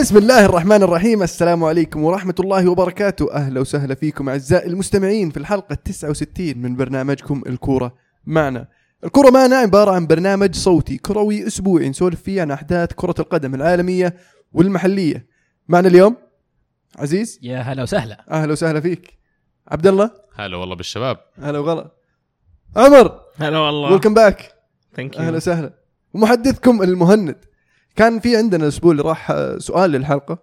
[0.00, 1.22] بسم الله الرحمن الرحيم.
[1.22, 3.32] السلام عليكم ورحمة الله وبركاته.
[3.32, 7.94] أهلا وسهلا فيكم أعزائي المستمعين في الحلقة 69 من برنامجكم الكورة
[8.26, 8.68] معنا.
[9.04, 14.16] الكورة معنا عبارة عن برنامج صوتي كروي أسبوعي نسولف فيه عن أحداث كرة القدم العالمية
[14.52, 15.26] والمحلية.
[15.68, 16.16] معنا اليوم
[16.98, 17.38] عزيز.
[17.42, 18.24] يا هلا وسهلا.
[18.30, 19.18] أهلا وسهلا فيك.
[19.68, 20.10] عبد الله.
[20.34, 21.16] هلا والله بالشباب.
[21.42, 21.90] هلا وغلا.
[22.76, 23.20] عمر.
[23.36, 23.92] هلا والله.
[23.92, 24.54] welcome back
[24.96, 25.72] thank أهلا you وسهلا.
[26.14, 27.36] ومحدثكم المهند.
[27.98, 30.38] كان في عندنا الأسبوع اللي راح آه، سؤال للحلقة.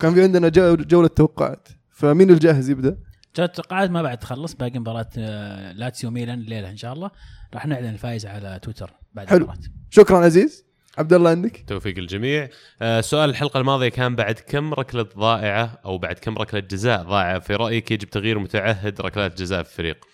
[0.00, 1.68] كان في عندنا جو- جولة توقعات.
[1.90, 2.96] فمين الجاهز يبدأ؟
[3.36, 7.10] جات التوقعات ما بعد تخلص باقي مباراة آه، لاتسيو ميلان الليلة إن شاء الله.
[7.54, 9.36] راح نعلن الفائز على تويتر بعد حلو.
[9.38, 9.58] المباراة.
[9.90, 10.64] شكرا عزيز.
[10.98, 12.48] عبد الله عندك؟ توفيق الجميع.
[12.82, 17.38] آه سؤال الحلقة الماضية كان بعد كم ركلة ضائعة أو بعد كم ركلة جزاء ضائعة؟
[17.38, 20.04] في رأيك يجب تغيير متعهد ركلات جزاء في الفريق.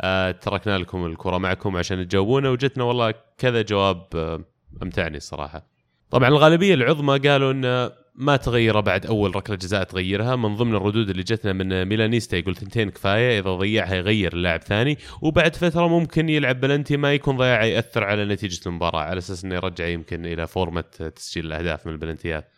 [0.00, 2.50] آه تركنا لكم الكرة معكم عشان تجاوبونا.
[2.50, 4.44] وجتنا والله كذا جواب آه
[4.82, 5.71] أمتعني الصراحة.
[6.12, 10.36] طبعا الغالبية العظمى قالوا إن ما تغيره بعد أول ركلة جزاء تغيرها.
[10.36, 14.98] من ضمن الردود اللي جتنا من ميلانيستا يقول ثنتين كفاية إذا ضيعها يغير اللاعب ثاني.
[15.22, 19.54] وبعد فترة ممكن يلعب بلنتي ما يكون ضياعه يأثر على نتيجة المباراة على أساس إنه
[19.54, 20.84] يرجع يمكن إلى فورمة
[21.16, 22.52] تسجيل الأهداف من البلنتيات.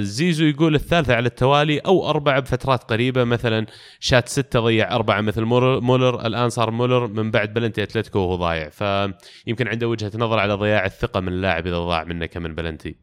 [0.00, 3.24] زيزو يقول الثالثة على التوالي أو أربعة بفترات قريبة.
[3.24, 3.66] مثلا
[4.00, 8.68] شات ستة ضيع أربعة مثل مولر, الآن صار مولر من بعد بلنتي أتلتيكو وهو ضايع.
[8.68, 12.96] فيمكن عنده وجهة نظر على ضياع الثقة من اللاعب إذا ضاع منه كمن بلنتي.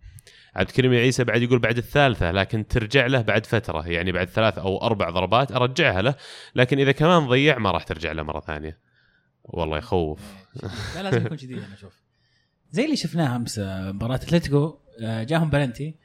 [0.56, 4.58] عبد الكريم عيسى بعد يقول بعد الثالثة لكن ترجع له بعد فترة يعني بعد ثلاث
[4.58, 6.16] أو أربع ضربات أرجعها له
[6.56, 8.78] لكن إذا كمان ضيع ما راح ترجع له مرة ثانية.
[9.44, 10.20] والله يخوف.
[10.96, 11.94] لا لازم يكون جديد أنا أشوف.
[12.72, 15.96] زي اللي شفناه أمس آه، مباراة أتلتيكو آه، جاهم بلنتي.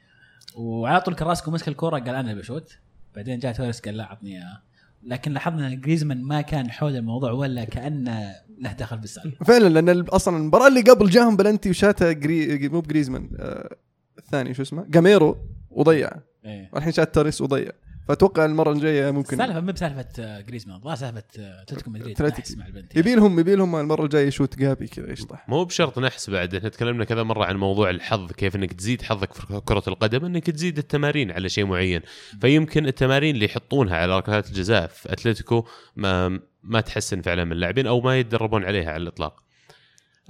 [0.55, 2.77] وعلى طول كراسكو مسك الكرة قال أنا بشوت.
[3.15, 4.61] بعدين جاء توريس قال لا عطني إياها
[5.03, 10.01] لكن لاحظنا إن جريزمان ما كان حول الموضوع ولا كأنه له دخل بالسالفه فعلا لأن
[10.01, 13.75] أصلا المباراة اللي قبل جاهم بلنتي وشاتها جري مو بجريزمان آه
[14.17, 15.37] الثاني شو اسمه؟ جاميرو
[15.71, 16.09] وضيع.
[16.45, 16.69] إيه.
[16.73, 17.71] والحين شات توريس وضيع.
[18.07, 22.21] فأتوقع المرة الجاية ممكن السالفه مو بسالفة آه، جريزمان الظاهر سالفة آه، اتلتيكو مدريد.
[22.21, 25.99] نحس مع البلنتي يبي لهم يبي لهم المرة الجاية يشوت جابي كذا يشطح مو بشرط
[25.99, 29.83] نحس بعد إحنا تكلمنا كذا مرة عن موضوع الحظ كيف إنك تزيد حظك في كرة
[29.87, 32.01] القدم إنك تزيد التمارين على شيء معين.
[32.41, 37.87] فيمكن التمارين اللي يحطونها على ركلات الجزاء في أتلتيكو ما ما تحسن فعلا من اللاعبين
[37.87, 39.43] أو ما يتدربون عليها على الإطلاق.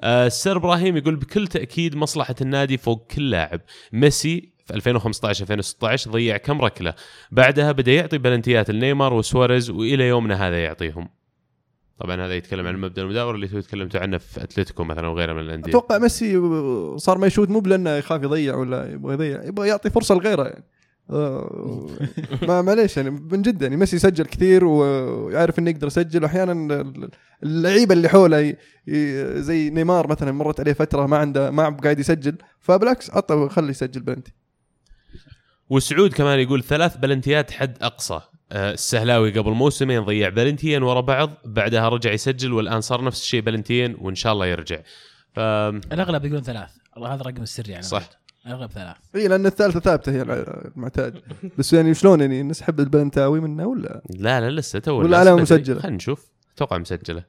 [0.01, 3.61] آه، السير إبراهيم يقول بكل تأكيد مصلحة النادي فوق كل لاعب.
[3.93, 6.93] ميسي في 2015 2016 ضيع كم ركلة.
[7.31, 11.09] بعدها بدأ يعطي بلنتيات لنيمار وسواريز وإلى يومنا هذا يعطيهم.
[11.99, 15.39] طبعا هذا يتكلم عن مبدأ المداورة اللي تو تكلمتوا عنه في أتلتيكو مثلا وغيره من
[15.39, 15.71] الأندية.
[15.71, 16.41] أتوقع ميسي
[16.97, 20.63] صار ما يشوت مو بلأنه يخاف يضيع ولا يبغى يضيع يبغى يعطي فرصة لغيره يعني.
[21.09, 21.87] آه،
[22.41, 26.23] ما معليش يعني من جد يعني ميسي سجل كثير ويعرف إنه يقدر يسجل.
[26.23, 26.93] واحيانا
[27.43, 28.55] اللعيبة اللي حوله
[29.41, 34.01] زي نيمار مثلا مرت عليه فترة ما عنده ما قاعد يسجل فبالعكس عطه خليه يسجل
[34.01, 34.33] بلنتي.
[35.69, 38.21] وسعود كمان يقول ثلاث بلنتيات حد أقصى.
[38.51, 43.41] آه، السهلاوي قبل موسمين ضيع بلنتيين ورا بعض بعدها رجع يسجل والآن صار نفس الشيء
[43.41, 44.77] بلنتيين وإن شاء الله يرجع.
[45.33, 46.69] ف الأغلب يقولون ثلاث.
[46.95, 47.83] والله هذا الرقم السري يعني.
[47.83, 48.09] صح.
[48.45, 48.95] الأغلب ثلاث.
[49.15, 51.21] إي لأن الثالثة ثابتة هي المعتاد.
[51.57, 55.35] بس يعني شلون يعني نسحب البلنتي هاوي منه ولا؟ لا لا لسه تو ولا.
[55.35, 56.27] مسجلة؟ خلينا نشوف.
[56.55, 57.23] أتوقع مسجلة.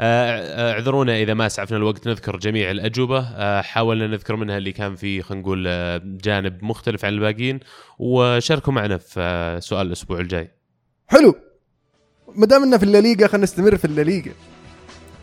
[0.00, 3.18] اعذرونا إذا ما أسعفنا الوقت نذكر جميع الأجوبة.
[3.18, 7.60] آه، حاولنا نذكر منها اللي كان فيه خلينا نقول آه، جانب مختلف عن الباقيين.
[7.98, 10.50] وشاركوا معنا في آه، سؤال الأسبوع الجاي.
[11.08, 11.34] حلو.
[12.34, 14.32] ما دام انه في الليغا خلينا نستمر في الليغا.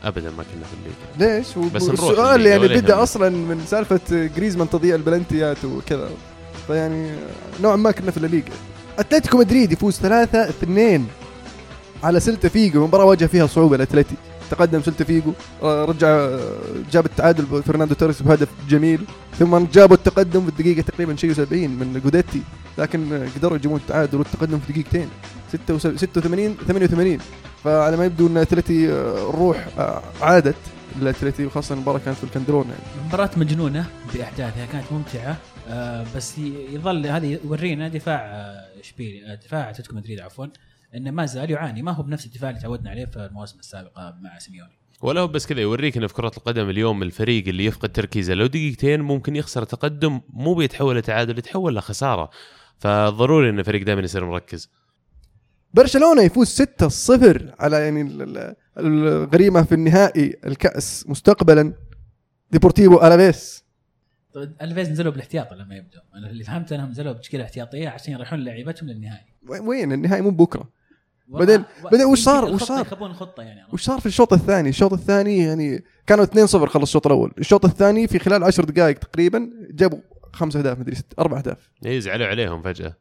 [0.04, 1.38] ابدا ما كنا في الليغا.
[1.38, 3.04] ليش؟ بس السؤال يعني بدأ.
[3.04, 6.10] أصلا من سالفة جريزمان تضييع البلنتيات وكذا.
[6.68, 7.12] فيعني
[7.62, 8.54] نوعا ما كنا في الليغا.
[9.00, 11.08] أتلتيكو مدريد يفوز 3 2
[12.04, 12.88] على سلتا فيجو.
[12.88, 14.16] مباراة واجه فيها صعوبة الاتلتي
[14.52, 16.40] تقدم سلتا فيجو آه، رجع آه،
[16.92, 19.00] جاب التعادل فرناندو توريس بهدف جميل.
[19.40, 22.42] ثم جابوا التقدم في الدقيقة تقريبا شيء 70 من جوديتي
[22.78, 25.10] لكن آه، قدروا يجيبون التعادل والتقدم في دقيقتين.
[25.52, 27.18] 86 88
[27.64, 29.68] فعلى ما يبدو إن أتلتي الروح
[30.22, 30.56] عادت
[31.02, 33.08] الاتلتي وخاصة المباراة كانت في الكندرون يعني.
[33.08, 35.38] مباراة مجنونة بأحداثها كانت ممتعة
[35.70, 36.38] آه بس
[36.72, 38.20] يظل هذه يورينا دفاع
[38.80, 40.46] إشبيلي آه دفاع أتلتيكو مدريد عفوا.
[40.96, 41.82] إنه ما زال يعاني.
[41.82, 44.72] ما هو بنفس الدفاع اللي تعودنا عليه في المواسم السابقة مع سيميوني.
[45.02, 48.46] ولا هو بس كذا يوريك إنه في كرة القدم اليوم الفريق اللي يفقد تركيزه لو
[48.48, 52.30] دقيقتين ممكن يخسر تقدم مو بيتحول لتعادل يتحول لخسارة.
[52.80, 54.70] فضروري إن الفريق دائما يصير مركز.
[55.74, 61.74] برشلونة يفوز 6-0 على يعني ال- ال- الغريمة في النهائي الكأس مستقبلا.
[62.52, 63.64] ديبورتيفو ألافيس.
[64.34, 68.40] طيب، الفيز نزلوا بالاحتياط لما يبدوا أنا اللي فهمت انهم نزلوا بتشكيله احتياطية عشان يريحون
[68.40, 69.26] لعيبتهم للنهائي.
[69.48, 70.70] وين- النهائي مو بكرة.
[71.28, 74.94] بعدين- بعدين وش صار- وش صار؟ يخبون الخطه يعني وش صار في الشوط الثاني؟ الشوط
[74.94, 77.32] الثاني يعني كانوا 2-0 خلص الشوط الأول.
[77.38, 80.00] الشوط الثاني في خلال 10 دقائق تقريبا جابوا
[80.34, 81.70] خمس أهداف مدري ست أربع أهداف.
[81.86, 82.94] اي زعلوا عليهم فجأة.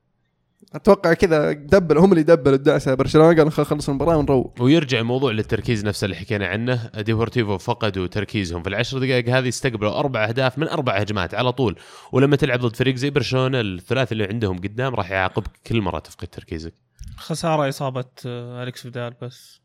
[0.74, 5.32] أتوقع كذا دبل هم اللي دبلوا الدعسه برشلونة قالوا خل- خلص المباراة ونروق ويرجع الموضوع
[5.32, 6.90] للتركيز نفسه اللي حكينا عنه.
[7.00, 11.76] ديبورتيفو فقدوا تركيزهم في العشر دقائق هذه استقبلوا أربع أهداف من أربع هجمات على طول.
[12.12, 16.26] ولما تلعب ضد فريق زي برشلونة الثلاثي اللي عندهم قدام راح يعاقبك كل مرة تفقد
[16.28, 16.74] تركيزك.
[17.16, 19.62] خسارة إصابة آه، أليكس فيدال بس.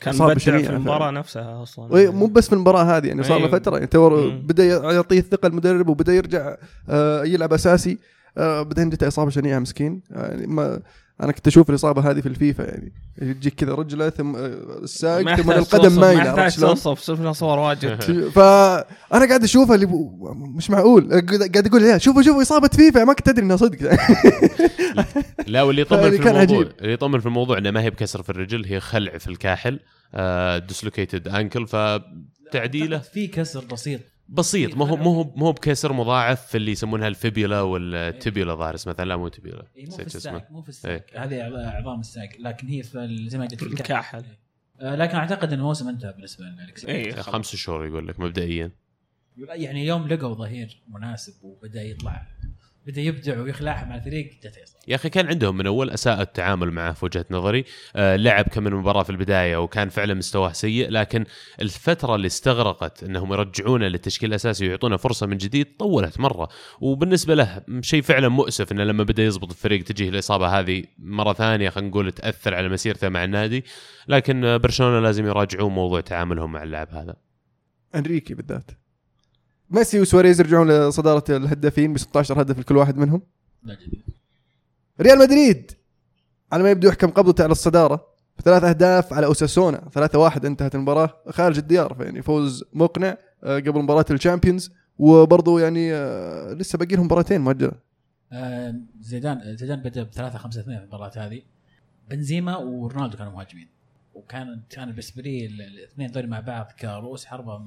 [0.00, 1.10] كان مبدع في المباراة.
[1.10, 2.10] نفسها أصلا.
[2.10, 3.58] مو بس في المباراة هذه يعني صار له أيوه.
[3.58, 3.76] فترة.
[3.78, 4.30] يعني.
[4.42, 6.56] بدأ يعطيه الثقة المدرب وبدأ يرجع
[6.88, 7.98] آه، يلعب أساسي.
[8.38, 10.02] آه، بعدين جته إصابة شنيعة مسكين.
[10.10, 10.80] يعني ما
[11.20, 12.92] أنا كنت أشوف الإصابة هذه في الفيفا يعني
[13.22, 14.48] يجيك كذا رجلة ثم آه،
[14.82, 18.00] الساق ما ثم يحتاج القدم مايله ما يحتاج؟ توصف شفنا صور واجد.
[18.36, 19.88] فانا قاعد اشوفها اللي
[20.56, 21.10] مش معقول.
[21.30, 23.78] قاعد أقول يا شوفوا شوفوا إصابة فيفا ما كنت أدري إنها صدق.
[25.46, 26.72] لا واللي يطمن يعني في كان الموضوع عجيب.
[26.80, 29.80] اللي يطمن في الموضوع إنه ما هي بكسر في الرجل هي خلع في الكاحل
[30.66, 34.00] dislocated ankle فتعديله في كسر بسيط.
[34.28, 37.87] بسيط ما هو ما هو ما هو بكسر مضاعف في اللي يسمونها ال fibula وال
[37.87, 41.06] tibia ظاهر اسمه مثلا لا مو tibia إيه، مو في الساق مو في الساق.
[41.14, 41.42] هذه
[41.78, 44.24] عظام الساق لكن هي في زي ما قلت في الكاحل.
[44.80, 48.70] آه، لكن أعتقد إن الموسم انتهى بالنسبة لأليكس اي خمس شهور يقول لك مبدئيا.
[49.36, 52.26] يعني يوم لقوا ظهير مناسب وبدأ يطلع.
[52.86, 54.30] بدا يبدع ويخلعها مع الفريق.
[54.44, 54.58] جت.
[54.88, 57.64] يا أخي كان عندهم من أول أساء التعامل معه في وجهة نظري.
[57.96, 61.24] آه لعب كم من مباراة في البداية وكان فعلا مستواه سيء لكن
[61.60, 66.48] الفترة اللي استغرقت إنهم يرجعونه للتشكيل الأساسي ويعطونه فرصة من جديد طولت مرة.
[66.80, 71.70] وبالنسبة له شيء فعلا مؤسف إنه لما بدأ يزبط الفريق تجيه الإصابة هذه مرة ثانية
[71.70, 73.64] خلينا نقول تأثر على مسيرته مع النادي.
[74.08, 77.16] لكن برشلونة لازم يراجعون موضوع تعاملهم مع اللاعب هذا.
[77.94, 78.81] أنريكي بالذات.
[79.72, 83.22] ميسي وسواريز يرجعون لصدارة الهدافين ب 16 هدف لكل واحد منهم.
[83.62, 84.02] لا جديد.
[85.00, 85.72] ريال مدريد
[86.52, 88.06] على ما يبدو يحكم قبضته على الصدارة.
[88.38, 91.10] بثلاث أهداف على أوساسونا 3-1 انتهت المباراة.
[91.30, 94.70] خارج الديار يعني فوز مقنع آه، قبل مباراة الشامبيونز.
[94.98, 97.72] وبرضه يعني آه، لسه باقي لهم مباراتين مؤجلة.
[98.32, 101.42] آه، زيدان زيدان بدأ ب 3 5 2 في المباراة هذه.
[102.10, 103.68] بنزيما ورونالدو كانوا مهاجمين.
[104.14, 107.60] وكان كان بالنسبة لي ال- الاثنين دول مع بعض كرؤوس حربه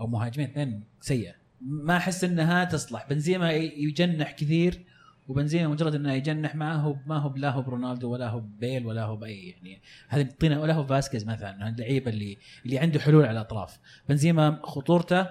[0.00, 1.34] أو مهاجمين اثنين سيئة.
[1.60, 3.08] ما أحس إنها تصلح.
[3.10, 4.84] بنزيما يجنح كثير
[5.28, 9.04] وبنزيما مجرد إنه يجنح ما هو ما هو لا هو برونالدو ولا هو بيل ولا
[9.04, 13.32] هو بأي يعني هذا يعطينا ولا هو فاسكيز مثلا اللعيبة اللي اللي عنده حلول على
[13.32, 13.78] الأطراف.
[14.08, 15.22] بنزيما خطورته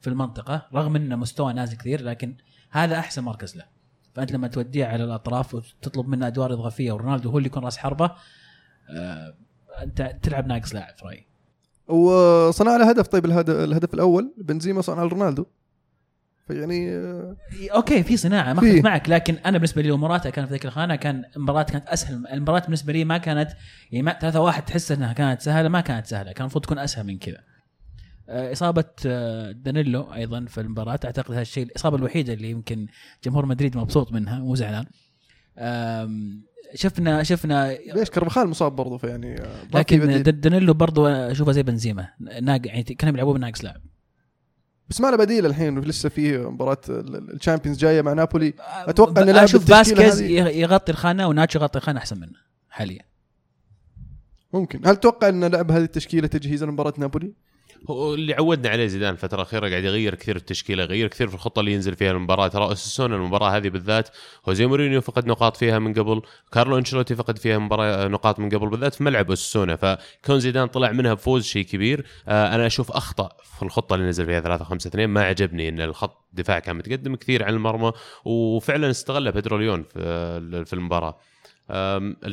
[0.00, 2.36] في المنطقة رغم إنه مستوى نازل كثير لكن
[2.70, 3.64] هذا أحسن مركز له.
[4.14, 8.10] فأنت لما توديه على الأطراف وتطلب منه أدوار إضافية ورونالدو هو اللي يكون راس حربة
[8.90, 9.34] آه
[9.82, 11.26] أنت تلعب ناقص لاعب في رأيي.
[11.88, 13.06] وصنع له هدف.
[13.06, 15.46] طيب الهدف, الهدف الأول بنزيما صنع لرونالدو.
[16.48, 16.90] فيعني
[17.74, 18.58] أوكي في صناعة ما.
[18.58, 22.26] أختلف معك لكن أنا بالنسبة لي موراتا كانت في ذيك الخانة كان المباراه كانت أسهل.
[22.32, 23.50] المباراة بالنسبة لي ما كانت
[23.92, 27.06] يعني ما 3 1 تحس إنها كانت سهلة ما كانت سهلة كان المفروض تكون أسهل
[27.06, 27.38] من كذا.
[28.28, 32.86] آه، إصابة آه، دانيلو أيضا في المباراة أعتقد هذا الشيء الإصابة الوحيدة اللي يمكن
[33.24, 34.86] جمهور مدريد مبسوط منها مو زعلان.
[36.74, 37.72] شفنا شفنا.
[37.94, 42.08] ليش كربخال مصاب برضه فيعني آه، لكن دانيلو برضو أشوفه زي بنزيما.
[42.42, 43.80] ناق يعني كانوا يلعبوا بناقص لاعب.
[44.90, 48.52] بس ما له بديل الحين لسه في مباراة ال Champions جاية مع نابولي.
[48.58, 52.38] أتوقع إن ب- لاعب أشوف فاسكيز يغ- يغطي الخانة وناتشو يغطي الخانة أحسن منه
[52.70, 53.02] حاليا.
[54.52, 54.86] ممكن.
[54.86, 57.32] هل تتوقع إن لعب هذه التشكيلة تجهيزا لمباراة نابولي؟
[57.90, 61.60] هو اللي عودنا عليه زيدان الفترة الأخيرة قاعد يغير كثير التشكيلة يغير كثير في الخطة
[61.60, 62.48] اللي ينزل فيها المباراة.
[62.48, 64.08] ترى أوساسونا المباراة هذه بالذات
[64.48, 66.22] هوزي مورينيو فقد نقاط فيها من قبل
[66.52, 70.92] كارلو أنشيلوتي فقد فيها مباراة نقاط من قبل بالذات في ملعب أوساسونا فكون زيدان طلع
[70.92, 74.88] منها بفوز شيء كبير آه أنا أشوف أخطأ في الخطة اللي نزل فيها 3 5
[74.88, 77.92] 2 ما عجبني إن الخط دفاع كان متقدم كثير عن المرمى
[78.24, 81.08] وفعلا استغلها بيدرو ليون في في المباراة.
[81.08, 81.14] أم،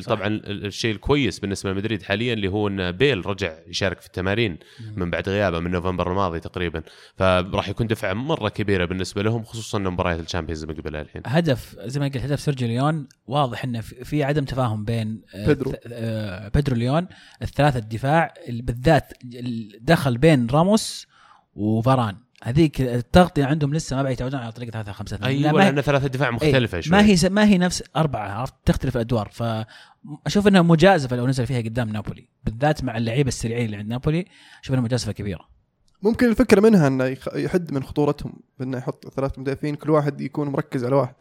[0.06, 4.58] طبعا ال- الشيء الكويس بالنسبة لمدريد حاليا اللي هو إن بيل رجع يشارك في التمارين
[4.96, 6.82] من بعد غيابه من نوفمبر الماضي تقريبا.
[7.16, 11.22] فراح يكون دفعة مرة كبيرة بالنسبة لهم خصوصا ان مباريات ال Champions مقبلها الحين.
[11.26, 13.08] هدف زي ما قلت هدف سيرجيو ليون.
[13.26, 15.72] واضح إنه في عدم تفاهم بين آه، بيدرو.
[15.86, 17.06] آه، بيدرو ليون
[17.42, 21.06] الثلاثة الدفاع اللي بالذات ال- دخل بين راموس
[21.54, 22.16] وفاران.
[22.44, 26.06] هذيك التغطية عندهم لسه ما بعد يتعودون على طريقة 3 5 2 أيوه لأن ثلاثة
[26.06, 26.92] دفاع مختلفة إيه، شوي.
[26.96, 29.28] ما هي ما هي نفس أربعة عرفت؟ تختلف الأدوار.
[29.32, 34.26] فاشوف إنها مجازفة لو نزل فيها قدام نابولي بالذات مع اللعيبة السريعين اللي عند نابولي
[34.62, 35.48] أشوف إنها مجازفة كبيرة.
[36.02, 40.48] ممكن الفكرة منها إنه يخ- يحد من خطورتهم بإنه يحط ثلاث مدافعين كل واحد يكون
[40.48, 41.14] مركز على واحد.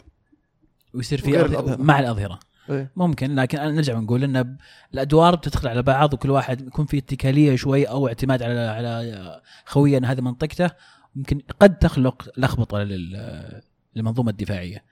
[0.94, 1.82] ويصير في الأظهرة.
[1.82, 2.40] مع الأظهرة.
[2.70, 2.92] إيه.
[2.96, 4.58] ممكن لكن أنا نرجع ونقول إن
[4.94, 9.98] الأدوار بتدخل على بعض وكل واحد يكون في اتكالية شوي أو اعتماد على على خويه
[9.98, 10.70] إن هذه منطقته.
[11.16, 13.62] ممكن قد تخلق لخبطة لل-
[13.96, 14.84] للمنظومة الدفاعية.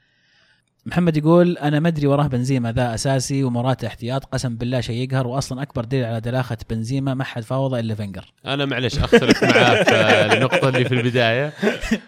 [0.85, 5.27] محمد يقول أنا ما أدري وراه بنزيما ذا أساسي وموراتا احتياط قسم بالله شيء يقهر
[5.27, 9.83] واصلا أكبر دليل على دلاخة بنزيما ما حد فاوضه إلا فينجر أنا معلش أختلف معاه
[9.83, 11.53] في النقطة اللي في البداية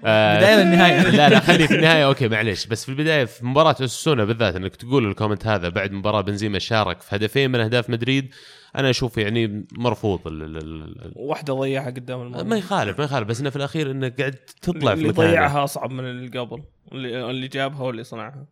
[0.05, 1.01] آه، بداية والنهاية.
[1.09, 4.75] لا لا خلي في النهاية أوكي معلش بس في البداية في مباراة أوساسونا بالذات إنك
[4.75, 8.33] تقول ال comment هذا بعد مباراة بنزيما شارك في هدفين من أهداف مدريد
[8.75, 12.49] أنا أشوف يعني مرفوض ال- ال- واحدة ضيعها قدام ال- المرمى.
[12.49, 15.91] ما يخالف ما يخالف بس إنه في الأخير انك قاعد تطلع في اللي ضيعها أصعب
[15.91, 18.45] من اللي قبل اللي, اللي جابها واللي صنعها.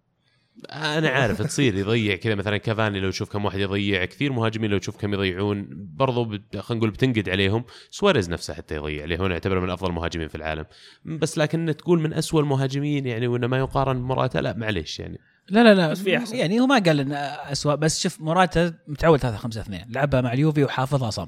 [0.71, 4.77] أنا عارف تصير يضيع كذا مثلا كافاني لو تشوف كم واحد يضيع كثير مهاجمين لو
[4.77, 7.63] تشوف كم يضيعون برضو خلينا نقول بتنقد عليهم.
[7.91, 10.65] سواريز نفسه حتى يضيع عليه هنا يعتبر من أفضل المهاجمين في العالم.
[11.05, 15.19] بس لكن تقول من أسوأ المهاجمين يعني وإنه ما يقارن بمراته لا معليش يعني.
[15.51, 15.87] لا لا لا.
[15.91, 16.35] بس في أحسن.
[16.35, 20.33] يعني هو ما قال انه اسوء بس شوف موراتا متعود 3 5 2 لعبها مع
[20.33, 21.27] اليوفي وحافظها صم.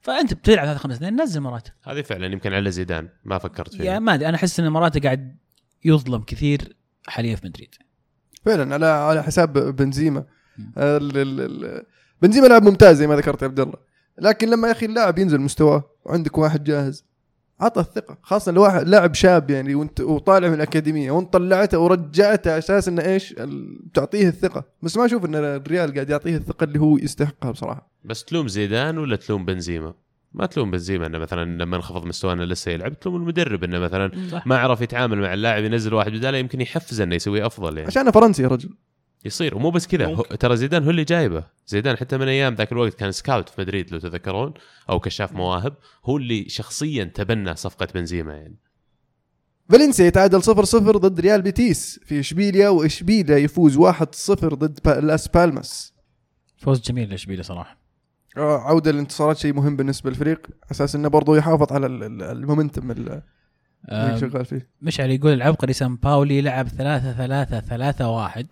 [0.00, 3.84] فأنت بتلعب 3 5 2 نزل موراتا هذه فعلا يمكن على زيدان ما فكرت فيها.
[3.84, 5.36] يعني ما أدري أنا أحس إن موراتا قاعد
[5.84, 6.76] يظلم كثير
[7.06, 7.74] حاليا في مدريد.
[8.46, 10.24] فعلا على على حساب بنزيما.
[10.78, 11.86] ال- ال- ال-
[12.22, 13.76] بنزيما لاعب ممتاز زي ما ذكرت يا عبد الله.
[14.18, 17.04] لكن لما يا أخي اللاعب ينزل مستواه وعندك واحد جاهز
[17.60, 18.18] عطى الثقة.
[18.22, 22.88] خاصة لو واحد لاعب شاب يعني وانت وطالع من الأكاديمية وانت طلعته ورجعته على أساس
[22.88, 23.34] إنه إيش؟
[23.94, 24.64] تعطيه الثقة.
[24.82, 27.90] بس ما أشوف إن الريال قاعد يعطيه الثقة اللي هو يستحقها بصراحة.
[28.04, 29.94] بس تلوم زيدان ولا تلوم بنزيما؟
[30.34, 34.46] ما تلوم بنزيما إنه مثلا لما انخفض مستوانا لسه يلعب تلوم المدرب إنه مثلا صح.
[34.46, 37.86] ما عرف يتعامل مع اللاعب ينزل واحد بداله يمكن يحفزه إنه يسوي أفضل يعني.
[37.86, 38.70] عشان فرنسي يا رجل.
[39.24, 40.14] يصير ومو بس كذا.
[40.16, 41.44] ترى زيدان هو اللي جايبه.
[41.66, 44.54] زيدان حتى من أيام ذاك الوقت كان سكاوت في مدريد لو تذكرون
[44.90, 45.74] أو كشاف مواهب.
[46.04, 48.56] هو اللي شخصيا تبنى صفقة بنزيما يعني.
[49.68, 55.92] فالنسيا يتعادل 0-0 ضد ريال بيتيس في إشبيليا وإشبيليا يفوز 1-0 ضد با- لاس بالماس.
[56.56, 57.78] فوز جميل لاشبيليه صراحة.
[58.36, 60.46] آه، عودة للانتصارات شيء مهم بالنسبة للفريق.
[60.70, 63.22] أساس إنه برضه يحافظ على ال- ال- momentum اللي
[64.20, 64.68] شغال فيه.
[64.82, 68.46] مشعل يقول العبقري سامباولي لعب 3 3 3 1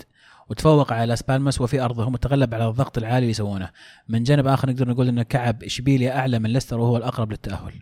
[0.50, 3.70] وتفوق على لاس بالماس وفي ارضهم وتغلب على الضغط العالي اللي يسوونه.
[4.08, 7.72] من جانب آخر نقدر نقول إن كعب إشبيليا أعلى من ليستر وهو الأقرب للتأهل.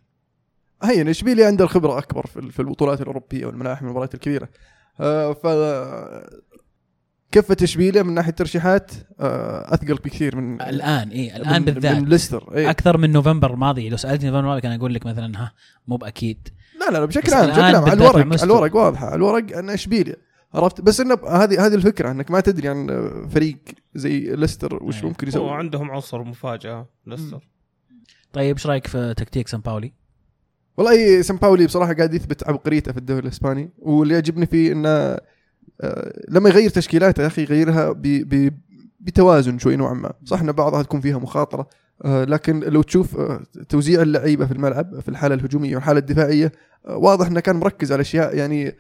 [0.83, 4.49] هي إشبيليا عنده الخبرة أكبر في ال- في البطولات الأوروبية والملاحم المباريات الكبيرة.
[5.01, 5.47] آه، ف
[7.33, 11.97] كفة إشبيليا من ناحية ترشيحات آه، أثقل بكثير من الآن إي الآن من- بالذات.
[11.97, 12.71] من ليستر إيه.
[12.71, 15.53] أكثر من نوفمبر الماضي لو سألتني نوفمبر الماضي كان أقول لك مثلا ها
[15.89, 16.49] مو بأكيد.
[16.81, 18.17] لا لا لا بشكل عام بشكل عام على الورق.
[18.17, 20.17] على الورق واضحة على الورق إن إشبيليا
[20.55, 22.87] عرفت؟ بس إنه هذه هذه الفكرة إنك ما تدري عن
[23.31, 23.59] فريق
[23.95, 25.09] زي ليستر وش أي.
[25.09, 25.45] ممكن يسوي.
[25.45, 27.49] وعندهم عنصر مفاجأة ليستر.
[28.33, 29.93] طيب إيش رأيك في تكتيك سان باولي؟
[30.76, 35.19] والله سان باولي بصراحة قاعد يثبت عبقريته في الدوري الإسباني واللي يعجبني فيه إنه
[35.81, 38.52] آه، لما يغير تشكيلاته يا أخي يغيرها ب ب
[39.00, 40.12] بتوازن شوي نوعا ما.
[40.25, 41.69] صح إن بعضها تكون فيها مخاطرة
[42.05, 46.52] آه، لكن لو تشوف آه، توزيع اللعيبة في الملعب في الحالة الهجومية والحالة الدفاعية
[46.85, 48.76] واضح إنه كان مركز على أشياء يعني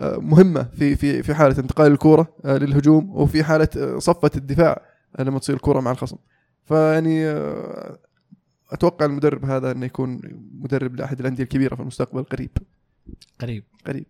[0.00, 4.82] مهمة في في في حالة انتقال الكورة آه، للهجوم وفي حالة آه، صفة الدفاع
[5.18, 6.16] لما تصير الكورة مع الخصم.
[6.64, 7.98] فيعني آه،
[8.70, 10.20] أتوقع المدرب هذا إنه يكون
[10.52, 12.50] مدرب لأحد الأندية الكبيرة في المستقبل قريب.
[13.40, 13.64] قريب.
[13.86, 14.06] قريب.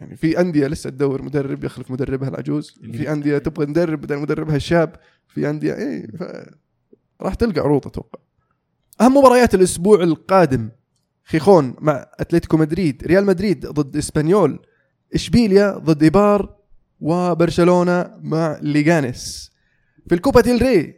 [0.00, 4.56] يعني في أندية لسه تدور مدرب يخلف مدربها العجوز في أندية تبغى مدرب بدل مدربها
[4.56, 4.96] الشاب
[5.28, 6.22] في أندية إيه ف...
[7.20, 8.18] راح تلقى عروض أتوقع.
[9.00, 10.68] أهم مباريات الأسبوع القادم
[11.24, 14.58] خيخون مع أتلتيكو مدريد ريال مدريد ضد إسبانيول.
[15.14, 16.54] إشبيليا ضد إيبار
[17.00, 19.50] وبرشلونة مع ليغانيس.
[20.08, 20.94] في الكوبا ديل ري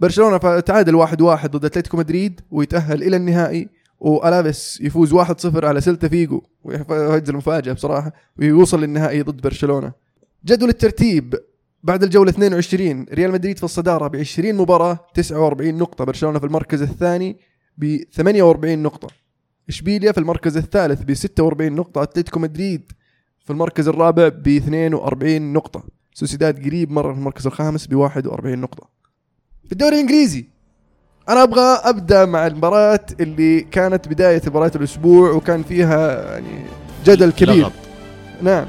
[0.00, 3.68] برشلونة تعادل واحد واحد ضد أتلتيكو مدريد ويتأهل إلى النهائي
[4.00, 9.92] وألافيس يفوز 1-0 على سيلتا فيجو وهذه المفاجأة بصراحة ويوصل للنهائي ضد برشلونة.
[10.44, 11.34] جدول الترتيب
[11.82, 16.82] بعد الجولة 22 ريال مدريد في الصدارة ب 20 مباراة 49 نقطة برشلونة في المركز
[16.82, 17.36] الثاني
[17.78, 19.08] ب 48 نقطة.
[19.68, 22.92] إشبيليا في المركز الثالث ب 46 نقطة أتلتيكو مدريد
[23.52, 25.82] في المركز الرابع ب 42 نقطة.
[26.14, 28.88] سوسيداد قريب مرة في المركز الخامس ب 41 نقطة.
[29.66, 30.44] في الدوري الإنجليزي
[31.28, 36.64] أنا أبغى أبدأ مع المباراة اللي كانت بداية مباراة الأسبوع وكان فيها يعني
[37.06, 37.54] جدل كبير.
[37.56, 37.72] لغط.
[38.42, 38.66] نعم.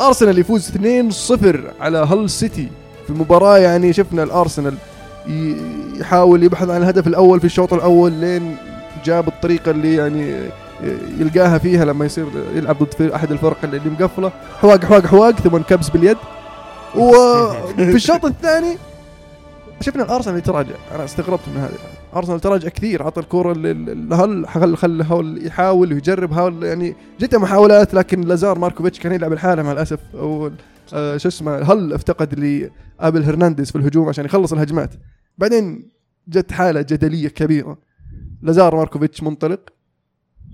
[0.00, 2.68] أرسنال يفوز 2-0 على هل سيتي.
[3.06, 4.74] في مباراة يعني شفنا الأرسنال
[5.28, 5.56] ي-
[6.00, 8.56] يحاول يبحث عن الهدف الأول في الشوط الأول لين
[9.04, 10.48] جاب الطريقة اللي يعني
[11.20, 14.32] يلقاها فيها لما يصير يلعب ضد أحد الفرق اللي مقفلة.
[14.60, 16.16] حواق حواق حواق ثم انكبس باليد.
[16.96, 18.76] وفي الشوط الثاني
[19.80, 20.74] شفنا الأرسنال يتراجع.
[20.94, 21.74] أنا استغربت من هذا
[22.16, 27.94] أرسنال تراجع كثير عطى الكره لهل خل خل هول يحاول ويجرب هول يعني جته محاولات
[27.94, 30.00] لكن لازار ماركوفيتش كان يلعب الحالة مع الأسف.
[30.14, 30.50] أو
[30.94, 34.94] آه شو اسمه هل افتقد لأبل هرنانديز في الهجوم عشان يخلص الهجمات.
[35.38, 35.88] بعدين
[36.28, 37.78] جت حالة جدلية كبيرة.
[38.42, 39.60] لازار ماركوفيتش منطلق.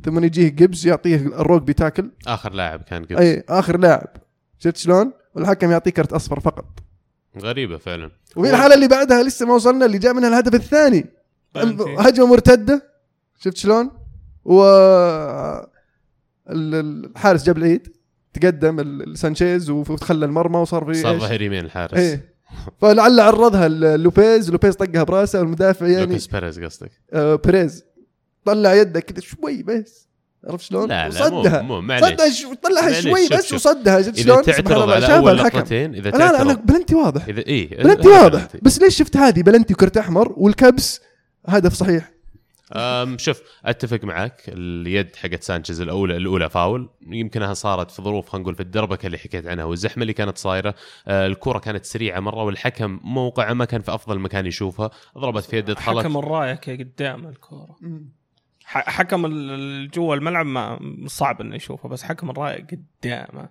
[0.05, 2.11] ثم يجيه جيبس يعطيه ال rugby tackle.
[2.27, 4.09] آخر لاعب كان قبل أي آخر لاعب.
[4.59, 6.65] شفت شلون؟ والحكم يعطيه كرت أصفر فقط.
[7.43, 8.11] غريبة فعلا.
[8.37, 11.07] وفي الحالة اللي بعدها لسه ما وصلنا اللي جاء منها الهدف الثاني.
[11.99, 12.93] هجمة مرتدة.
[13.39, 13.91] شفت شلون؟
[14.45, 14.63] و
[16.51, 17.89] ال- الحارس جاب العيد.
[18.35, 21.95] تقدم ال- سانشيز وخلى المرمى وصار في صار؟ ظهير يمين الحارس.
[21.99, 22.33] إيه.
[22.81, 24.51] فلعل عرضها لوبيز.
[24.51, 26.07] لوبيز طقها براسه والمدافع يعني.
[26.07, 26.91] لوكاس بيريز قصدك.
[27.13, 27.85] آه بريز
[28.45, 30.09] طلع يده كذا شوي بس.
[30.49, 31.63] عرفت شلون؟ لا لا مو وصدها.
[31.63, 33.55] مو معليش صدها شو طلعها شوي بس شوف.
[33.55, 36.67] وصدها شفت إذا شلون؟ سبحان تعترض على أول لقطتين إذا لا لا تعترض.
[36.67, 37.25] بلنتي واضح.
[37.27, 38.49] اذا إيه بلنتي واضح.
[38.63, 41.01] بس ليش شفت هذه؟ بلنتي وكرت أحمر والكبس
[41.47, 42.13] هدف صحيح.
[42.77, 46.91] أم شوف أتفق معك اليد حقت سانشيز الاولى الأولى فاول.
[47.07, 50.75] يمكنها صارت في ظروف خلينا نقول في الدربكة اللي حكيت عنها والزحمة اللي كانت صايرة.
[51.09, 54.91] آه الكرة كانت سريعة مرة والحكم موقعه ما كان في أفضل مكان يشوفها.
[55.19, 57.87] ضربت في يد دخلت حكم الرايك قدام الكوره ح-
[58.64, 59.26] حكم
[59.87, 63.49] جوا الملعب ما صعب إنه يشوفه بس حكم الراية قدامه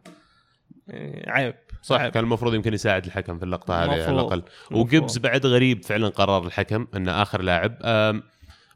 [0.89, 2.11] إيه، عيب صح عيب.
[2.11, 4.09] كان المفروض يمكن يساعد الحكم في اللقطة هذه على.
[4.09, 4.43] الأقل.
[4.71, 7.77] وجبز بعد غريب فعلا قرار الحكم إنه آخر لاعب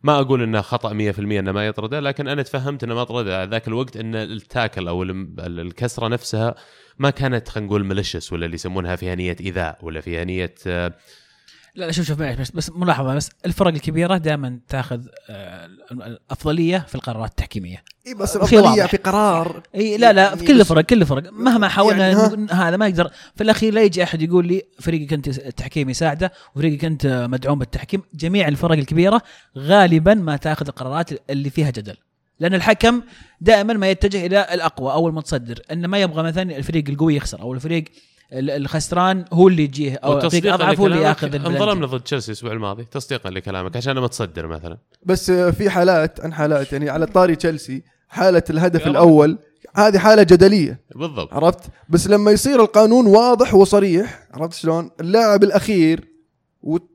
[0.04, 3.68] ما أقول إنه خطأ 100% إنه ما يطرده لكن أنا تفهمت إنه ما طرده ذاك
[3.68, 5.04] الوقت إن التاكل أو
[5.40, 6.56] الكسرة نفسها
[7.00, 10.56] ما كانت خلينا نقول ملشس ولا اللي يسمونها فيها نية إيذاء ولا فيها نية
[11.76, 16.86] لا لا شوف شوف معلش بس, بس ملاحظة بس الفرق الكبيرة دائما تاخذ آه، الافضليه
[16.88, 17.84] في القرارات التحكيمية.
[18.08, 18.86] إي بس الافضليه.
[18.86, 19.64] في قرار.
[19.76, 21.32] إي لا لا في كل بس- الفرق كل الفرق.
[21.34, 23.12] مهما حاولنا يعني هذا ما يقدر.
[23.36, 28.02] في الأخير لا يجي أحد يقول لي فريقك أنت التحكيم يساعده وفريقك أنت مدعوم بالتحكيم.
[28.14, 29.22] جميع الفرق الكبيرة
[29.58, 31.98] غالبا ما تاخذ القرارات اللي فيها جدل.
[32.40, 33.02] لأن الحكم
[33.42, 35.60] دائما ما يتجه إلى الأقوى أو المتصدر.
[35.72, 37.90] انه ما يبغى مثلا الفريق القوي يخسر أو الفريق ال-
[38.34, 41.64] الخسران هو اللي يجيه أو وتصديقا الاضعف هو اللي ياخذ البلنتي.
[41.64, 42.86] انظلمنا ضد تشيلسي الأسبوع الماضي.
[42.92, 44.78] تصديقا لكلامك عشان متصدر مثلا.
[45.04, 48.92] بس في حالات عن حالات يعني على طاري تشيلسي حالة الهدف يلا.
[48.92, 49.38] الأول
[49.76, 50.82] هذه حالة جدلية.
[50.96, 51.34] بالضبط.
[51.34, 51.60] عرفت؟
[51.90, 56.08] بس لما يصير القانون واضح وصريح عرفت شلون؟ اللاعب الأخير
[56.62, 56.90] وت-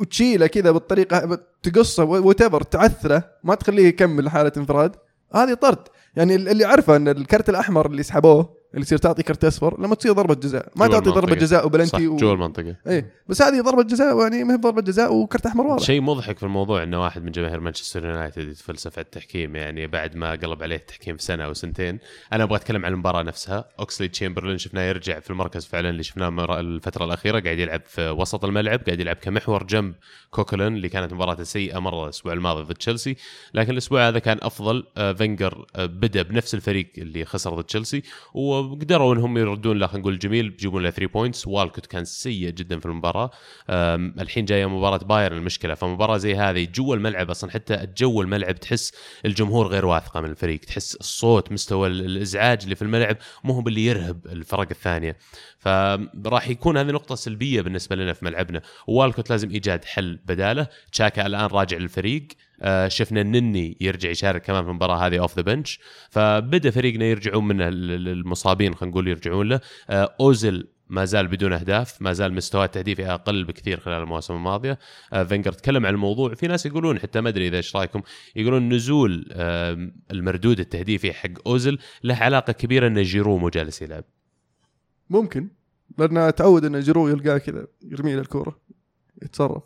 [0.00, 4.96] وتشيله كذا بالطريقة تقصه وتبر تعثره ما تخليه يكمل حالة انفراد
[5.34, 5.78] هذه طرد.
[6.16, 10.12] يعني اللي عارفه إن الكرت الأحمر اللي سحبوه اللي يصير تعطي كرت أصفر لما تصير
[10.12, 10.68] ضربة جزاء.
[10.76, 11.34] ما تعطي ضربة.
[11.34, 12.16] جزاء وبلنتي و...
[12.16, 15.82] جوا المنطقة إيه بس هذه ضربة جزاء يعني ما هي ضربة جزاء وكرت أحمر واضح.
[15.82, 20.16] شيء مضحك في الموضوع إنه واحد من جماهير مانشستر يونايتد يتفلسف على التحكيم يعني بعد
[20.16, 21.98] ما قلب عليه التحكيم في سنة أو سنتين
[22.32, 23.64] أنا أبغى أتكلم عن المباراة نفسها.
[23.78, 28.08] اوكسلي تشامبرلين شفناه يرجع في المركز فعلا اللي شفناه مر- الفترة الأخيرة قاعد يلعب في
[28.10, 29.94] وسط الملعب قاعد يلعب كمحور جنب
[30.30, 33.16] كوكلان اللي كانت مباراته سيئة مرة الأسبوع الماضي ضد تشيلسي.
[33.54, 38.02] لكن الأسبوع هذا كان أفضل آه، فينجر آه، بدأ بنفس الفريق اللي خسر ضد تشيلسي
[38.60, 42.78] وقدروا إنهم يردون له خلينا نقول جميل بيجيبون له 3 points والكوت كان سيء جدا
[42.78, 43.30] في المباراة.
[44.20, 45.74] الحين جاية مباراة بايرن المشكلة.
[45.74, 48.92] فمباراة زي هذه جوا الملعب أصلا حتى جو الملعب تحس
[49.24, 50.60] الجمهور غير واثقة من الفريق.
[50.60, 55.16] تحس الصوت مستوى ال- الإزعاج اللي في الملعب مو هو اللي يرهب الفرق الثانية.
[55.58, 58.62] فراح يكون هذه نقطة سلبية بالنسبة لنا في ملعبنا.
[58.86, 60.66] والكوت لازم إيجاد حل بداله.
[60.92, 62.28] تشاكا الآن راجع للفريق.
[62.88, 67.60] شفنا النني يرجع يشارك كمان في المباراة هذه off the bench فبدأ فريقنا يرجعون من
[67.60, 69.60] ال- ال- المصابين خلينا نقول يرجعون له.
[69.90, 74.78] آه، اوزل ما زال بدون أهداف ما زال مستواه التهديفي أقل بكثير خلال المواسم الماضية.
[75.12, 78.02] آه، فينجر تكلم عن الموضوع في ناس يقولون حتى ما أدري إذا إيش رأيكم
[78.36, 79.26] يقولون نزول
[80.10, 84.04] المردود التهديفي حق اوزل له علاقة كبيرة إن جيرو مو جالس يلعب.
[85.10, 85.48] ممكن
[85.98, 88.60] لأن تعود إن جيرو يلقاه كذا يرمي له الكوره
[89.22, 89.62] يتصرف.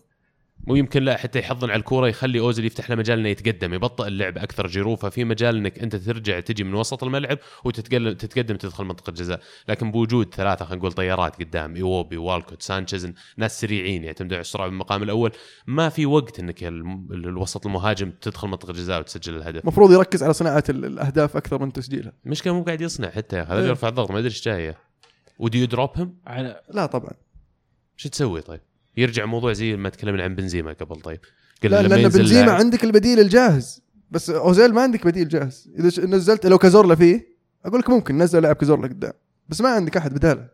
[0.66, 4.38] ويمكن لا حتى يحضن على الكورة يخلي اوزل يفتح له مجال إنه يتقدم يبطئ اللعب
[4.38, 9.12] أكثر جيرو ففي مجال إنك أنت ترجع تجي من وسط الملعب وتتقدم تتقدم تدخل منطقة
[9.12, 14.40] جزاء لكن بوجود ثلاثة خلينا نقول طيارات قدام إيوبي والكوت سانشيز ناس سريعين يعتمدون على
[14.40, 15.32] السرعه بالمقام الأول
[15.66, 19.62] ما في وقت إنك الوسط المهاجم تدخل منطقة جزاء وتسجل الهدف.
[19.62, 22.12] المفروض يركز على صناعة ال- الأهداف أكثر من تسجيلها.
[22.26, 23.68] المشكلة مو قاعد يصنع حتى يا أخي هذا إيه.
[23.68, 24.78] يرفع الضغط ما ادري إيش جاية.
[25.38, 27.10] would you drop him على لا طبعا.
[27.96, 28.60] شو تسوي طيب؟
[28.96, 31.00] يرجع موضوع زي ما تكلمنا عن بنزيما قبل.
[31.00, 31.20] طيب
[31.62, 33.82] قل لا لما لأن بنزيما عندك البديل الجاهز.
[34.10, 35.70] بس أوزيل ما عندك بديل جاهز.
[35.78, 37.26] إذا ش- نزلت لو كازورلا فيه
[37.64, 39.12] أقول لك ممكن نزل لاعب كازورلا قدام.
[39.48, 40.48] بس ما عندك أحد بداله.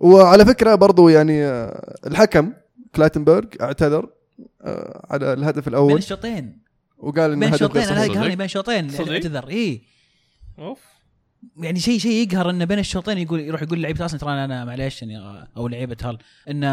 [0.00, 2.52] وعلى فكرة برضو يعني آه، الحكم
[2.94, 4.10] كلاتنبرغ اعتذر
[4.62, 6.58] آه، على الهدف بين الأول الشوطين.
[6.98, 8.24] وقال انه بين هدف غير صحيح.
[8.34, 9.48] بين الشوطين صدق؟ اعتذر.
[9.48, 9.82] اي
[10.58, 10.78] أوف.
[11.56, 15.02] يعني شيء شيء يقهر انه بين الشوطين يقول يروح يقول لعيبه أصلا ترى أنا معليش
[15.02, 16.18] يعني أو لعيبة هال
[16.50, 16.68] انه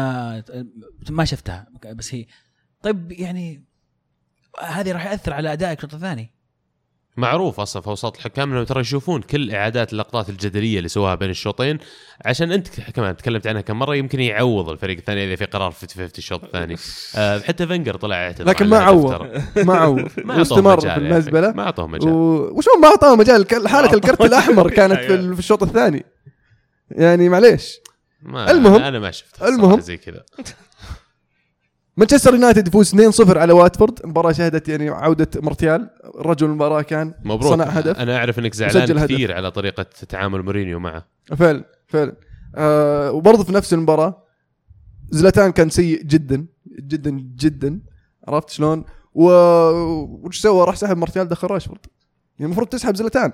[1.10, 1.66] ما شفتها.
[1.94, 2.26] بس هي
[2.82, 3.64] طيب يعني
[4.62, 6.30] هذه راح ياثر على أدائك الشوط الثاني.
[7.16, 11.30] معروف أصلا في أوساط الحكام انهم ترى يشوفون كل إعادات اللقطات الجدلية اللي سواها بين
[11.30, 11.78] الشوطين
[12.24, 15.88] عشان أنت كمان تكلمت عنها كم مرة يمكن يعوض الفريق الثاني إذا في قرار 50
[15.88, 16.76] 50 الشوط الثاني
[17.16, 19.26] آه حتى فينجر طلع اعتذر لكن ما عوض.
[19.66, 21.52] ما عوض واستمر مجال في يا المزبلة.
[21.52, 22.48] ما أعطوه مجال و...
[22.58, 26.04] وشو ما أعطاه مجال حالة الكرت الأحمر كانت في, ال- في الشوط الثاني
[26.90, 27.78] يعني معليش
[28.22, 28.82] ما المهم.
[28.82, 29.60] أنا ما شفت المهم.
[29.64, 30.22] المهم زي كذا
[31.96, 34.06] مانشستر يونايتد يفوز 2-0 على واتفورد.
[34.06, 35.90] مباراة شهدت يعني عودة مرتيال.
[36.16, 37.52] رجل المباراة كان مبروك.
[37.52, 37.98] صنع هدف.
[37.98, 39.04] أنا أعرف إنك زعلان هدف.
[39.04, 41.06] كثير على طريقة تعامل مورينيو معه.
[41.36, 42.16] فعلا فعلا.
[42.54, 44.22] آه وبرضه في نفس المباراة
[45.10, 46.46] زلاتان كان سيء جدا
[46.80, 47.80] جدا جدا.
[48.28, 49.30] عرفت شلون؟ و
[50.26, 51.80] وش سوى؟ راح سحب مرتيال دخل راشفورد.
[52.38, 53.32] يعني المفروض تسحب زلاتان.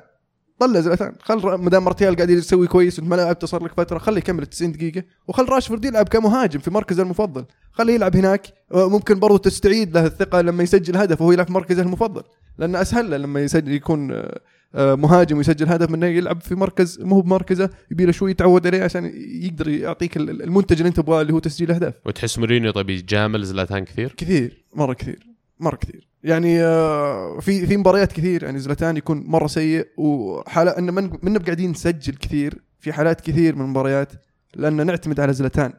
[0.60, 3.98] طلع زلاتان خل ما دام مرتيال قاعد يسوي كويس وانت ما لعبته صار لك فترة
[3.98, 5.02] خليه يكمل 90 دقيقة.
[5.28, 7.44] وخل راشفورد يلعب كمهاجم في مركزه المفضل.
[7.72, 8.46] خليه يلعب هناك.
[8.74, 12.22] ممكن برضو تستعيد له الثقة لما يسجل هدف وهو يلعب في مركزه المفضل.
[12.58, 14.40] لأن أسهل له لما يسجل يكون آه،
[14.74, 18.82] آه، مهاجم ويسجل هدف منه يلعب في مركز مو بمركزه يبي له شوي يتعود عليه
[18.82, 21.94] عشان يقدر يعطيك ال- المنتج اللي أنت تبغاه اللي هو تسجيل أهداف.
[22.06, 25.26] وتحس مورينيو طيب يجامل زلاتان كثير؟ كثير مرة كثير
[25.60, 26.07] مرة كثير.
[26.24, 31.70] يعني آه، في في مباريات كثير يعني زلاتان يكون مرة سيء وحاله إن من قاعدين
[31.70, 34.12] نسجل كثير في حالات كثير من المباريات
[34.54, 35.72] لأن نعتمد على زلاتان.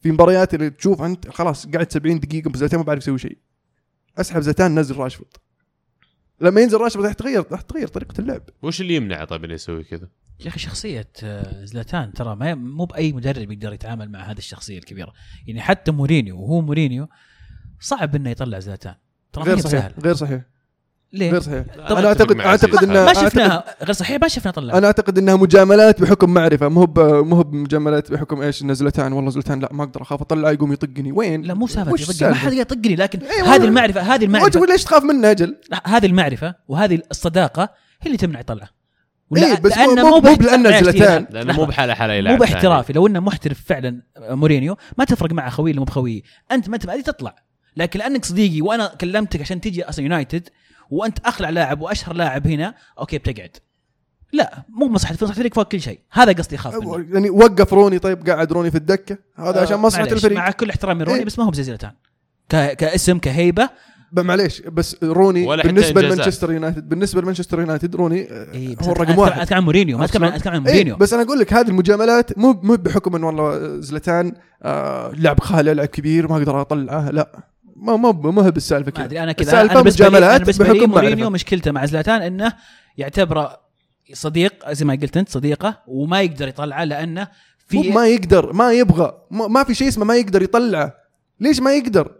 [0.00, 3.38] في مباريات اللي تشوف أنت خلاص قاعد 70 دقيقة بس زلاتان ما بعرف يسوي شيء.
[4.18, 5.30] أسحب زلاتان نزل راشفورد.
[6.40, 8.42] لما ينزل راشفورد راح تغير راح تغير طريقة اللعب.
[8.62, 10.08] وش اللي يمنعه طيب إنه يسوي كذا؟
[10.40, 14.78] يا أخي شخصية آه، زلاتان ترى ما مو بأي مدرب يقدر يتعامل مع هذه الشخصية
[14.78, 15.12] الكبيرة.
[15.46, 17.08] يعني حتى مورينيو وهو مورينيو
[17.80, 18.94] صعب إنه يطلع زلاتان.
[19.32, 20.40] ترى غير صحيح سهل غير صحيح
[21.12, 22.90] ليه؟ غير صحيح طب أنا اعتقد أعتقد عزيز.
[22.90, 26.86] انه ما شفناها غير صحيح ما شفنا طلع أنا أعتقد إنها مجاملات بحكم معرفة مو
[26.96, 30.72] مو هو بمجاملات بحكم إيش ان زلتان والله زلتان لا ما أقدر أخاف اطلعه يقوم
[30.72, 33.64] يطقني وين؟ لا مو سالفة يطقني ما؟ حد يطقني لكن إيه، هذه.
[33.64, 37.62] المعرفه هذه المعرفه ليش تخاف منه أجل؟ لا، هذه المعرفة وهذه الصداقة
[38.00, 38.68] هي اللي تمنع يطلع
[39.36, 40.82] إيه، بس مو- لأنه مو- مو زلاتان.
[40.82, 41.18] دقيقة.
[41.30, 45.48] لأنه مو بحاله حالة مو يلعب باحترافي لو إنه محترف فعلا مورينيو ما تفرق مع
[45.50, 47.36] خويه اللي مو بخويه أنت ما انت تطلع
[47.76, 50.48] لكن لأنك صديقي وأنا كلمتك عشان تجي أصلا يونايتد
[50.90, 53.56] وأنت أخلع لاعب وأشهر لاعب هنا okay بتقعد.
[54.32, 56.00] لا مو مصلحه مصلحه الفريق فوق كل شيء.
[56.10, 57.06] هذا قصدي أخاف منه.
[57.12, 59.18] يعني وقف روني طيب قاعد روني في الدكة.
[59.36, 60.38] هذا عشان آه، مصلحه معليش، الفريق.
[60.38, 61.24] مع كل احترامي روني إيه.
[61.24, 61.92] بس ما هو بزي زلاتان
[62.48, 62.56] ك...
[62.76, 63.70] كاسم كهيبة.
[64.12, 66.02] معليش بس روني ولا بالنسبة.
[66.02, 69.40] لمانشستر يونايتد بالنسبة لمانشستر يونايتد روني إيه هو الرقم أتكلم- واحد.
[69.40, 70.96] أتكلم عن مورينيو ما اتكلم عن إيه مورينيو.
[70.96, 74.32] بس أنا أقول لك هذه المجاملات مو مو بحكم انه والله زلتان
[74.62, 77.51] آه لاعب خالع لاعب كبير ما أقدر أطلعه لا.
[77.82, 81.30] ما ما ما هي بالسالفة كذا أدري أنا كذا بالنسبة لي مجاملات بحكم مورينيو.
[81.30, 82.52] مشكلته مع زلاتان إنه
[82.98, 83.60] يعتبره
[84.12, 87.28] صديق زي ما قلت أنت صديقة وما يقدر يطلعه لأنه
[87.66, 90.94] في ما يقدر ما يبغى ما, ما في شيء اسمه ما يقدر يطلعه
[91.40, 92.12] ليش ما يقدر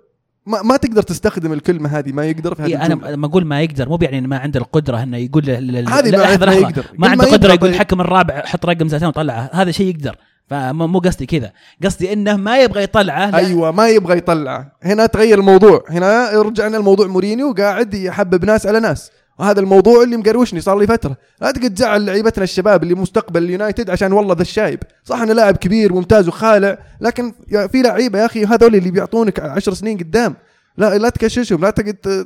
[0.46, 2.86] ما, ما تقدر تستخدم الكلمة هذه ما يقدر في هذه إيه.
[2.86, 6.36] أنا لما أقول ما يقدر مو بيعني انه ما عنده القدرة إنه يقول هذه لا،
[6.36, 6.52] ما- ما.
[6.52, 6.84] يقدر.
[6.98, 7.68] ما عنده قدرة يقول.
[7.70, 10.16] الحكم الرابع حط رقم زلاتان وطلعه هذا شيء يقدر
[10.52, 11.52] فمو مو قصدي كذا.
[11.84, 14.72] قصدي إنه ما يبغى يطلعه أيوه ما يبغى يطلعه.
[14.82, 15.84] هنا تغير الموضوع.
[15.88, 19.10] هنا رجعنا لموضوع مورينيو قاعد يحبب ناس على ناس.
[19.38, 21.16] وهذا الموضوع اللي مقروشني صار لي فترة.
[21.40, 24.80] لا تقعد تزعل لعيبتنا الشباب اللي مستقبل اليونايتد عشان والله ذا الشايب.
[25.04, 29.74] صح إنه لاعب كبير ممتاز وخالع لكن في لعيبة يا أخي هذول اللي بيعطونك عشر
[29.74, 30.36] سنين قدام.
[30.76, 32.24] لا لا تكششهم لا تقعد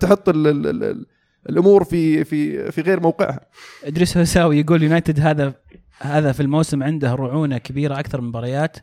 [0.00, 1.06] تحط ال ال ال ال
[1.48, 3.40] الأمور في في في غير موقعها.
[3.84, 5.52] إدريس هساوي يقول يونايتد هذا
[5.98, 8.76] هذا في الموسم عنده رعونة كبيرة أكثر من مباريات.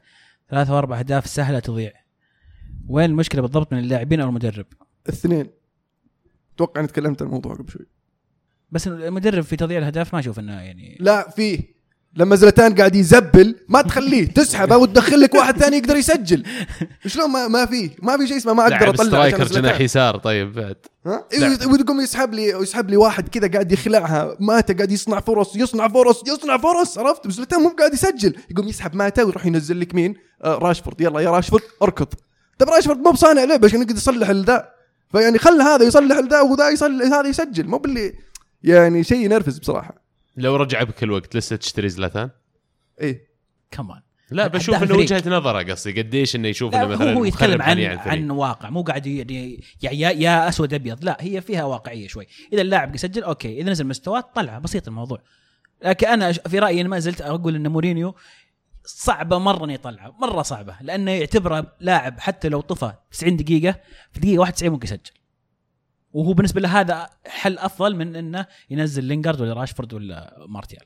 [0.50, 1.92] ثلاث وأربع أهداف سهلة تضيع.
[2.88, 4.66] وين المشكلة بالضبط من اللاعبين أو المدرب؟
[5.06, 5.50] الاثنين
[6.56, 7.86] أتوقع إني تكلمت عن الموضوع قبل شوي.
[8.72, 11.75] بس المدرب في تضييع الأهداف ما أشوف إنه يعني لا فيه.
[12.16, 16.44] لما زلتان قاعد يزبل ما تخليه تسحبه وتدخل لك واحد ثاني يقدر يسجل.
[17.08, 19.44] شلون ما ما في ما في شيء اسمه ما أقدر اطلع striker.
[19.46, 20.76] جناح يسار طيب بعد.
[21.06, 25.56] ها؟ إيه، ويقوم يسحب لي يسحب لي واحد كذا قاعد يخلعها ماتا قاعد يصنع فرص
[25.56, 28.36] يصنع فرص يصنع فرص عرفت؟ بس زلتان مو قاعد يسجل.
[28.52, 31.02] يقوم يسحب ماتا ويروح ينزل لك مين؟ آه راشفورد.
[31.02, 32.08] يلا يا راشفورد اركض.
[32.60, 34.70] طب راشفورد مو بصانع لعبة عشان يقدر يصلح الذا
[35.12, 37.68] فيعني خل هذا يصلح الذا وذا يصلح هذا يسجل.
[37.68, 38.14] مو باللي
[38.64, 40.05] يعني شيء ينرفز بصراحة.
[40.38, 42.30] لو رجع بك الوقت لسه تشتري زلاتان؟
[43.02, 43.28] إيه
[43.72, 44.96] كمان لا بشوف انه.
[44.96, 47.80] وجهة نظره قصدي قديش إنه يشوف إنه هو مثلا هو يتكلم عن.
[47.84, 52.62] عن واقع مو قاعد يعني يا, يا أسود أبيض لا هي فيها واقعية شوي إذا
[52.62, 55.22] اللاعب يسجل أوكي إذا نزل مستواه طلعه بسيط الموضوع
[55.86, 58.16] لكن أنا في رأيي ما زلت أقول إن مورينيو
[58.86, 63.80] صعبة مرة إنه يطلعه مرة صعبة لأنه يعتبره لاعب حتى لو طفى 90 دقيقة
[64.12, 65.12] في دقيقة 91 ممكن يسجل
[66.16, 70.86] وهو بالنسبة له هذا حل أفضل من إنه ينزل لينجارد ولا راشفورد ولا مارتيال.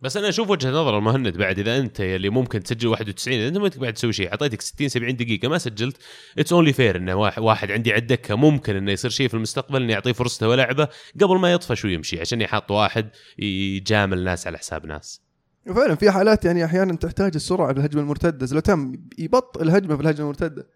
[0.00, 3.58] بس أنا أشوف وجهة نظر المهند بعد إذا أنت اللي ممكن تسجل 91 إذا أنت
[3.58, 5.96] ما تقعد تسوي شيء أعطيتك 60 70 دقيقة ما سجلت
[6.38, 9.82] it's only fair إنه واحد, واحد عندي على الدكة ممكن إنه يصير شيء في المستقبل
[9.82, 10.88] اني اعطيه فرصته ولعبه
[11.20, 15.20] قبل ما يطفش ويمشي عشان يحط واحد يجامل ناس على حساب ناس.
[15.66, 20.20] فعلا في حالات يعني أحيانا تحتاج السرعة في الهجمة المرتدة زلتان يبطئ الهجمة في الهجمة
[20.20, 20.66] المرتدة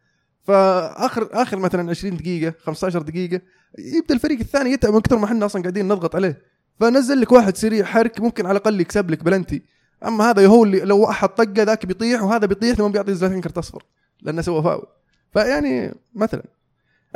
[0.49, 3.41] فآخر آخر مثلا 20 دقيقة 15 دقيقة
[3.79, 6.43] يبدأ الفريق الثاني يتعب من كثر ما إحنا أصلا قاعدين نضغط عليه.
[6.81, 9.63] فنزل لك واحد سريع حرك ممكن على الأقل يكسب لك بلنتي.
[10.07, 13.59] أما هذا هو اللي لو احد طقة ذاك بيطيح وهذا بيطيح ثم بيعطي زلاتان كرت
[13.59, 13.83] أصفر
[14.23, 14.87] لأنه سوى فاول.
[15.33, 16.45] فيعني مثلا.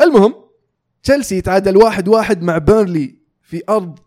[0.01, 0.35] المهم
[1.03, 3.99] تشيلسي تعادل واحد واحد مع بيرنلي في أرض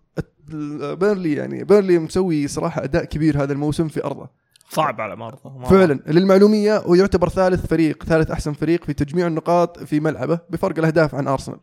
[0.99, 4.29] بيرنلي يعني بيرنلي مسوي صراحة أداء كبير هذا الموسم في أرضه.
[4.69, 5.65] صعب على أرضه.
[5.65, 11.15] فعلا للمعلومية ويعتبر ثالث فريق ثالث أحسن فريق في تجميع النقاط في ملعبه بفرق الأهداف
[11.15, 11.60] عن أرسنال.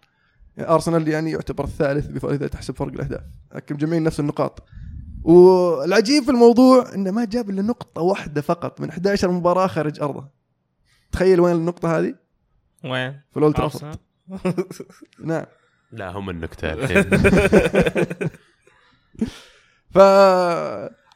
[0.57, 3.23] يعني أرسنال يعني يعتبر الثالث إذا تحسب فرق الأهداف.
[3.55, 4.63] لكن مجمعين نفس النقاط.
[5.25, 10.29] والعجيب في الموضوع إنه ما جاب إلا نقطة واحدة فقط من 11 مباراة خارج أرضه.
[11.13, 12.15] تخيل وين النقطة هذه؟
[12.85, 13.99] وين؟ في الأولد ترافورد؟
[15.25, 15.45] نعم.
[15.93, 17.03] لا هم النكته الحين.
[19.95, 19.99] ف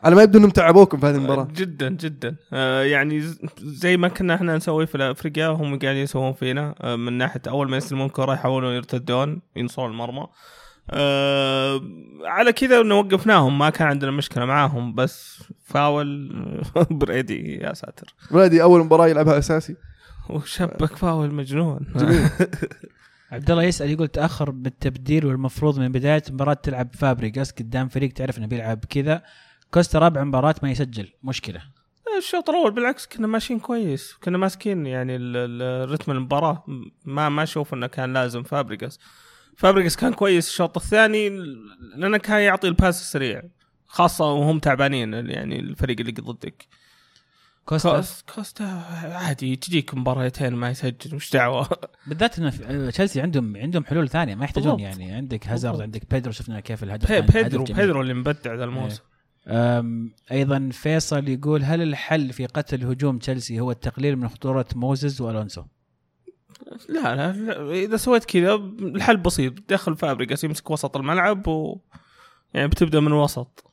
[0.07, 1.49] على ما يبدو إنهم تعبوكم في هذه المباراة.
[1.55, 2.37] جدا جدا.
[2.53, 3.23] آه يعني
[3.59, 6.75] زي ما كنا إحنا نسوي في افريقيا هم قاعدين يسوون فينا.
[6.81, 10.27] آه من ناحية أول ما يستلمون كرة يحاولون يرتدون ينصرون المرمى.
[10.91, 11.81] آه
[12.25, 16.33] على كذا إنه وقفناهم ما كان عندنا مشكلة معاهم بس فاول
[16.91, 18.15] برادي يا ساتر.
[18.31, 19.77] برادي أول مباراة يلعبها أساسي.
[20.31, 21.81] وشبك فاول مجنون.
[21.97, 22.29] جميل.
[23.33, 28.39] عبد الله يسأل يقول تأخر بالتبديل والمفروض من بداية المباراة تلعب فابريجاس قدام فريق تعرف
[28.39, 29.23] إنه بيلعب كذا.
[29.71, 31.13] كوستا رابع مباراة ما يسجل.
[31.23, 31.63] مشكلة.
[32.19, 34.15] الشوط الأول بالعكس كنا ماشيين كويس.
[34.25, 35.17] كنا ماسكين يعني
[35.85, 36.65] رتم المباراة.
[37.05, 38.99] ما ما أشوف إنه كان لازم فابريجاس
[39.57, 40.49] فابريجاس كان كويس.
[40.49, 41.29] الشوط الثاني
[41.97, 43.43] لأنه كان يعطي ال pass السريع.
[43.87, 46.67] خاصة وهم تعبانين يعني الفريق اللي ضدك.
[47.65, 48.65] كوستا؟ كوستا
[49.13, 49.57] عادي.
[49.57, 51.15] تجيك مباراتين ما يسجل.
[51.17, 51.69] وش دعوة؟
[52.07, 54.35] بالذات في- تشيلسي عندهم عندهم حلول ثانية.
[54.35, 54.81] ما يحتاجون.
[54.81, 55.13] يعني.
[55.13, 55.81] عندك هازارد.
[55.81, 56.33] عندك بيدرو.
[56.33, 57.65] شفنا كيف الهدف بيدرو.
[57.65, 59.03] بيدرو اللي مبدع ذا الموسم.
[59.03, 59.16] أم،
[60.33, 65.63] أيضا فيصل يقول هل الحل في قتل هجوم تشيلسي هو التقليل من خطورة موزز وألونسو؟
[66.89, 71.79] لا, لا, إذا سويت كذا الحل بسيط دخل فابريجاس يمسك وسط الملعب و
[72.55, 73.66] يعني بتبدأ من الوسط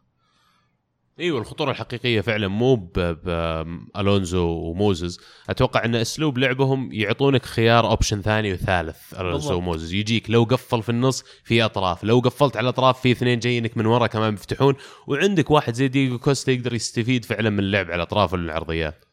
[1.19, 5.19] إيوه الخطورة الحقيقية فعلا مو بالونزو وموزز.
[5.49, 9.57] أتوقع إن أسلوب لعبهم يعطونك خيار option ثاني وثالث ألونزو.
[9.57, 9.93] وموزز.
[9.93, 13.85] يجيك لو قفل في النص في أطراف لو قفلت على الأطراف في اثنين جايينك من
[13.85, 14.75] ورا كمان بيفتحون
[15.07, 19.05] وعندك واحد زي ديجو كوستا يقدر يستفيد فعلا من اللعب على الأطراف والعرضيات.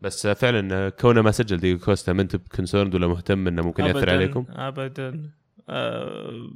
[0.00, 4.10] بس فعلا كونه ما سجل ديجو كوستا ما انت concerned ولا مهتم إنه ممكن يأثر
[4.10, 5.30] عليكم؟ ابدا.
[5.68, 6.50] آه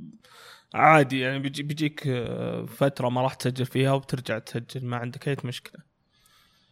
[0.74, 5.36] عادي يعني بيجي بيجيك آه، فترة ما راح تسجل فيها وبترجع تسجل ما عندك أي
[5.44, 5.82] مشكلة.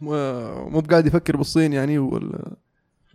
[0.00, 2.56] مو بقاعد يفكر بالصين يعني ولا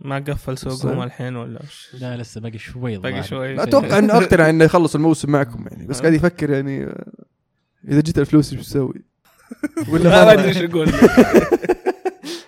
[0.00, 0.58] ما قفل.
[0.58, 3.22] سوقهم الحين ولا وش؟ لا لسه باقي شوي باقي.
[3.22, 3.54] شوي.
[3.54, 7.12] لا أتوقع انه اقتنع إنه يخلص الموسم معكم يعني بس قاعد يفكر يعني آه،
[7.88, 9.04] إذا جيت الفلوس إيش بتسوي؟
[9.92, 10.48] ولا ما أدري.
[10.48, 10.92] إيش أقول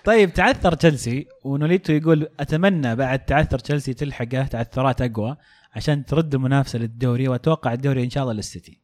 [0.03, 5.37] طيب تعثر تشيلسي ونوليتو يقول أتمنى بعد تعثر تشيلسي تلحقه تعثرات أقوى.
[5.75, 8.79] عشان ترد المنافسة للدوري وأتوقع الدوري إن شاء الله للسيتي.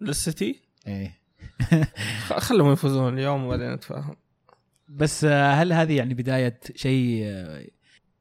[0.00, 1.20] للسيتي إيه
[2.38, 4.16] خلهم يفوزون اليوم وبعدين نتفاهم
[4.88, 7.66] بس آه، هل هذه يعني بداية شيء آه،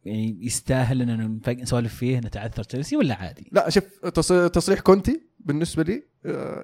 [0.06, 5.22] يعني يستاهل إن نفق- نسولف فيه نتعثر تشيلسي ولا عادي؟ لا شوف تص- تصريح كونتي
[5.40, 6.64] بالنسبة لي آه،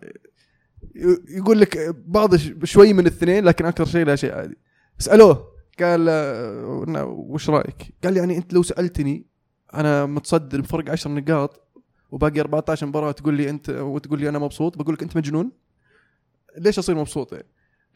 [1.29, 4.57] يقول لك بعض ش- شوي من الاثنين لكن أكثر شيء لا شيء عادي
[4.99, 5.47] اسالوه
[5.79, 9.25] قال إنه وش رأيك؟ قال يعني أنت لو سألتني
[9.73, 11.61] أنا متصدر بفرق 10 نقاط
[12.11, 15.51] وباقي 14 مباراة تقول لي أنت وتقول لي أنا مبسوط بقول لك أنت مجنون.
[16.57, 17.45] ليش أصير مبسوط؟ يعني؟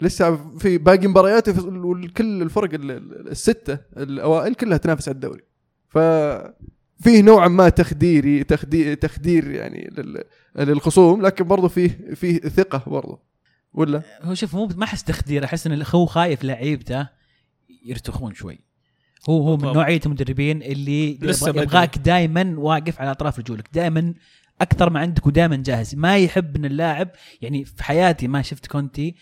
[0.02, 5.42] لسه في باقي مباريات وفي- والكل الفرق ال- ال- الستة الأوائل كلها تنافس على الدوري.
[5.90, 5.98] ف
[7.04, 10.24] فيه نوعا ما تخديري تخدير تخدير يعني لل-
[10.56, 13.20] للخصوم لكن برضه فيه فيه ثقة برضه
[13.74, 17.08] ولا؟ هو شوف مو ما أحس تخدير أحس إن هو خايف لعيبته
[17.86, 18.60] يرتخون شوي.
[19.30, 19.64] هو هو من.
[19.64, 21.50] نوعية المدربين اللي لسه.
[21.50, 23.70] يبغاك دائما واقف على أطراف رجولك.
[23.74, 24.14] دائما
[24.62, 25.96] أكثر ما عندك ودائما جاهز.
[25.96, 27.10] ما يحب ان اللاعب
[27.42, 29.16] يعني في حياتي ما شفت كونتي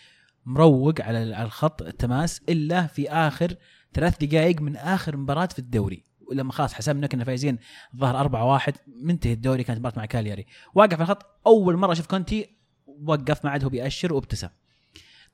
[0.45, 3.55] مروق على الخط التماس إلا في آخر
[3.93, 6.05] ثلاث دقائق من آخر مباراة في الدوري.
[6.29, 7.57] ولما خلاص حسبنا كنا فايزين
[7.93, 10.45] الظاهر 4 1 منتهي الدوري كانت مباراة مع كالياري.
[10.73, 12.49] واقف على الخط أول مرة شفت كونتي
[12.85, 14.47] وقف ما عاد هو بيأشر وابتسم.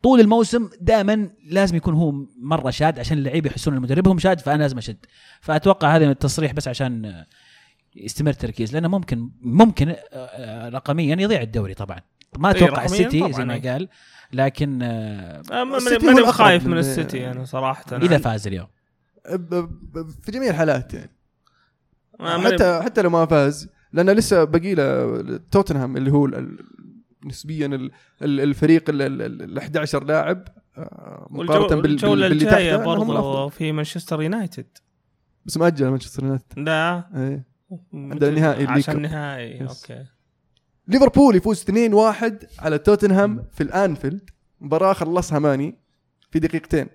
[0.01, 4.61] طول الموسم دائما لازم يكون هو مرة شاد عشان اللعيبة يحسون ان مدربهم شاد فأنا
[4.61, 4.97] لازم أشد.
[5.41, 7.25] فأتوقع هذا من التصريح بس عشان آه،
[7.95, 11.99] يستمر تركيز لأنه ممكن ممكن آه، آه، رقميا يضيع الدوري طبعا.
[12.37, 13.71] ما إيه، أتوقع السيتي زي ما إيه.
[13.71, 13.89] قال
[14.33, 17.83] لكن ماني خايف من من- السيتي أنا صراحة.
[17.97, 18.67] إذا فاز اليوم.
[20.21, 21.11] في جميع الحالات يعني.
[22.19, 26.25] حتى حتى لو ما فاز لأنه لسه باقي له توتنهام اللي هو
[27.25, 33.11] نسبيا ال- ال- الفريق ال- ال ال 11 لاعب آه، مقارنة بال- باللي الجاية برضو
[33.11, 33.51] الأفضل.
[33.51, 34.67] في مانشستر يونايتد
[35.45, 37.45] بس مأجل مانشستر يونايتد لا إيه.
[37.93, 39.01] عندنا نهائي عشان.
[39.01, 39.83] نهائي yes.
[39.91, 40.05] أوكي
[40.87, 44.29] ليفربول يفوز 2-1 على توتنهام في الأنفيلد
[44.61, 45.75] مباراة خلصها ماني
[46.31, 46.87] في دقيقتين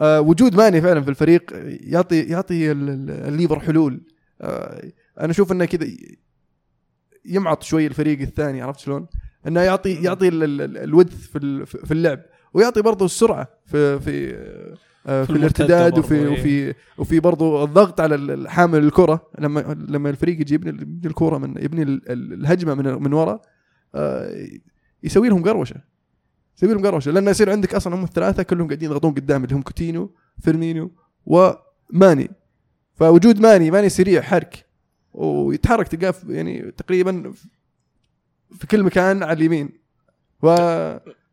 [0.00, 1.42] آه وجود ماني فعلا في الفريق
[1.80, 4.06] يعطي يعطي ال- ال- الليفر حلول
[4.40, 4.82] آه
[5.20, 5.86] أنا أشوف إنه كذا
[7.24, 9.06] يمعط شوي الفريق الثاني عرفت شلون؟
[9.46, 12.20] إنه يعطي يعطي ال- ال- ال- الودث في في اللعب.
[12.54, 14.34] ويعطي برضه السرعة في في
[15.06, 19.30] آه، في, في الارتداد المرتدة وفي برضو، وفي وفي برضه الضغط على حامل الكرة.
[19.38, 20.70] لما لما الفريق يجي يبني
[21.06, 23.40] الكرة من يبني ال- ال- الهجمة من من ورا
[23.94, 24.46] آه،
[25.02, 25.76] يسوي لهم قروشة.
[26.58, 27.10] يسوي لهم قروشة.
[27.10, 30.90] لأنه يصير عندك أصلا هم الثلاثة كلهم قاعدين يضغطون قدام اللي هم كوتينو فيرمينيو
[31.26, 32.30] وماني.
[32.94, 34.64] فوجود ماني ماني سريع حرك.
[35.12, 37.32] ويتحرك تلقاه يعني تقريبا
[38.58, 39.68] في كل مكان على اليمين.
[40.42, 40.54] و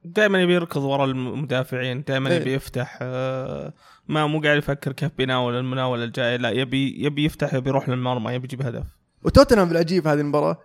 [0.06, 2.42] دائما يبي يركض ورا المدافعين دائما إيه.
[2.42, 3.74] يبي يفتح آه،
[4.08, 8.34] ما مو قاعد يفكر كيف بيناول المناولة الجاية لا يبي يبي يفتح يبي يروح للمرمى
[8.34, 8.84] يبي يجيب هدف.
[9.24, 10.58] وتوتنهام العجيب هذه المباراة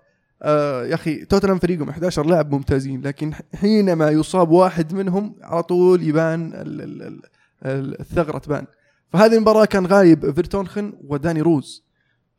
[0.42, 6.02] آه يا أخي توتنهام فريقهم 11 لاعب ممتازين لكن حينما يصاب واحد منهم على طول
[6.02, 7.20] يبان ال- ال- ال-
[7.64, 8.66] ال- الثغرة تبان.
[9.12, 11.84] فهذه المباراة كان غايب فيرتونخن وداني روز.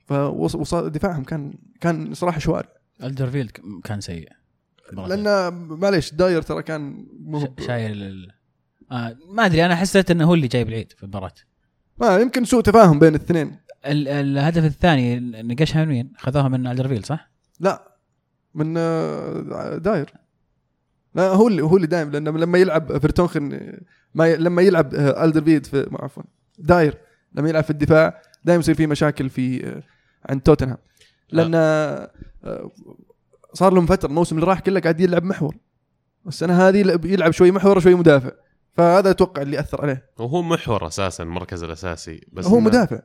[0.08, 2.70] فوصل دفاعهم كان كان صراحة شوارع.
[3.04, 3.52] ألدرفيرلد
[3.84, 4.30] كان سيء.
[4.94, 8.32] لأن معليش داير ترى كان مو شايل ال...
[8.92, 11.32] آه ما أدري أنا حسيت إنه هو اللي جايب العيد في المباراة.
[12.02, 13.60] ما يمكن سوء تفاهم بين الاثنين.
[13.86, 17.98] ال- الهدف الثاني نقشها من مين؟ خذوها من الدرفيلد صح؟ لا
[18.54, 20.14] من آه، داير.
[21.16, 23.80] لا هو اللي هو اللي دايم لأنه لما يلعب فيرتونخن آه،
[24.14, 24.38] ما ي...
[24.38, 26.24] لما يلعب آه، الدرفيد في عفوا
[26.60, 26.98] داير.
[27.34, 29.84] لما يلعب في الدفاع دائما يصير في مشاكل في آه،
[30.30, 30.78] عند توتنهام
[31.32, 32.12] لأن آه،
[33.54, 35.56] صار لهم فترة الموسم اللي راح كله قاعد يلعب محور.
[36.28, 38.32] السنة هذه يلعب- شوي محور وشوي مدافع.
[38.74, 40.10] فهذا أتوقع اللي أثر عليه.
[40.20, 43.00] وهو محور أساسا المركز الأساسي بس هو مدافع.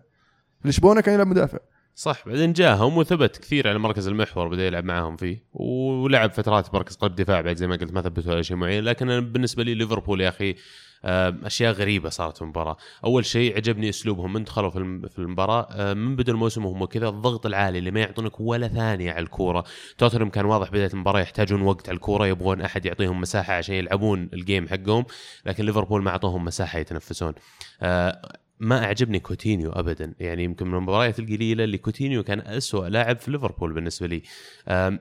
[0.64, 1.59] لشبونة كان يلعب مدافع.
[1.94, 5.44] صح بعدين جاهم وثبت كثير على مركز المحور بدأ يلعب معاهم فيه.
[5.52, 8.85] ولعب فترات مركز قلب دفاع بعد زي ما قلت ما ثبتوا على شيء معين.
[8.85, 10.55] لكن أنا بالنسبة لي ليفربول يا أخي
[11.04, 12.76] أشياء غريبة صارت في المباراة.
[13.04, 14.70] أول شيء عجبني أسلوبهم من دخلوا
[15.08, 19.12] في المباراة آه، من بدا الموسم وهم كذا الضغط العالي اللي ما يعطونك ولا ثانية
[19.12, 19.64] على الكورة.
[19.98, 24.28] توتنهام كان واضح بداية المباراة يحتاجون وقت على الكورة يبغون أحد يعطيهم مساحة عشان يلعبون
[24.32, 25.04] ال game حقهم
[25.46, 27.34] لكن ليفربول ما أعطوهم مساحة يتنفسون.
[27.82, 30.14] آه، ما أعجبني كوتينيو ابدا.
[30.20, 34.22] يعني يمكن من المباريات القليلة اللي كوتينيو كان أسوأ لاعب في ليفربول بالنسبة لي.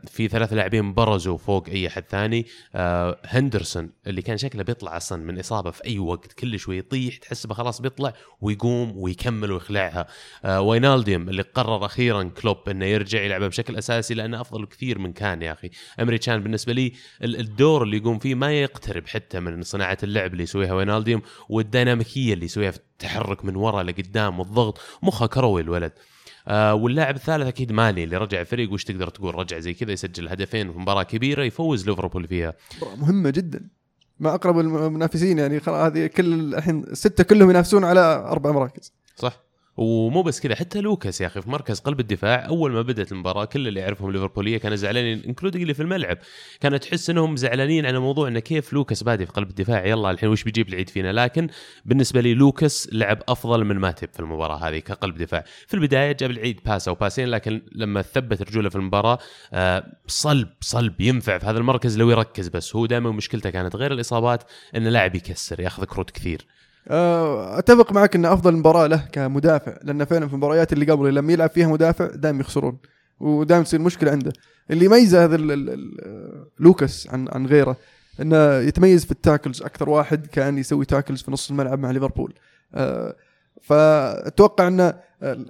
[0.08, 2.46] في ثلاث لاعبين برزوا فوق أي حد ثاني.
[2.76, 7.18] آه، هندرسون اللي كان شكله بيطلع أصلا من إصابة في أي وقت كل شوي يطيح
[7.18, 10.08] تحسبه خلاص بيطلع ويقوم ويكمل ويخلعها.
[10.46, 15.14] آه، واينالدوم اللي قرر أخيرا كلوب إنه يرجع يلعب بشكل أساسي لأنه أفضل كثير من
[15.14, 15.70] كان يا أخي.
[16.00, 16.94] إيمري كان بالنسبة لي
[17.24, 22.34] ال- الدور اللي يقوم فيه ما يقترب حتى من صناعة اللعب اللي يسويها واينالدوم والديناميكية
[22.34, 25.92] اللي يسويها في التحرك من ورا لقدام والضغط مخه كروي الولد.
[26.48, 30.30] آه واللاعب الثالث أكيد ماني اللي رجع الفريق وش تقدر تقول؟ رجع زي كذا يسجل
[30.30, 32.54] هدفين في مباراة كبيرة يفوز ليفربول فيها.
[32.98, 33.70] مهمة جدا.
[34.20, 38.94] مع أقرب المنافسين يعني هذه كل الحين الستة كلهم ينافسون على أربع مراكز.
[39.16, 39.44] صح.
[39.78, 43.46] ومو بس كذا حتى لوكاس يا أخي في مركز قلب الدفاع أول ما بدأت المباراة
[43.46, 46.18] كل اللي يعرفهم ليفربولية كانوا زعلانين including اللي في الملعب.
[46.60, 50.30] كانت تحس إنهم زعلانين على موضوع انه كيف لوكاس بادي في قلب الدفاع يلا الحين
[50.30, 51.48] وش بيجيب العيد فينا؟ لكن
[51.86, 55.44] بالنسبة لي لوكاس لعب أفضل من ماتب في المباراة هذه كقلب دفاع.
[55.68, 59.20] في البداية جاب العيد باس أو باسين لكن لما ثبت رجوله في المباراة
[59.54, 62.76] آه، صلب صلب ينفع في هذا المركز لو يركز بس.
[62.76, 64.44] هو دائما مشكلته كانت غير الإصابات
[64.76, 66.46] انه لاعب يكسر ياخذ كروت كثير.
[66.88, 71.50] أتفق معك إن أفضل مباراة له كمدافع لأن فعلا في المباريات اللي قبل لما يلعب
[71.50, 72.78] فيها مدافع دائما يخسرون
[73.20, 74.34] ودائما تصير مشكلة عنده.
[74.72, 75.38] اللي يميزه هذا
[76.60, 77.78] لوكاس عن عن غيره
[78.22, 82.34] إنه يتميز في ال tackles أكثر واحد كان يسوي tackles في نص الملعب مع ليفربول.
[82.74, 83.16] آه،
[83.62, 85.46] فأتوقع ان آه،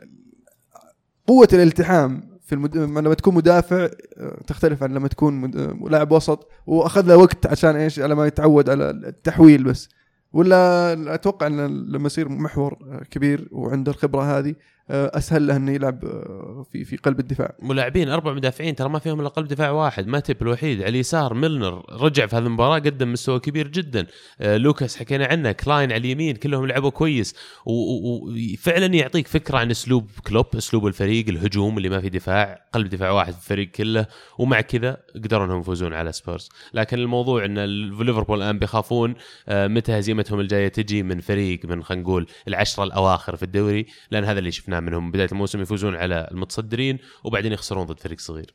[1.28, 2.78] قوة الالتحام في المد...
[2.78, 5.58] لما تكون مدافع آه، تختلف عن لما تكون مد...
[5.58, 9.90] آه، لاعب وسط وأخذ له وقت عشان إيش؟ على ما يتعود على التحويل بس.
[10.34, 12.78] ولا أتوقع أن لما يصير محور
[13.12, 14.56] كبير وعنده الخبرة هذه.
[14.90, 17.56] أسهل له إنه يلعب آه، في في قلب الدفاع.
[17.62, 21.86] ملاعبين أربع مدافعين ترى ما فيهم إلا قلب دفاع واحد ماتب الوحيد على اليسار ميلنر
[21.90, 24.08] رجع في هذه المباراة قدم مستوى كبير جدا.
[24.42, 27.36] آه لوكاس حكينا عنه كلاين على اليمين كلهم لعبوا كويس.
[27.66, 33.12] وفعلا يعطيك فكرة عن أسلوب كلوب أسلوب الفريق الهجوم اللي ما في دفاع قلب دفاع
[33.12, 34.06] واحد في الفريق كله
[34.38, 36.50] ومع كذا قدروا إنهم يفوزون على سبيرز.
[36.74, 37.66] لكن الموضوع إن
[38.00, 39.16] ليفربول الآن بيخافون
[39.48, 44.24] آه متى هزيمتهم الجاية تجي من فريق من خلينا نقول العشرة الأواخر في الدوري لأن
[44.24, 48.54] هذا اللي شفناه منهم بداية الموسم يفوزون على المتصدرين وبعدين يخسرون ضد فريق صغير.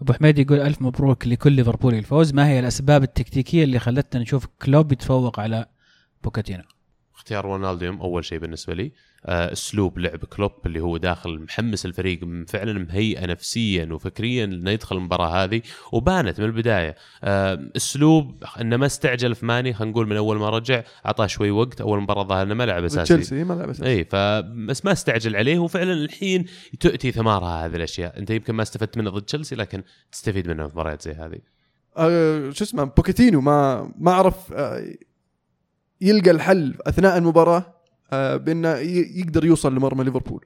[0.00, 2.34] أبو حميد يقول ألف مبروك لكل ليفربولي الفوز.
[2.34, 5.66] ما هي الأسباب التكتيكية اللي خلتنا نشوف كلوب يتفوق على
[6.24, 6.62] بوكيتينو؟
[7.14, 8.92] اختيار واينالدوم أول شيء بالنسبة لي.
[9.26, 15.44] أسلوب لعب كلوب اللي هو داخل محمس الفريق فعلا مهيئة نفسيا وفكريا إنه يدخل المباراة
[15.44, 15.62] هذه
[15.92, 16.94] وبانت من البداية.
[17.24, 21.50] آه، أسلوب إنه ما استعجل في ماني خلينا نقول من أول ما رجع أعطاه شوي
[21.50, 23.02] وقت أول مباراة ظهر إنه ما لعب أساسي.
[23.02, 23.90] تشيلسي ما لعب أساسي.
[23.90, 26.44] اي فبس ما استعجل عليه وفعلا الحين
[26.80, 28.18] تؤتي ثمارها هذه الأشياء.
[28.18, 31.38] أنت يمكن ما استفدت منه ضد تشيلسي لكن تستفيد منه في مباريات زي هذه.
[31.96, 34.94] آه شو اسمه بوكيتينو ما ما عرف آه
[36.00, 37.75] يلقى الحل أثناء المباراة؟ آه
[38.12, 40.44] بانه ي- يقدر يوصل لمرمى ليفربول.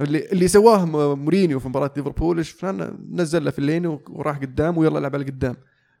[0.00, 5.14] اللي اللي سواه مورينيو في مباراة ليفربول شفنا نزل له فيلايني وراح قدام ويلا لعب
[5.14, 5.56] على قدام.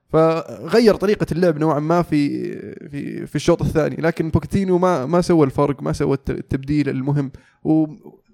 [0.08, 2.52] فغير طريقة اللعب نوعا ما في
[2.88, 3.96] في في الشوط الثاني.
[3.96, 7.32] لكن بوكيتينو ما ما سوى الفرق ما سوى الت- التبديل المهم.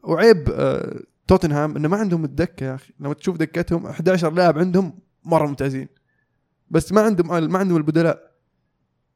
[0.02, 2.92] وعيب آه توتنهام إنه ما عندهم الدكة يا أخي.
[3.00, 5.88] لما تشوف دكتهم 11 لاعب عندهم مرة ممتازين.
[6.70, 8.29] بس ما عندهم ما عندهم البدلاء.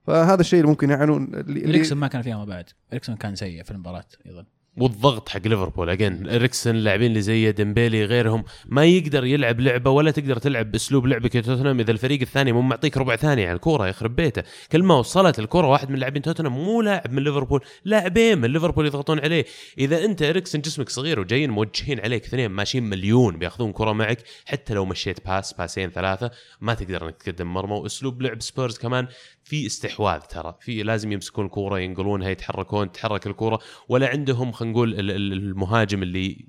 [0.06, 3.70] فهذا الشيء اللي ممكن يعانون إريكسون ما كان فيها ما بعد إريكسون كان سيء في
[3.70, 4.44] المباراة أيضا.
[4.76, 5.90] والضغط حق ليفربول.
[5.90, 11.06] again اريكسن اللاعبين اللي زي ديمبيلي غيرهم ما يقدر يلعب لعبة ولا تقدر تلعب بأسلوب
[11.06, 14.42] لعبك يا توتنهام إذا الفريق الثاني مو معطيك ربع ثانية على الكورة يخرب بيته.
[14.72, 18.86] كل ما وصلت الكوره واحد من لاعبين توتنهام مو لاعب من ليفربول لاعبين من ليفربول
[18.86, 19.44] يضغطون عليه.
[19.78, 24.74] إذا أنت اريكسن جسمك صغير وجايين موجهين عليك اثنين ماشيين مليون بياخذون كرة معك حتى
[24.74, 26.30] لو مشيت باس باسين ثلاثة
[26.60, 27.74] ما تقدر إنك تقدم مرمى.
[27.74, 29.06] وأسلوب لعب سبيرز كمان
[29.44, 30.56] في استحواذ ترى.
[30.60, 33.58] في لازم يمسكون الكوره ينقلونها يتحركون تتحرك الكورة.
[33.88, 36.46] ولا عندهم خلينا نقول ال- ال- المهاجم اللي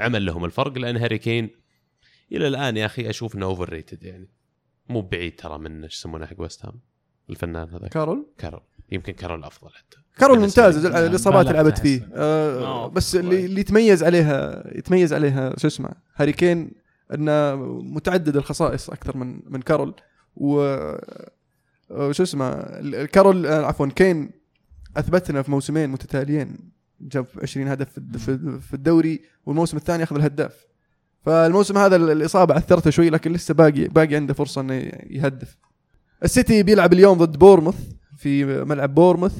[0.00, 0.78] عمل لهم الفرق.
[0.78, 1.50] لأن هاري كين
[2.32, 4.28] إلى الآن يا أخي أشوف إنه overrated يعني.
[4.88, 6.80] مو بعيد ترى من إيش يسمونه حق ويست هام
[7.30, 7.88] الفنان هذا.
[7.88, 8.62] كارول؟ كارول.
[8.92, 9.96] يمكن كارول أفضل حتى.
[10.18, 10.86] كارول ممتاز.
[10.86, 11.78] الإصابات لعبت.
[11.78, 12.08] فيه.
[12.14, 13.44] آه بس اللي.
[13.44, 16.70] اللي يتميز عليها يتميز عليها شو اسمه هاري كين
[17.14, 19.94] إنه متعدد الخصائص أكثر من من كارول.
[20.36, 20.78] و
[21.92, 22.62] وشو اسمه
[23.04, 24.30] كارول آه، عفوا كين
[24.96, 26.56] أثبتنا في موسمين متتاليين.
[27.00, 30.66] جاب 20 هدف في الد- في- في الدوري والموسم الثاني أخذ الهداف.
[31.26, 34.74] فالموسم هذا ال- الإصابة عثرته شوي لكن لسه باقي باقي عنده فرصة إنه
[35.10, 35.56] يهدف.
[36.24, 37.76] السيتي بيلعب اليوم ضد بورنموث
[38.16, 39.34] في ملعب بورنموث.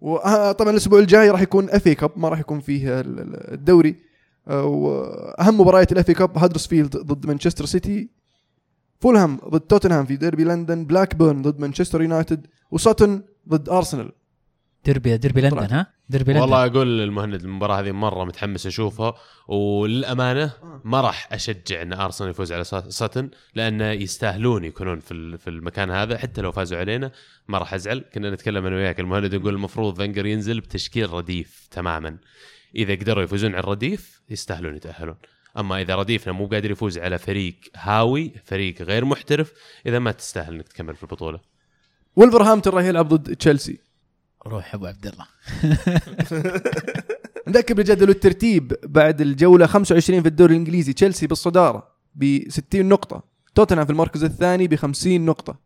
[0.00, 3.96] وطبعا الأسبوع الجاي راح يكون FA Cup ما راح يكون فيه ال- ال- الدوري.
[4.46, 8.08] وأهم مباريات ال FA Cup هادرسفيلد ضد مانشستر سيتي.
[9.02, 14.12] فولهام ضد توتنهام في ديربي لندن بلاكبيرن ضد مانشستر يونايتد وساتن ضد أرسنال.
[14.84, 15.74] ديربي ديربي لندن.
[15.74, 16.42] ها؟ ديربي لندن.
[16.42, 19.14] والله أقول للمهند المباراة هذه مرة متحمس أشوفها
[19.48, 20.52] وللأمانة
[20.84, 25.50] ما راح أشجع إن أرسنال يفوز على سات- ساتن لأنه يستاهلون يكونون في ال- في
[25.50, 27.10] المكان هذا حتى لو فازوا علينا
[27.48, 28.04] ما راح أزعل.
[28.14, 32.16] كنا نتكلم أنا وياك المهند يقول المفروض فنجر ينزل بتشكيل رديف تماما.
[32.76, 35.16] إذا قدروا يفوزون على الرديف يستاهلون يتأهلون.
[35.58, 39.52] أما إذا رديفنا مو قادر يفوز على فريق هاوي فريق غير محترف
[39.86, 41.40] إذا ما تستاهل إنك تكمل في البطولة.
[42.16, 43.78] ولفرهامبتون راح يلعب ضد تشيلسي.
[44.46, 45.26] روح أبو عبد الله.
[47.48, 53.22] نذكر بجدول الترتيب بعد الجولة 25 في الدوري الإنجليزي تشيلسي بالصدارة ب 60 نقطة
[53.54, 55.56] توتنهام في المركز الثاني ب 50 نقطة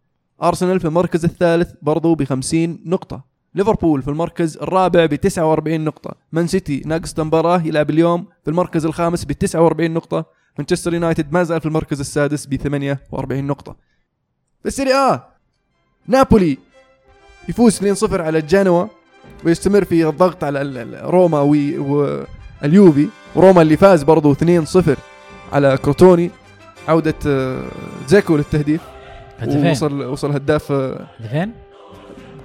[0.43, 3.36] أرسنال في المركز الثالث برضو ب 50 نقطة.
[3.57, 6.14] ليفربول في المركز الرابع ب 49 نقطة.
[6.32, 10.24] مان سيتي ناقص مباراة يلعب اليوم في المركز الخامس ب 49 نقطة.
[10.59, 13.76] مانشستر يونايتد ما زال في المركز السادس ب 48 نقطة.
[14.62, 15.20] في السيري آ
[16.09, 16.59] نابولي
[17.48, 18.86] يفوز 2-0 على جنوى
[19.44, 24.98] ويستمر في الضغط على روما واليوفي وروما اللي فاز برضو 2-0
[25.52, 26.30] على كروتوني.
[26.88, 27.64] عودة آه،
[28.09, 28.80] دزيكو للتهديف.
[29.38, 29.66] هدفين.
[29.66, 31.52] ووصل وصل هداف آه، هدفين؟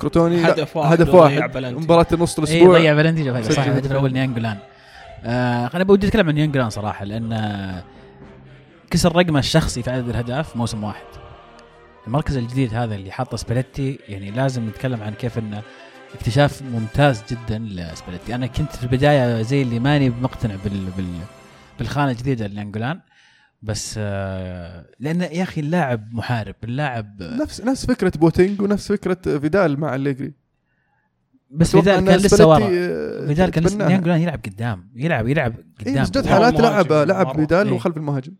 [0.01, 1.51] كروتوني؟ هدف واحد هدف واحد.
[1.51, 1.83] بلنتي.
[1.83, 2.77] مباراة نص الأسبوع.
[2.79, 3.91] ضيع بلنتي جاب هدف صح الهدف هدف.
[3.91, 4.57] الأول ناينجولان
[5.25, 7.83] آه أنا بدي أتكلم عن ناينجولان صراحة لأن آه،
[8.91, 11.05] كسر رقمه الشخصي في عدد الأهداف موسم واحد.
[12.07, 15.61] المركز الجديد هذا اللي حاطه سباليتي يعني لازم نتكلم عن كيف إنه
[16.15, 18.35] اكتشاف ممتاز جدا لسباليتي.
[18.35, 21.05] أنا كنت في البداية زي اللي ماني مقتنع بال, بال
[21.79, 22.99] بالخانة الجديدة لناينجولان
[23.61, 29.79] بس آه لأن يا أخي اللاعب محارب اللاعب نفس نفس فكرة بواتينج ونفس فكرة فيدال
[29.79, 30.33] مع أليجري.
[31.51, 35.91] بس أتوقع فيدال كان لسه ورا آه، فيدال كان لسه يلعب قدام يلعب يلعب إيه
[35.91, 36.03] قدام.
[36.03, 37.35] بس جت هو حالات لعب لعب.
[37.35, 37.73] فيدال إيه.
[37.73, 38.33] وخلف المهاجم.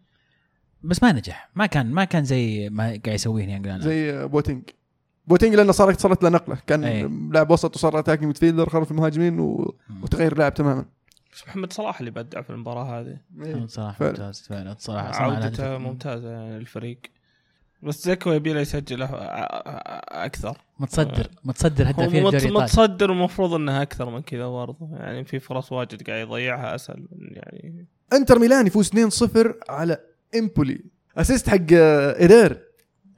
[0.83, 4.63] بس ما نجح ما كان ما كان زي ما قاعد يسويه ناينجولان زي آه، بواتينج
[5.27, 6.57] بواتينج لأنه صارت صارت له نقلة.
[6.67, 7.09] كان أي.
[7.31, 9.75] لاعب وسط وصار attacking midfielder خلف المهاجمين و...
[10.03, 10.85] وتغير لاعب تماما.
[11.33, 13.17] بس محمد صلاح اللي بدع في المباراة هذه.
[13.67, 14.11] صراحة فعلا.
[14.11, 14.75] ممتاز فعلا.
[14.79, 15.15] صراحة.
[15.23, 16.99] عودته ممتازة يعني للفريق.
[17.83, 20.57] بس دزيكو يبي له يسجل أكثر.
[20.79, 24.89] متصدر متصدر هو هدافين الايطالي متصدر المفروض إنها أكثر من كذا برضه.
[24.93, 27.85] يعني في فرص واجد قاعد يضيعها أسهل من يعني.
[28.13, 29.97] إنتر ميلان يفوز 2-0 على
[30.35, 30.81] إمبولي.
[31.17, 32.67] assist حق آه، إيدير.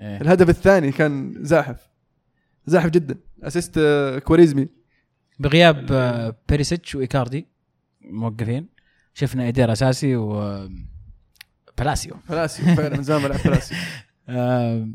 [0.02, 0.22] إيه.
[0.22, 1.90] الهدف الثاني كان زاحف.
[2.66, 3.16] زاحف جدا.
[3.44, 4.68] assist آه، كواريزمي.
[5.40, 7.48] بغياب آه، بيريسيتش وإيكاردي.
[8.06, 8.70] موقفين.
[9.14, 10.60] شفنا إيدير أساسي و
[11.78, 12.16] بلاسيو.
[12.30, 13.78] بلاسيو فعلا من زمان ما لعب بلاسيو.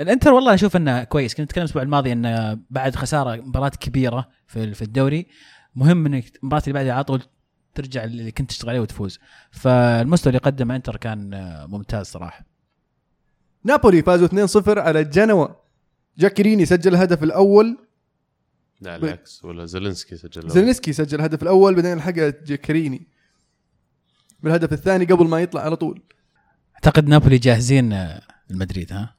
[0.00, 1.34] الإنتر والله أشوف إنه كويس.
[1.34, 5.26] كنت أتكلم الأسبوع الماضي إنه بعد خسارة مباراة كبيرة في في الدوري
[5.74, 7.22] مهم إنك المباراة اللي بعدها على طول
[7.74, 9.18] ترجع اللي كنت تشتغل عليه وتفوز.
[9.50, 12.44] فالمستوى اللي قدمه إنتر كان آه، ممتاز صراحة.
[13.64, 15.48] نابولي فازوا 2-0 على جنوا.
[16.18, 17.78] جاكيريني سجل الهدف الأول
[18.82, 23.06] لا بالعكس ولا زيلينسكي سجل زيلينسكي سجل الهدف الأول بعدين لحقها جاكيريني
[24.42, 26.02] بالهدف الثاني قبل ما يطلع على طول.
[26.74, 29.16] أعتقد نابولي جاهزين آه، المدريد ها؟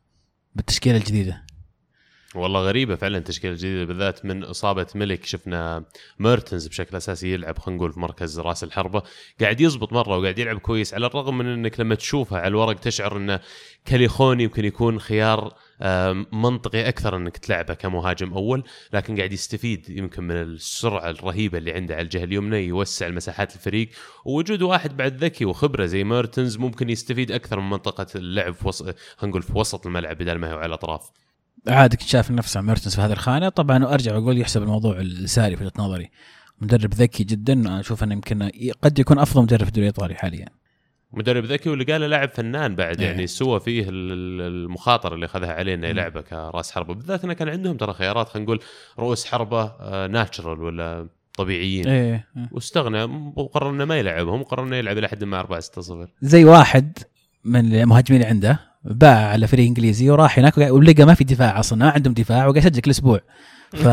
[0.56, 1.46] بالتشكيلة الجديدة.
[2.36, 5.86] والله غريبة فعلا تشكيلة جديدة بالذات من إصابة ملك شفنا
[6.20, 9.04] ميرتنز بشكل أساسي يلعب خلينا نقول في مركز رأس الحربة.
[9.42, 13.18] قاعد يزبط مرة وقاعد يلعب كويس على الرغم من أنك لما تشوفها على الورق تشعر
[13.18, 13.40] أن
[13.86, 15.54] كاليخوني يمكن يكون خيار
[16.32, 18.64] منطقي أكثر أنك تلعبه كمهاجم أول
[18.94, 23.90] لكن قاعد يستفيد يمكن من السرعة الرهيبة اللي عنده على الجهة اليمنى يوسع المساحات الفريق.
[24.26, 28.86] ووجود واحد بعد ذكي وخبرة زي ميرتنز ممكن يستفيد أكثر من منطقة اللعب في وسط
[28.86, 31.23] خلينا نقول في وسط الملعب بدل ما هو على الأطراف.
[31.68, 33.50] عاد كنت شايف نفسه ميرتنس في هذه الخانة.
[33.50, 36.10] طبعا أرجع وأقول يحسب الموضوع لساري في وجهة نظري.
[36.62, 37.80] مدرب ذكي جدا.
[37.80, 38.50] أشوف أنه يمكن
[38.82, 40.46] قد يكون أفضل مدرب في الدوري الإيطالي حاليا.
[41.14, 43.08] مدرب ذكي واللي قاله لاعب فنان بعد إيه.
[43.08, 46.94] يعني سوى فيه ال- ال- المخاطرة اللي أخذها عليه إنه يلعبه كرأس حربة.
[46.94, 48.60] بالذات إنه كان عندهم ترى خيارات خلينا نقول
[49.00, 49.72] رؤوس حربة
[50.08, 51.08] natural ولا
[51.38, 51.88] طبيعيين.
[51.88, 52.50] إيه إيه.
[52.52, 53.04] واستغنى
[53.36, 56.98] وقرر إنه ما يلعبهم وقرر إنه يلعب إلى حد ما 4 6 0 زي واحد
[57.44, 61.80] من المهاجمين اللي عنده باع على فريق إنجليزي وراح هناك ولقى ما في دفاع أصلا
[61.80, 63.22] ما عندهم دفاع وقاعد يسجل كل أسبوع.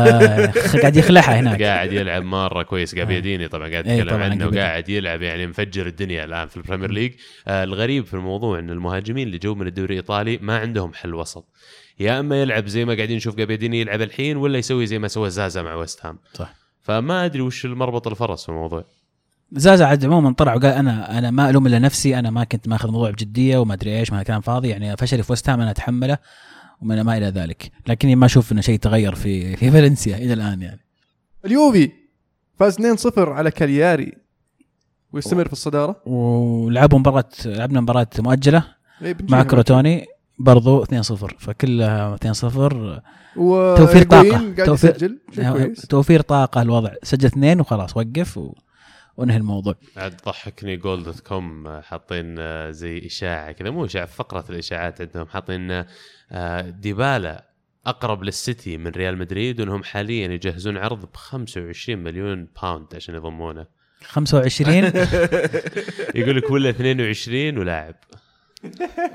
[0.71, 1.63] فقاعد يخلعها هناك.
[1.63, 4.47] قاعد يلعب مرة كويس جابياديني طبعا قاعد إيه يتكلم طبعاً عنه.
[4.47, 7.13] وقاعد يلعب يعني مفجر الدنيا الآن في ال Premier League
[7.47, 11.45] آه الغريب في الموضوع إن المهاجمين اللي جو من الدوري الإيطالي ما عندهم حل وسط.
[11.99, 15.29] يا إما يلعب زي ما قاعدين نشوف جابيديني يلعب الحين ولا يسوي زي ما سوى
[15.29, 16.17] زازا مع ويست هام.
[16.33, 16.53] صح.
[16.81, 18.85] فما أدري وش المربط الفرس في الموضوع.
[19.51, 22.87] زازا عاد عموما طلع وقال أنا أنا ما ألوم إلا نفسي أنا ما كنت ماخذ
[22.87, 26.17] الموضوع بجدية وما أدري إيش ما كلام فاضي يعني فشلي في وست أنا أتحمله
[26.81, 27.71] وما ما إلى ذلك.
[27.87, 30.79] لكني ما أشوف إنه شيء تغير في في فالنسيا إلى الآن يعني.
[31.45, 31.91] اليوفي
[32.59, 32.77] فاز
[33.07, 34.13] 2-0 على كالياري.
[35.13, 36.01] ويستمر في الصدارة.
[36.05, 38.63] ولعبوا مباراه لعبنا مباراة مؤجلة
[39.01, 39.43] إيه، مع.
[39.43, 40.05] كروتوني
[40.39, 40.89] برضو 2-0
[41.39, 43.01] فكلها 2-0
[43.37, 45.81] و توفير قاعد توفير- كويس.
[45.81, 46.91] توفير طاقة الوضع.
[47.03, 48.53] سجل اثنين وخلاص وقف و...
[49.17, 54.45] ونهي الموضوع؟ عاد ضحكني Goal dot com حاطين آه، زي إشاعة كذا مو إشاعة فقرة
[54.49, 55.83] الإشاعات عندهم حاطين
[56.31, 57.51] آه، ديبالا
[57.85, 63.65] أقرب للسيتي من ريال مدريد وانهم حاليا يجهزون عرض ب 25 مليون باوند عشان يضمونه.
[64.03, 64.75] 25
[66.15, 67.95] يقول لك ولا 22 ولاعب.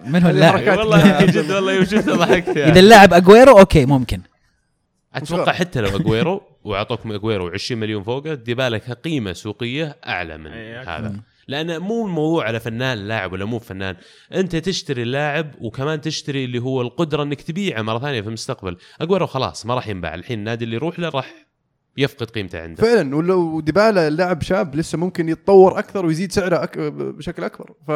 [0.07, 2.81] من هو اللاعب؟ والله جد والله يوم شفته ضحكت إذا.
[2.81, 4.21] اللاعب اجويرو okay ممكن.
[5.15, 10.99] أتوقع حتى لو اجويرو وأعطوكم اجويرو 20 مليون فوقه ديبالا كقيمه سوقية أعلى من إيه،.
[10.99, 11.21] هذا.
[11.49, 13.97] لأن مو الموضوع على فنان لاعب ولا مو فنان.
[14.35, 18.77] أنت تشتري اللاعب وكمان تشتري اللي هو القدرة إنك تبيعه مرة ثانية في المستقبل.
[19.01, 20.15] اجويرو خلاص ما راح ينباع.
[20.15, 21.47] الحين النادي اللي يروح له راح
[21.97, 22.83] يفقد قيمته عنده.
[22.83, 26.79] فعلا ولو ديبالا لاعب شاب لسه ممكن يتطور أكثر ويزيد سعره أك...
[26.79, 27.75] بشكل أكبر.
[27.87, 27.91] ف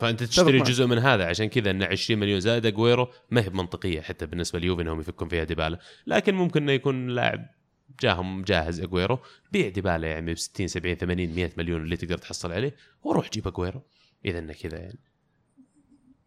[0.00, 0.58] فأنت تشتري.
[0.58, 4.58] جزء من هذا عشان كذا إن 20 مليون زائد اجويرو ما هي منطقيه حتى بالنسبة
[4.58, 5.78] ليوفي إنهم يفكون فيها ديبالا.
[6.06, 7.46] لكن ممكن إنه يكون لاعب
[8.00, 9.18] جاهم جاهز اجويرو
[9.52, 13.48] بيع ديبالا يعني ب 60 70 80 100 مليون اللي تقدر تحصل عليه وروح جيب
[13.48, 13.82] اجويرو
[14.24, 14.98] إذا إنه كذا يعني.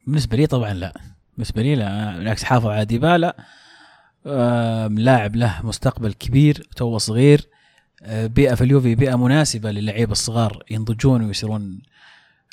[0.07, 0.93] بالنسبة لي طبعا لا.
[1.33, 2.17] بالنسبة لي لا.
[2.17, 3.35] بالعكس حافظ على ديبالا.
[4.91, 7.49] لاعب له مستقبل كبير تو صغير.
[8.03, 11.81] آه، بيئة في اليوفي بيئة مناسبة للعيبة الصغار ينضجون ويصيرون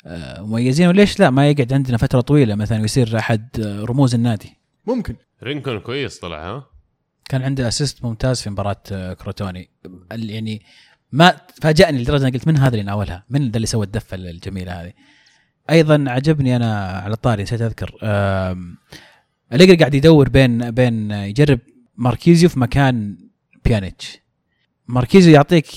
[0.05, 0.87] مميزين.
[0.87, 4.57] وليش لا؟ ما يقعد عندنا فترة طويلة مثلا ويصير أحد آه، رموز النادي.
[4.87, 5.15] ممكن.
[5.43, 6.65] رينكون كويس طلع ها؟
[7.29, 9.69] كان عنده assist ممتاز في مباراة آه، كروتوني
[10.11, 10.61] يعني
[11.11, 14.81] ما فاجأني لدرجة أنا قلت من هذا اللي ناولها؟ من ذا اللي سوى الدفعة الجميلة
[14.81, 14.93] هذه؟
[15.69, 18.77] أيضا عجبني أنا على الطاري نسيت أذكر آم،
[19.53, 21.59] أليجري قاعد يدور بين بين يجرب
[21.95, 23.17] ماركيزيو في مكان
[23.65, 24.17] بيانيتش.
[24.87, 25.67] ماركيزيو يعطيك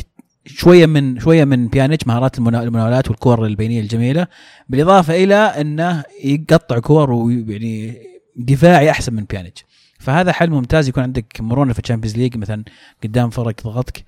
[0.46, 4.26] شوية من شوية من بيانيتش مهارات المنا- المناولات والكور البينية الجميلة
[4.68, 7.98] بالإضافة إلى إنه يقطع كور ويعني
[8.36, 9.64] دفاعي أحسن من بيانيتش
[9.98, 12.64] فهذا حل ممتاز يكون عندك مرونة في ال Champions League مثلا
[13.04, 14.04] قدام فرق ضغطك.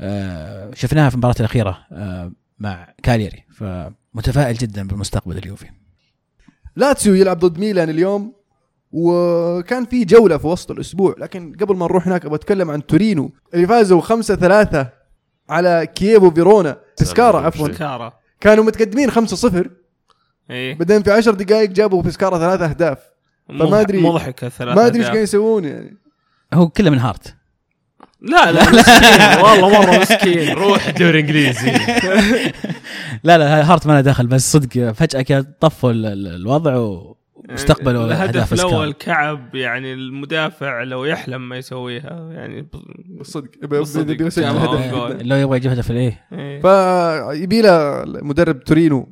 [0.00, 5.66] آه، شفناها في المباراة الأخيرة آه، مع كالياري فمتفائل جدا بالمستقبل اليوفي.
[6.76, 8.32] لاتسيو يلعب ضد ميلان اليوم
[8.92, 13.30] وكان في جولة في وسط الأسبوع لكن قبل ما نروح هناك أبغى أتكلم عن تورينو
[13.54, 14.88] اللي فازوا 5 3
[15.50, 17.68] على كييفو فيرونا بسكارا عفوا.
[17.68, 19.70] بسكارا كانوا متقدمين 5 0
[20.50, 20.74] إيه.
[20.74, 22.98] بعدين في 10 دقائق جابوا بسكارا ثلاث أهداف.
[23.48, 25.06] فما أدري- مضحكة ثلاثة ما أدري إيش.
[25.06, 25.96] قاعد يسوون يعني.
[26.54, 27.34] هو كله من هارت.
[28.20, 29.42] لا لا مسكين.
[29.44, 30.52] والله مرة مسكين.
[30.64, 31.70] روح الدوري الانجليزي
[33.24, 37.17] لا لا هارت ما له دخل بس صدق فجأة كذا طفوا ال- ال- الوضع واستقبلوا
[37.50, 42.68] اهداف الهدف الأول كعب يعني المدافع لو يحلم ما يسويها يعني
[43.18, 44.12] بالصدق بالصدق.
[44.14, 44.94] يبي يسجل هدف.
[44.94, 46.24] هو يبغى يجيب هدف الايه.
[46.60, 49.08] فيبي له مدرب تورينو.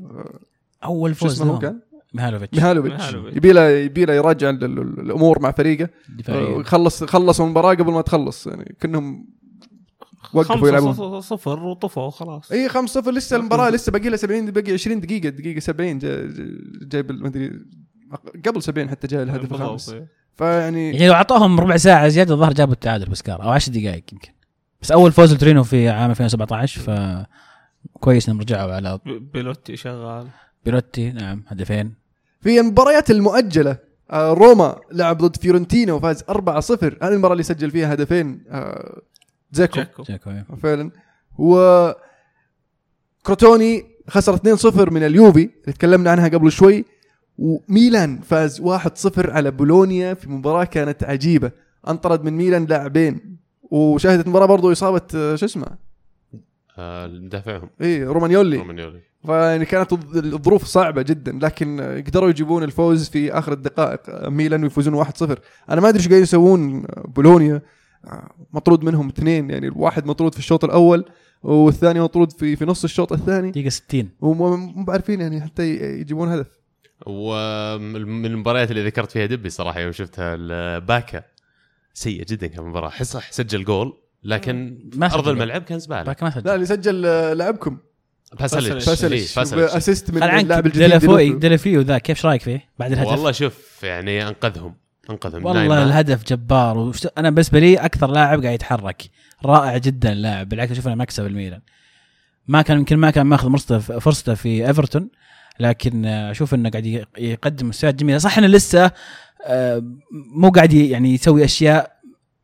[0.85, 1.59] أول شو فوز لهم.
[1.59, 1.81] كان؟
[2.15, 2.59] ميهالوفيتش.
[2.59, 3.01] ميهالوفيتش.
[3.01, 3.37] ميهالوفيتش.
[3.37, 5.89] يبي له يبي له يراجع ال- ال- الأمور مع فريقه.
[6.19, 9.27] دفاعيا خلص خلصوا المباراة قبل ما تخلص يعني كنهم
[10.35, 10.93] وقفوا يلعبون.
[10.93, 12.53] صفر- صفر وطفوا خلاص.
[12.53, 16.27] إي 5 0 لسه المباراة لسه باقي لها 70 باقي 20 دقيقة دقيقة 70 جا-
[16.27, 17.53] جا- جايب ما أدري
[18.47, 19.89] قبل 70 حتى جاء الهدف الخامس.
[19.89, 20.07] إيه.
[20.37, 24.29] فيعني يعني لو اعطوهم ربع ساعة زيادة الظهر جابوا التعادل بسكارا أو 10 دقائق يمكن.
[24.83, 26.91] بس أول فوز لتورينو في عام 2017 ف
[28.01, 30.29] كويس إنهم رجعوا على بيلوتي شغال.
[30.65, 31.95] بيلوتي نعم هدفين.
[32.41, 33.79] في المباريات المؤجلة
[34.11, 36.29] آه، روما لعب ضد فيورنتينا وفاز 4-0
[37.03, 39.01] هذه المباراة اللي سجل فيها هدفين آه،
[39.53, 39.77] دزيكو.
[39.77, 40.47] دجيكو دجيكو إيه.
[40.63, 40.91] فعلا.
[41.39, 41.91] و
[43.23, 46.85] كروتوني خسر 2-0 من اليوفي اللي تكلمنا عنها قبل شوي.
[47.39, 51.51] وميلان فاز 1-0 على بولونيا في مباراة كانت عجيبة.
[51.89, 53.37] أنطرد من ميلان لاعبين.
[53.63, 55.67] وشهدت المباراة برضو إصابة آه، شو اسمه؟
[56.79, 58.57] آه، مدافعهم اي رومانيولي.
[58.57, 59.01] رومانيولي.
[59.27, 64.01] فيعني كانت الظ- الظروف صعبة جدا لكن آه، قدروا يجيبون الفوز في آخر الدقائق.
[64.09, 65.39] آه، ميلان ويفوزون 1-0
[65.71, 67.63] أنا ما أدري إيش قاعدين يسوون آه، بولونيا.
[68.05, 71.05] آه، مطرود منهم اثنين يعني الواحد مطرود في الشوط الأول
[71.43, 73.51] والثاني مطرود في في نص الشوط الثاني.
[73.51, 75.71] دقيقة 60 ومو بعارفين يعني حتى
[76.01, 76.47] يجيبون هدف.
[77.07, 81.23] ومن المباريات اللي ذكرت فيها دبي صراحة يوم شفتها باكا
[81.95, 82.91] سيء جدا كان المباراة.
[82.91, 83.33] حس صح.
[83.33, 85.29] سجل جول لكن ما أرض.
[85.29, 86.03] الملعب كان زبالة.
[86.03, 87.03] باكا ما لا سجل اللي سجل
[87.39, 87.79] لاعبكم
[88.41, 91.39] باسلتش باسلتش باسلتش assist من اللاعب الجديد ديلوفيو ديلوفيو.
[91.39, 94.75] ديلوفيو ذا كيف رايك فيه بعد الهدف؟ والله شوف يعني أنقذهم.
[95.11, 95.45] أنقذهم.
[95.45, 95.83] والله.
[95.83, 96.79] الهدف جبار.
[96.79, 97.13] وشت...
[97.19, 99.03] أنا بالنسبة لي أكثر لاعب قاعد يتحرك.
[99.45, 101.61] رائع جدا اللاعب بالعكس أشوف انه مكسب الميلان.
[102.49, 105.11] ما كان يمكن ما كان ماخذ فرصته فرصته في إيفرتون.
[105.61, 108.19] لكن آه، أشوف إنه قاعد يقدم مستويات جميلة.
[108.19, 108.91] صح إنه لسه
[109.47, 109.83] آه،
[110.35, 111.97] مو قاعد يعني يسوي أشياء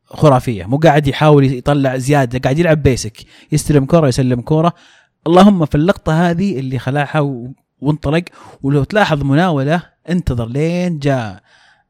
[0.05, 0.65] خرافية.
[0.65, 2.39] مو قاعد يحاول يطلع زيادة.
[2.39, 3.17] قاعد يلعب بيسك
[3.51, 4.73] يستلم كرة يسلم كرة.
[5.27, 7.19] اللهم في اللقطة هذه اللي خلاها
[7.81, 8.23] وانطلق.
[8.63, 11.43] ولو تلاحظ مناولة انتظر لين جاء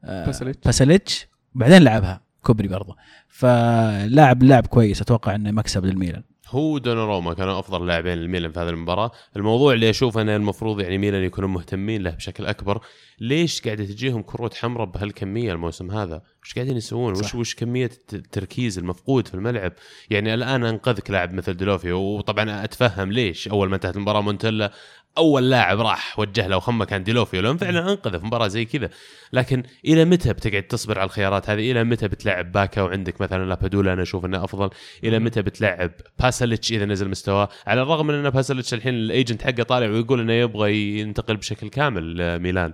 [0.04, 0.64] آه، باسلتش.
[0.64, 2.96] باسلتش بعدين لعبها كوبري برضه
[3.28, 5.00] فلاعب لاعب كويس.
[5.00, 6.22] أتوقع إنه مكسب للميلان.
[6.48, 10.98] هو دوناروما كانوا أفضل لاعبين للميلان في هذه المباراة، الموضوع اللي أشوف انه المفروض يعني
[10.98, 12.80] ميلان يكونوا مهتمين له بشكل أكبر،
[13.20, 17.34] ليش قاعدة تجيهم كروت حمراء بهالكمية الموسم هذا؟ وش قاعدين يسوون؟ وش.
[17.34, 19.72] وش كمية الت- التركيز المفقود في الملعب؟
[20.10, 24.72] يعني الآن أنقذك لاعب مثل ديلوفيو وطبعا أتفهم ليش أول ما انتهت المباراة مونتيلا
[25.18, 28.90] أول لاعب راح وجه له وخمه كان ديلوفيو لأن فعلا أنقذه في مباراة زي كذا.
[29.32, 33.92] لكن إلى متى بتقعد تصبر على الخيارات هذه؟ إلى متى بتلعب باكا وعندك مثلا لابادولا؟
[33.92, 34.70] أنا أشوف إنه أفضل.
[35.04, 39.42] إلى متى بتلعب باسلتش إذا نزل مستواه؟ على الرغم من إن باسلتش الحين ال agent
[39.42, 42.72] حقه طالع ويقول إنه يبغى ينتقل بشكل كامل لميلان.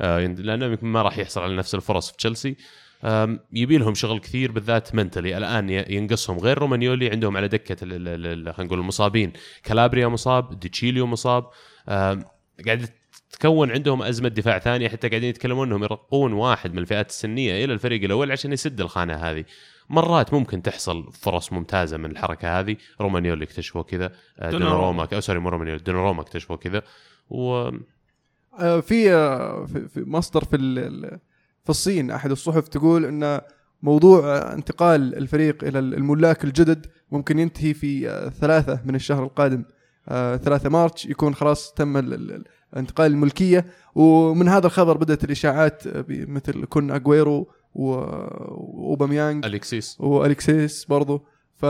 [0.00, 2.56] آه، لأنه ما راح يحصل على نفس الفرص في تشيلسي.
[3.52, 8.78] يبي لهم شغل كثير بالذات مونتيلا الآن ينقصهم غير رومانيولي عندهم على دكة خلينا نقول
[8.78, 9.32] المصابين.
[9.64, 11.44] كالابريا مصاب دي تشيليو مصاب.
[12.66, 12.88] قاعد
[13.32, 17.72] تكون عندهم أزمة دفاع ثانية حتى قاعدين يتكلمون إنهم يرقون واحد من الفئات السنية إلى
[17.72, 19.44] الفريق الأول عشان يسد الخانة هذه.
[19.90, 22.76] مرات ممكن تحصل فرص ممتازة من الحركة هذه.
[23.00, 25.08] رومانيولي اكتشفوا كذا آه، دوناروما.
[25.12, 26.82] أو sorry مو رومانيولي دوناروما اكتشفوا كذا.
[27.30, 27.70] و
[28.58, 30.58] آه، في آه، في في مصدر في
[31.64, 33.40] في الصين أحد الصحف تقول إن
[33.82, 38.08] موضوع انتقال الفريق إلى الملاك الجدد ممكن ينتهي في
[38.40, 39.64] ثلاثة من الشهر القادم.
[40.08, 42.44] آه، ثلاثة March يكون خلاص تم ال- ال-
[42.76, 43.66] انتقال الملكية.
[43.94, 49.96] ومن هذا الخبر بدأت الإشاعات آه، ب- مثل كون أجويرو وأوباميانج أليكسيس.
[50.00, 51.24] والكسيس برضو.
[51.54, 51.66] ف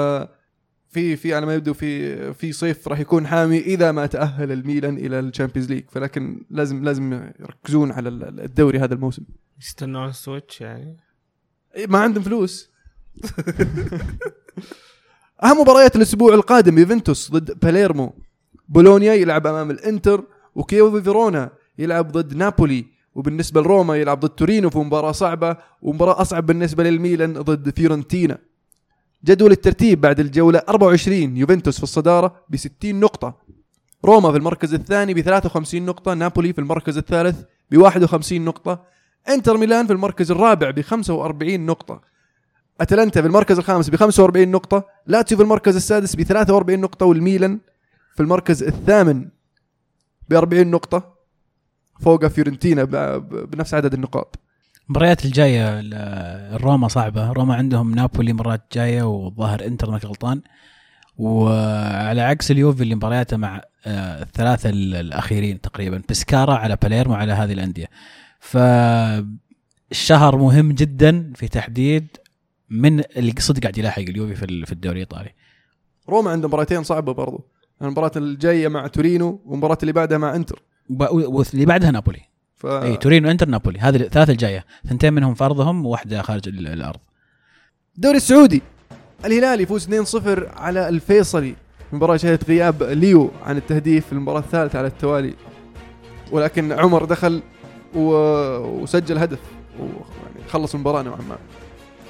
[0.89, 4.97] في في على ما يبدو في في صيف راح يكون حامي إذا ما تأهل الميلان
[4.97, 5.85] إلى ال Champions League.
[5.91, 9.23] فلكن لازم لازم يركزون على ال- الدوري هذا الموسم.
[9.61, 10.97] يستنون السويتش يعني.
[11.77, 12.71] إيه، ما عندهم فلوس.
[15.45, 18.15] أهم مباريات الأسبوع القادم يوفنتوس ضد باليرمو.
[18.69, 20.25] بولونيا يلعب أمام الإنتر
[20.55, 22.87] وكيوفي فيرونا يلعب ضد نابولي.
[23.15, 28.39] وبالنسبة لروما يلعب ضد تورينو في مباراة صعبة ومباراة أصعب بالنسبة للميلان ضد فيورنتينا.
[29.25, 33.39] جدول الترتيب بعد الجولة 24 يوفنتوس في الصدارة ب 60 نقطة.
[34.05, 37.41] روما في المركز الثاني ب 53 نقطة نابولي في المركز الثالث
[37.71, 38.85] ب 51 نقطة.
[39.29, 42.12] إنتر ميلان في المركز الرابع ب 45 نقطة.
[42.81, 47.61] أتلانتا في المركز الخامس ب 45 نقطة لاتسيو في المركز السادس ب 43 نقطة والميلان
[48.15, 49.29] في المركز الثامن
[50.29, 51.13] ب 40 نقطة.
[52.01, 52.85] فوق فيورنتينا
[53.25, 54.39] بنفس عدد النقاط.
[54.89, 55.95] المباريات الجاية ال-
[56.55, 57.33] الروما صعبة.
[57.33, 60.43] روما عندهم نابولي مرات جاية والظاهر إنتر ما غلطان.
[61.17, 67.33] وعلى عكس اليوفي اللي مبارياته مع آه، الثلاثة ال- الأخيرين تقريبا بسكارا على باليرمو على
[67.33, 67.87] هذه الأندية.
[68.41, 72.07] فالشهر مهم جدا في تحديد
[72.73, 75.31] من اللي صدق قاعد يلاحق اليوفي في في الدوري الإيطالي.
[76.09, 77.47] روما عنده مباراتين صعبة برضو.
[77.83, 80.63] المباراة الجاية مع تورينو والمباراة اللي بعدها مع إنتر.
[80.91, 82.21] واللي بعدها نابولي.
[82.57, 83.79] ف إي تورينو انتر نابولي.
[83.79, 84.65] هذه الثلاثه الجاية.
[84.89, 87.01] ثنتين منهم في ارضهم وواحدة خارج ال- الأرض.
[87.97, 88.63] الدوري السعودي.
[89.25, 91.55] الهلال يفوز 2-0 على الفيصلي.
[91.93, 95.35] مباراة شهدت غياب ليو عن التهديف في المباراة الثالثة على التوالي.
[96.31, 97.43] ولكن عمر دخل
[97.95, 98.01] و...
[98.83, 99.39] وسجل هدف.
[99.79, 101.37] ويعني خلص المباراة نوعا ما.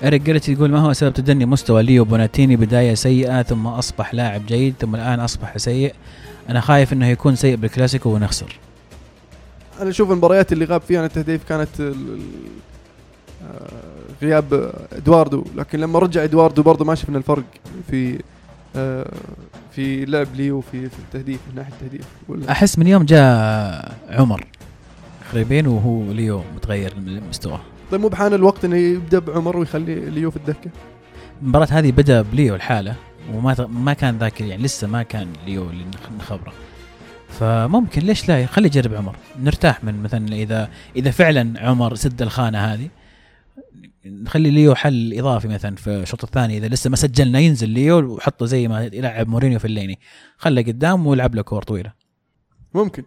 [0.05, 4.47] إريك جريتش يقول ما هو سبب تدني مستوى ليو بوناتيني؟ بداية سيئة ثم أصبح لاعب
[4.47, 5.95] جيد ثم الآن أصبح سيء.
[6.49, 8.59] أنا خايف إنه يكون سيء بالكلاسيكو ونخسر.
[9.81, 11.93] أنا أشوف المباريات اللي غاب فيها عن التهديف كانت آه،
[14.23, 15.45] غياب إدواردو.
[15.57, 17.45] لكن لما رجع إدواردو برضه ما شفنا الفرق
[17.91, 18.19] في
[18.77, 19.13] آه،
[19.71, 22.07] في لعب ليو في في التهديف من ناحية التهديف.
[22.51, 24.47] أحس من يوم جاء عمر
[25.33, 27.61] قريبين وهو ليو متغير المستوى
[27.93, 30.71] طيب مو بحان الوقت إنه يبدأ بعمر ويخلي ليو في الدكة؟
[31.43, 32.97] المباراة هذه بدأ بليو الحالة
[33.35, 36.53] وما ما كان ذاك يعني لسه ما كان ليو اللي نخ- نخبره.
[37.29, 42.59] فممكن ليش لا خلي يجرب عمر؟ نرتاح من مثلا إذا إذا فعلا عمر سد الخانة
[42.59, 42.89] هذه
[44.07, 48.47] نخلي ليو حل إضافي مثلا في الشوط الثاني إذا لسه ما سجلنا ينزل ليو وحطه
[48.47, 49.99] زي ما يلعب مورينيو فيلايني.
[50.37, 51.93] خله قدام ويلعب له كور طويلة.
[52.75, 53.03] ممكن.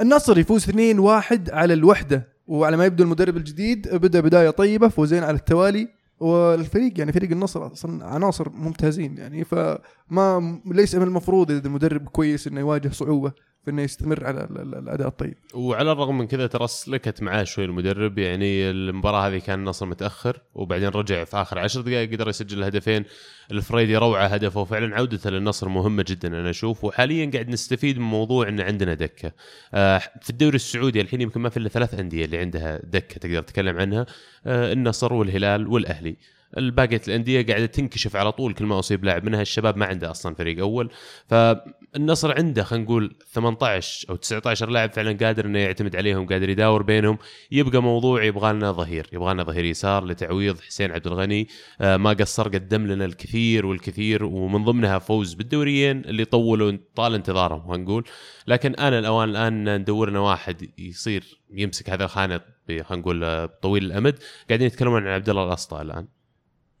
[0.00, 2.37] النصر يفوز 2-1 على الوحدة.
[2.48, 5.98] وعلى ما يبدو المدرب الجديد بدأ بداية طيبة فوزين على التوالي.
[6.20, 12.46] والفريق يعني فريق النصر أصلا عناصر ممتازين يعني فما ليس من المفروض إذا المدرب كويس
[12.46, 13.32] إنه يواجه صعوبة.
[13.68, 15.34] إنه يستمر على ال- ال- الأداء الطيب.
[15.54, 20.40] وعلى الرغم من كذا ترى سلكت معاه شوي المدرب يعني المباراة هذه كان النصر متأخر
[20.54, 23.04] وبعدين رجع في آخر عشر دقائق قدر يسجل هدفين
[23.52, 26.84] الفريدي روعة هدفه وفعلا عودته للنصر مهمة جدا أنا أشوف.
[26.84, 29.32] وحاليا قاعد نستفيد من موضوع إن عندنا دكة.
[29.74, 33.42] آه، في الدوري السعودي الحين يمكن ما في إلا ثلاث أندية اللي عندها دكة تقدر
[33.42, 34.06] تتكلم عنها.
[34.46, 36.16] آه، النصر والهلال والأهلي.
[36.56, 40.34] الباقية الأندية قاعدة تنكشف على طول كل ما أصيب لاعب منها الشباب ما عنده أصلا
[40.34, 40.90] فريق أول.
[41.26, 46.82] فالنصر عنده خلينا نقول 18 أو 19 لاعب فعلا قادر إنه يعتمد عليهم قادر يداور
[46.82, 47.18] بينهم.
[47.50, 51.48] يبقى موضوع يبغى لنا ظهير يبغى لنا ظهير يسار لتعويض حسين عبد الغني.
[51.80, 57.68] آه، ما قصر قدم لنا الكثير والكثير ومن ضمنها فوز بالدوريين اللي طولوا طال انتظارهم
[57.68, 58.04] خلينا نقول.
[58.46, 63.84] لكن أنا الأوان الآن ندور لنا واحد يصير يمسك هذا الخانة خلينا نقول آه، طويل
[63.84, 64.18] الأمد.
[64.48, 66.17] قاعدين يتكلمون عن عبد الله الأسطى الآن.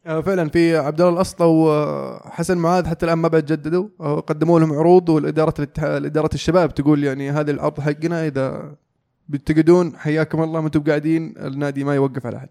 [0.04, 4.72] فعلا في عبد الله الأسطى وحسن معاذ حتى الآن ما بعد جددوا آه، قدموا لهم
[4.72, 8.26] عروض والإدارة اداره الشباب تقول يعني هذا العرض حقنا.
[8.26, 8.76] إذا
[9.28, 10.60] بتقعدون حياكم الله.
[10.60, 12.48] ما أنتم قاعدين النادي ما يوقف على أحد.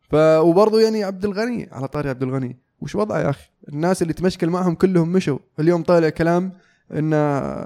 [0.00, 4.12] ف وبرضه يعني عبد الغني على طاري عبد الغني وش وضعه يا أخي؟ الناس اللي
[4.12, 5.38] تمشكل معهم كلهم مشوا.
[5.60, 6.52] اليوم طالع كلام
[6.92, 7.14] إن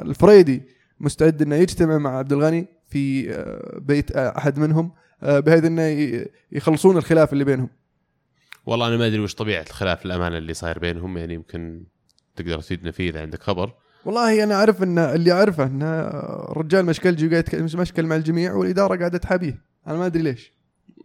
[0.08, 0.62] الفريدي
[1.00, 5.82] مستعد إنه يجتمع مع عبد الغني في آه، بيت آه، أحد منهم آه، بحيث إنه
[6.52, 7.68] يخلصون الخلاف اللي بينهم.
[8.66, 11.84] والله أنا ما أدري وش طبيعة الخلاف الأمانة اللي صاير بينهم يعني يمكن
[12.36, 13.72] تقدر تفيدنا فيه إذا عندك خبر.
[14.04, 15.82] والله أنا أعرف إن اللي أعرفه إن
[16.50, 19.62] الرجال مشكلجي قاعد مشكل مع الجميع والإدارة قاعدة تحابيه.
[19.86, 20.52] أنا ما أدري ليش.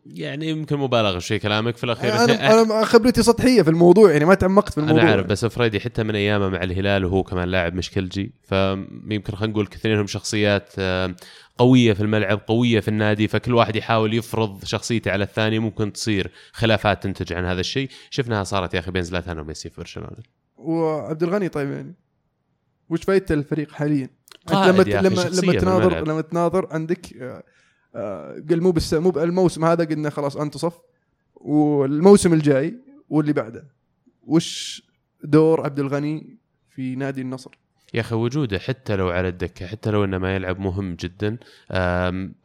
[0.06, 2.14] يعني يمكن مبالغة شيء كلامك في الأخير.
[2.14, 5.02] أنا أنا خبرتي سطحية في الموضوع يعني ما تعمقت في الموضوع.
[5.02, 9.54] أنا عارف بس فريدي حتى من أيامه مع الهلال وهو كمان لاعب مشكلجي فيمكن خلينا
[9.54, 11.16] نقول كثيرين هم شخصيات آه،
[11.60, 16.32] قوية في الملعب قوية في النادي فكل واحد يحاول يفرض شخصيته على الثاني ممكن تصير
[16.52, 20.18] خلافات تنتج عن هذا الشيء شفناها صارت يا أخي بين زلاتان وميسي في برشلونة
[20.58, 21.96] وعبد الغني طيب يعني
[22.90, 24.10] وش فايدة الفريق حاليا؟
[24.52, 26.08] لما لما لما تناظر.
[26.08, 27.44] لما تناظر عندك آه،
[27.96, 30.74] آه، قال مو بس مو الموسم هذا قلنا خلاص انتصف
[31.36, 32.80] والموسم الجاي
[33.10, 33.68] واللي بعده
[34.22, 34.82] وش
[35.24, 36.38] دور عبد الغني
[36.70, 37.52] في نادي النصر؟
[37.94, 41.38] يا أخي وجوده حتى لو على الدكة حتى لو إنه ما يلعب مهم جدا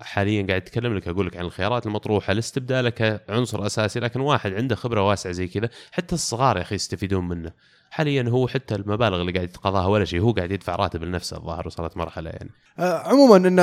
[0.00, 4.76] حاليا قاعد اتكلم لك أقول لك عن الخيارات المطروحة لاستبداله كعنصر أساسي لكن واحد عنده
[4.76, 7.52] خبرة واسعة زي كذا حتى الصغار يا أخي يستفيدون منه.
[7.90, 11.66] حاليا هو حتى المبالغ اللي قاعد يتقاضاها ولا شيء هو قاعد يدفع راتب لنفسه الظاهر
[11.66, 12.50] وصلت مرحلة يعني.
[12.78, 13.58] آه، عموما إن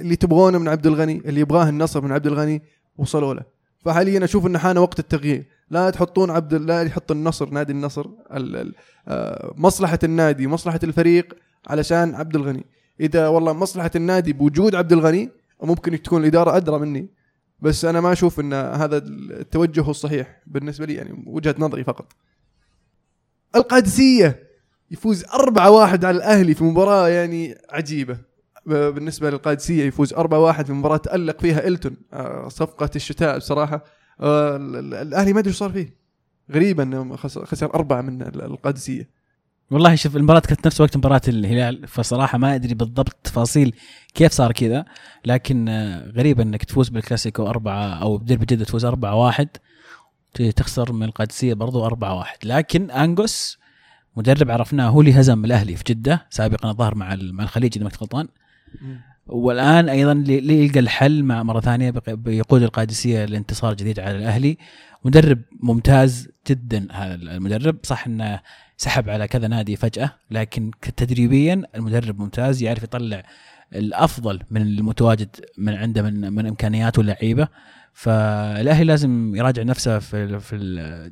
[0.00, 2.62] اللي تبغونه من عبد الغني اللي يبغاه النصر من عبد الغني
[2.98, 3.59] وصلوا له.
[3.84, 5.46] فحاليا أشوف إن حان وقت التغيير.
[5.70, 8.74] لا تحطون عبد لا يحط النصر نادي النصر ال- ال-
[9.08, 11.34] آه، مصلحة النادي مصلحة الفريق
[11.66, 12.66] علشان عبد الغني.
[13.00, 15.30] إذا والله مصلحة النادي بوجود عبد الغني
[15.62, 17.08] ممكن تكون الإدارة أدرى مني.
[17.60, 22.12] بس أنا ما أشوف إن هذا التوجه هو الصحيح بالنسبة لي يعني وجهة نظري فقط.
[23.56, 24.42] القادسية
[24.90, 28.18] يفوز 4-1 على الأهلي في مباراة يعني عجيبة.
[28.66, 31.96] بالنسبة للقادسية يفوز 4-1 في مباراة تالق فيها إلتون.
[32.12, 33.84] آه، صفقة الشتاء بصراحة.
[34.20, 35.94] آه، ال- ال- الأهلي ما أدري صار فيه.
[36.52, 39.20] غريبا انه خس- خسر أربعة من ال- القادسية.
[39.70, 43.74] والله شوف المباراة كانت نفس وقت مباراة الهلال فصراحة ما أدري بالضبط تفاصيل
[44.14, 44.84] كيف صار كذا
[45.24, 49.48] لكن آه، غريب إنك تفوز بالكلاسيكو أربعة أو بديربي جدة تفوز أربعة واحد
[50.56, 52.38] تخسر من القادسية برضو أربعة واحد.
[52.44, 53.58] لكن انجوس
[54.16, 57.90] مدرب عرفناه هو اللي هزم الأهلي في جدة سابقا الظاهر مع مع الخليج إذا ما
[57.90, 58.28] كنت غلطان
[59.26, 64.58] والآن أيضا ليلقى الحل مع مرة ثانية بيقود القادسية لانتصار جديد على الأهلي.
[65.04, 67.78] مدرب ممتاز جدا هذا المدرب.
[67.82, 68.40] صح إنه
[68.76, 73.22] سحب على كذا نادي فجأة لكن تدريبيا المدرب ممتاز يعرف يطلع
[73.74, 77.48] الأفضل من المتواجد من عنده من من امكانيات واللعيبه
[77.92, 81.10] فالأهلي لازم يراجع نفسه في في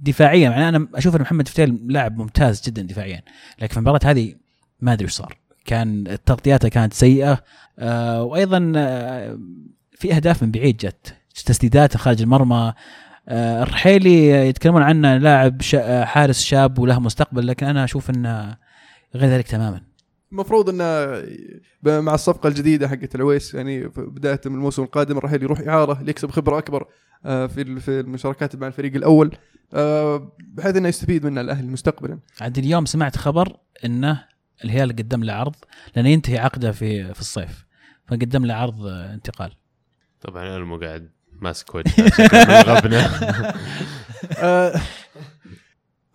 [0.00, 0.50] دفاعيا.
[0.50, 3.22] يعني أنا أشوف إن محمد فتيل لاعب ممتاز جدا دفاعيا
[3.58, 4.34] لكن في المباراة هذه
[4.80, 5.38] ما أدري إيش صار.
[5.64, 7.42] كان تغطياته كانت سيئة
[7.78, 9.38] آه وأيضا آه
[9.92, 11.14] في أهداف من بعيد جت
[11.46, 12.72] تسديدات خارج المرمى
[13.28, 18.56] آه الرحيلي يتكلمون عنه لاعب شا حارس شاب وله مستقبل لكن أنا أشوف إنه
[19.14, 19.80] غير ذلك تماما.
[20.32, 21.22] المفروض إنه
[22.00, 26.58] مع الصفقة الجديدة حقت العويس يعني بدايه من الموسم القادم راح يروح إعارة ليكسب خبرة
[26.58, 26.86] أكبر
[27.24, 29.36] آه، في في المشاركات مع الفريق الأول
[29.74, 32.18] آه، بحيث إنه يستفيد منه الاهلي مستقبلا.
[32.40, 34.24] عاد اليوم سمعت خبر إنه
[34.64, 35.54] الهلال قدم له عرض
[35.96, 37.66] لأنه ينتهي عقده في في الصيف.
[38.08, 39.52] فقدم له عرض انتقال.
[40.20, 41.92] طبعا أنا مو قاعد ماسك وجهه
[44.38, 44.80] آه،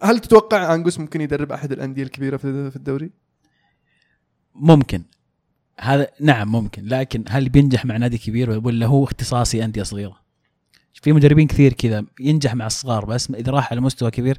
[0.01, 3.11] هل تتوقع انجوس ممكن يدرب أحد الأندية الكبيرة في في الدوري؟
[4.55, 5.03] ممكن.
[5.79, 6.85] هذا نعم ممكن.
[6.85, 10.25] لكن هل بينجح مع نادي كبير ولا هو اختصاصي أندية صغيرة؟
[11.01, 14.37] في مدربين كثير كذا ينجح مع الصغار بس إذا راح على مستوى كبير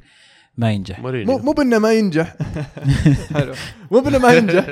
[0.57, 0.99] ما ينجح.
[0.99, 2.35] مو مورينيو مو بأنه ما ينجح.
[3.33, 3.53] حلو.
[3.91, 4.65] مو بأنه ما ينجح.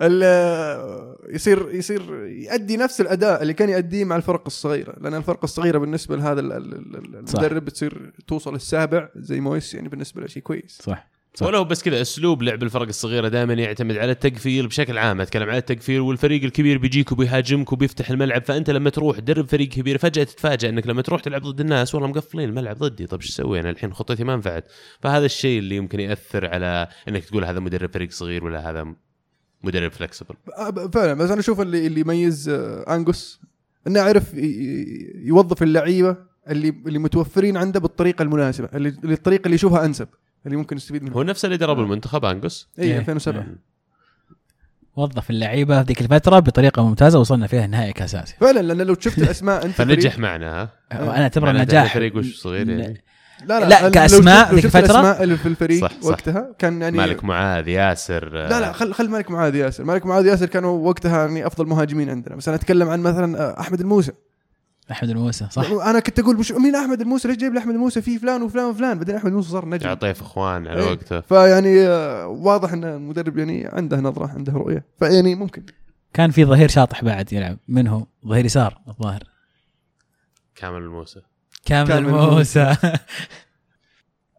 [0.00, 4.94] ال- يصير يصير يؤدي نفس الأداء اللي كان يؤديه مع الفرق الصغيرة.
[5.00, 6.40] لأن الفرق الصغيرة بالنسبة لهذا.
[6.40, 10.78] المدرب تصير توصل السابع زي مويس يعني بالنسبة له شيء كويس.
[10.82, 11.13] صح.
[11.34, 11.46] صح.
[11.46, 15.20] ولو بس كذا اسلوب لعب الفرق الصغيرة دائما يعتمد على التقفيل بشكل عام.
[15.20, 19.98] أتكلم على التقفيل والفريق الكبير بيجيك وبيهاجمك وبيفتح الملعب فأنت لما تروح تدرب فريق كبير
[19.98, 23.06] فجأة تتفاجئ إنك لما تروح تلعب ضد الناس والله مقفلين الملعب ضدي.
[23.06, 24.64] طب إيش أسوي أنا الحين خطتي ما نفعت.
[25.00, 28.94] فهذا الشيء اللي يمكن يأثر على إنك تقول هذا مدرب فريق صغير ولا هذا
[29.64, 30.34] مدرب فلكسبل
[30.92, 33.40] فعلا بس أنا أشوف اللي اللي يميز آه، انجوس
[33.86, 34.00] إنه
[34.34, 36.16] ي- يوظف اللعيبة
[36.48, 40.08] اللي اللي متوفرين عنده بالطريقة المناسبة اللي الطريقة اللي يشوفها أنسب.
[40.46, 41.14] اللي ممكن يستفيد منها.
[41.14, 42.98] هو نفس اللي درب المنتخب انجوس اي إيه.
[42.98, 43.74] 2007 إيه.
[44.96, 48.96] وظف اللعيبة في ذيك الفترة بطريقة ممتازة وصلنا فيها نهائي كاس اسيا فعلا لأن لو
[49.00, 51.94] شفت الاسماء أنت فنجح معنا ها؟ أنا اعتبر معناته نجاح.
[51.94, 53.04] فريق وش صغير يعني.
[53.46, 56.06] لا لا, لا، لو ذيك شفت الفترة؟ الاسماء اللي في الفريق صح، صح.
[56.06, 58.28] وقتها كان يعني مالك معاذ ياسر.
[58.28, 59.84] لا لا خل خل مالك معاذ ياسر.
[59.84, 62.36] مالك معاذ ياسر كانوا وقتها يعني أفضل مهاجمين عندنا.
[62.36, 64.12] بس أنا أتكلم عن مثلا آه، أحمد الموسى.
[64.90, 68.02] أحمد الموسى صح؟ أنا كنت أقول مش مين أحمد الموسى؟ ليش جايب لي احمد الموسى
[68.02, 69.86] في فلان وفلان وفلان؟ بعدين أحمد الموسى صار نجم.
[69.86, 70.90] يعطيه إخوان على إيه.
[70.90, 71.20] وقته.
[71.20, 74.84] فيعني آه، واضح إن المدرب يعني عنده نظرة عنده رؤية.
[74.98, 75.62] فيعني ممكن.
[76.14, 79.22] كان في ظهير شاطح بعد يلعب من هو؟ ظهير يسار الظاهر.
[80.54, 81.20] كامل الموسى.
[81.64, 82.76] كامل كامل الموسى.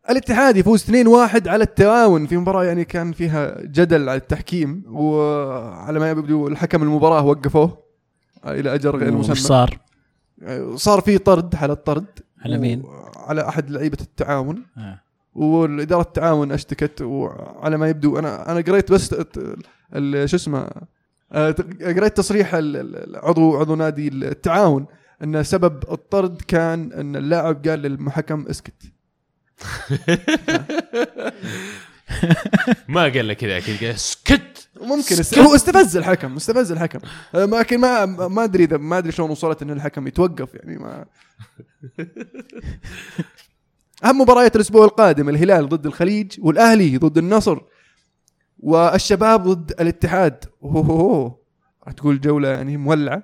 [0.09, 6.09] الاتحاد يفوز 2-1 على التعاون في مباراة يعني كان فيها جدل على التحكيم وعلى ما
[6.09, 7.77] يبدو الحكم المباراة وقفوه
[8.45, 9.35] إلى أجر غير وش مسمى.
[9.35, 9.79] صار؟
[10.75, 12.05] صار في طرد حاله طرد
[12.41, 12.83] على مين؟
[13.15, 14.99] على أحد لعيبة التعاون آه.
[15.35, 19.13] والإدارة التعاون أشتكت وعلى ما يبدو أنا أنا قريت بس
[20.25, 20.69] شو اسمه
[21.31, 22.55] آه، قريت تصريح
[23.15, 24.85] عضو عضو نادي التعاون
[25.23, 28.73] إن سبب الطرد كان إن اللاعب قال للمحكم اسكت
[32.87, 35.37] ما قال لك كذا أكيد قال اسكت ممكن است...
[35.37, 36.99] هو استفز الحكم استفز الحكم.
[37.35, 41.05] آه، لكن ما ما أدري اذا ما أدري شلون وصلت إن الحكم يتوقف يعني ما
[44.05, 47.59] أهم مباريات الأسبوع القادم الهلال ضد الخليج والأهلي ضد النصر
[48.59, 50.45] والشباب ضد الاتحاد.
[50.63, 51.39] اوه
[51.97, 53.23] تقول جولة يعني مولعة.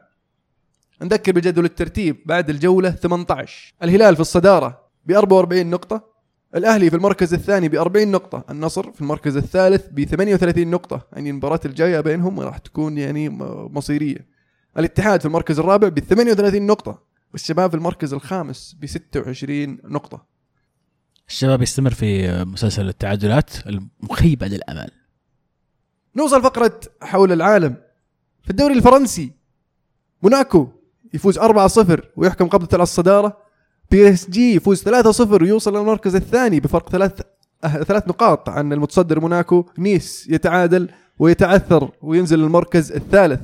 [1.01, 6.10] نذكر بجدول الترتيب بعد الجولة 18 الهلال في الصدارة ب 44 نقطة.
[6.55, 11.29] الأهلي في المركز الثاني ب 40 نقطة، النصر في المركز الثالث ب 38 نقطة، يعني
[11.29, 13.29] المباراة الجاية بينهم راح تكون يعني
[13.69, 14.27] مصيرية.
[14.77, 20.25] الاتحاد في المركز الرابع ب 38 نقطة، والشباب في المركز الخامس ب 26 نقطة.
[21.29, 24.91] الشباب يستمر في مسلسل التعادلات المخيبة للأمل
[26.15, 27.75] نوصل فقرة حول العالم.
[28.43, 29.31] في الدوري الفرنسي
[30.23, 30.67] موناكو
[31.13, 33.50] يفوز 4-0 ويحكم قبضته على الصدارة.
[33.91, 37.21] PSG يفوز 3-0 ويوصل للمركز الثاني بفرق ثلاث
[37.61, 39.65] ثلاث نقاط عن المتصدر موناكو.
[39.77, 40.89] نيس يتعادل
[41.19, 43.39] ويتعثر وينزل المركز الثالث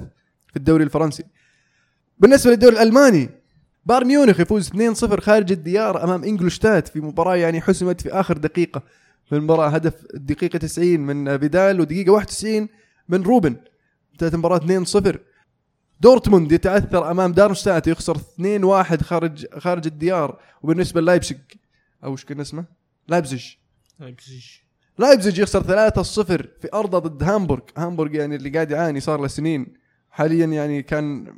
[0.47, 1.23] في الدوري الفرنسي.
[2.19, 3.29] بالنسبة للدوري الألماني
[3.85, 8.81] بايرن ميونخ يفوز 2-0 خارج الديار أمام إنجولشتات في مباراة يعني حسمت في آخر دقيقة
[9.25, 12.67] في المباراة هدف الدقيقه 90 من فيدال ودقيقة 91
[13.09, 13.55] من روبن.
[14.13, 15.17] انتهت المباراة 2-0
[15.99, 20.39] دورتموند يتعثر أمام دارمشتات يخسر 2-1 خارج خارج الديار.
[20.63, 21.37] وبالنسبة للايبسج
[22.03, 22.65] أو إيش كان اسمه؟
[23.07, 23.45] لايبزيج.
[24.97, 25.39] لايبزيج.
[25.39, 26.03] يخسر 3-0
[26.61, 27.63] في ارضه ضد هامبورغ.
[27.77, 29.73] هامبورغ يعني اللي قاعد يعاني صار له سنين.
[30.09, 31.35] حاليا يعني كان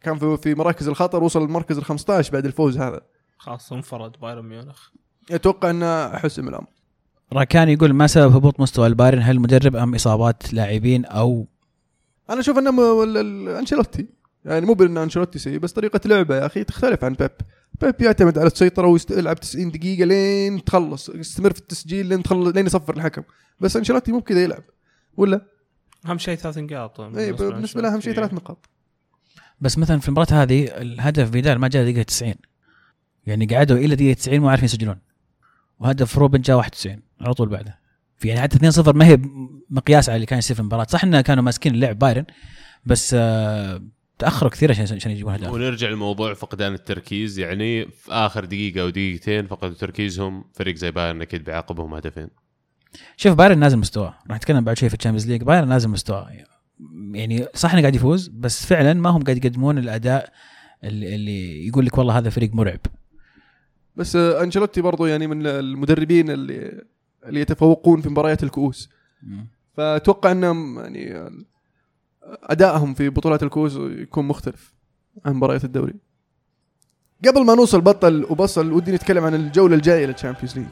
[0.00, 3.00] كان في في مراكز الخطر وصل المركز ال 15 بعد الفوز هذا.
[3.38, 4.88] خلاص انفرد بايرن ميونخ.
[5.30, 6.66] أتوقع إنه حسم الامر
[7.32, 11.46] راكان يقول ما سبب هبوط مستوى البايرن هل مدرب أم إصابات لاعبين أو
[12.30, 14.06] أنا أشوف إنه أنشيلوتي.
[14.44, 17.30] يعني مو بإن أنشيلوتي سيء بس طريقة لعبه يا أخي تختلف عن بيب.
[17.80, 22.66] بيب يعتمد على السيطرة ويلعب 90 دقيقة لين تخلص يستمر في التسجيل لين تخلص لين
[22.66, 23.22] يصفر الحكم.
[23.60, 24.62] بس أنشيلوتي مو بكذا يلعب.
[25.16, 25.46] ولا؟
[26.06, 27.00] أهم شيء ثلاث نقاط.
[27.00, 28.68] اي بالنسبة له اهم شيء ثلاث نقاط.
[29.60, 32.34] بس مثلا في المباراة هذه الهدف فيدال ما جاء دقيقة 90
[33.26, 34.98] يعني قعدوا إلى دقيقة 90 مو عارفين يسجلون.
[35.78, 37.83] وهدف روبن جاء 91 على طول بعده.
[38.16, 39.18] في يعني حتى 2-0 ما هي
[39.70, 40.84] مقياس على اللي كان يصير في المباراة.
[40.84, 42.24] صح إنه كانوا ماسكين اللعب بايرن
[42.86, 43.82] بس آه
[44.18, 47.38] تأخروا كثير عشان عشان يجيبون اهداف ونرجع لموضوع فقدان التركيز.
[47.38, 50.44] يعني في آخر دقيقة أو دقيقتين فقدوا تركيزهم.
[50.52, 52.28] فريق زي بايرن أكيد بيعاقبهم هدفين.
[53.16, 55.42] شوف بايرن نازل مستواه راح نتكلم بعد شوي في ال Champions League.
[55.42, 56.30] بايرن نازل مستواه
[57.12, 60.32] يعني صح إنه قاعد يفوز بس فعلا ما هم قاعد يقدمون الأداء
[60.84, 62.80] اللي, اللي يقول لك والله هذا فريق مرعب.
[63.96, 66.84] بس آه، أنشيلوتي برضو يعني من المدربين اللي
[67.24, 68.90] اللي يتفوقون في مباريات الكؤوس.
[69.76, 71.30] فأتوقع أنهم يعني
[72.42, 74.74] أدائهم في بطولات الكؤوس يكون مختلف
[75.26, 75.94] عن مباريات الدوري.
[77.26, 80.66] قبل ما نوصل بطل وبصل ودي نتكلم عن الجولة الجاية لل Champions League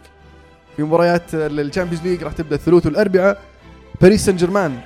[0.76, 3.42] في مباريات ال Champions League راح تبدأ الثلاث والاربعاء
[4.00, 4.80] باريس سان جيرمان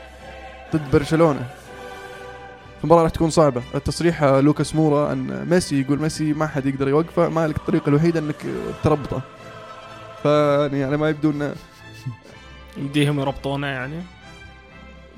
[0.75, 1.47] ضد برشلونة.
[2.81, 7.29] المباراة راح تكون صعبة، التصريح لوكاس مورا ان ميسي يقول ميسي ما حد يقدر يوقفه،
[7.29, 8.47] ما لك الطريقة الوحيدة إنك
[8.85, 9.23] تربطه.
[10.23, 11.55] فيعني على ما يبدو انه
[12.77, 14.03] يمديهم يربطونه يعني.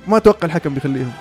[0.06, 1.12] ما أتوقع الحكم بيخليهم.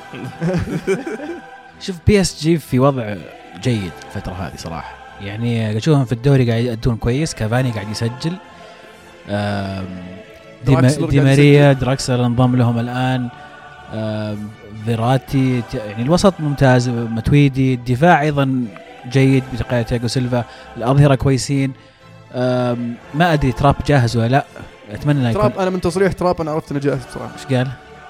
[1.81, 3.15] شوف PSG في وضع
[3.61, 4.95] جيد الفترة هذه صراحة.
[5.21, 8.33] يعني اشوفهم في الدوري قاعد يأدون كويس كافاني قاعد يسجل.
[11.09, 13.29] دي, ماريا دراكسلر انضم لهم الآن.
[14.85, 16.89] فيراتي يعني الوسط ممتاز.
[16.89, 18.65] ماتويدي الدفاع أيضا
[19.11, 20.43] جيد بقياده تياجو سيلفا.
[20.77, 21.73] الأظهرة كويسين.
[23.13, 24.45] ما أدري تراب جاهز ولا لا
[24.91, 27.33] أتمنى إنه يكون تراب أنا من تصريح تراب أنا عرفت إنه جاهز بصراحة.
[27.33, 27.67] إيش قال؟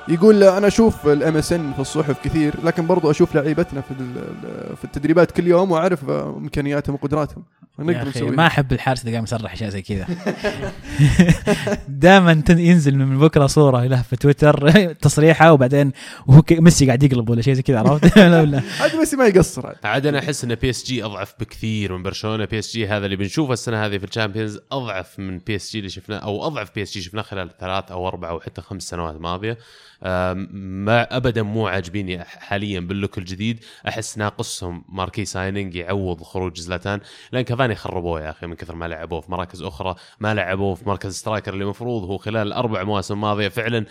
[0.10, 4.84] يقول أنا أشوف ال MSN في الصحف كثير لكن برضو أشوف لعيبتنا في ال- في
[4.86, 7.44] التدريبات كل يوم وأعرف إمكانياتهم وقدراتهم.
[7.80, 10.08] نقدر نسوي ما أحب الحارس اللي قام يصرح أشياء زي كذا.
[11.88, 15.92] دائما ينزل من بكرة صورة له في تويتر تصريحة وبعدين
[16.28, 19.74] وهو ميسي قاعد يقلب ولا شيء زي كذا عرفت؟ لا لا؟ عاد ميسي ما يقصر.
[19.84, 20.06] عاد.
[20.08, 22.46] أنا أحس إن PSG أضعف بكثير من برشلونة.
[22.46, 26.48] PSG هذا اللي بنشوفه السنة هذه في ال Champions أضعف من PSG اللي شفناه أو
[26.48, 29.52] أضعف PSG شفناه خلال ثلاث أو أربع أو حتى خمس سنوات ماضية.
[29.52, 29.58] آم،
[30.02, 33.60] ما ابدا مو عاجبيني حاليا بال look الجديد.
[33.88, 37.00] أحس ناقصهم marquee signing يعوض خروج زلاتان.
[37.32, 40.90] لأن كافاني خربوه يا أخي من كثر ما لعبوه في مراكز أخرى ما لعبوه في
[40.90, 43.86] مركز striker اللي المفروض هو خلال الاربع مواسم الماضيه فعلا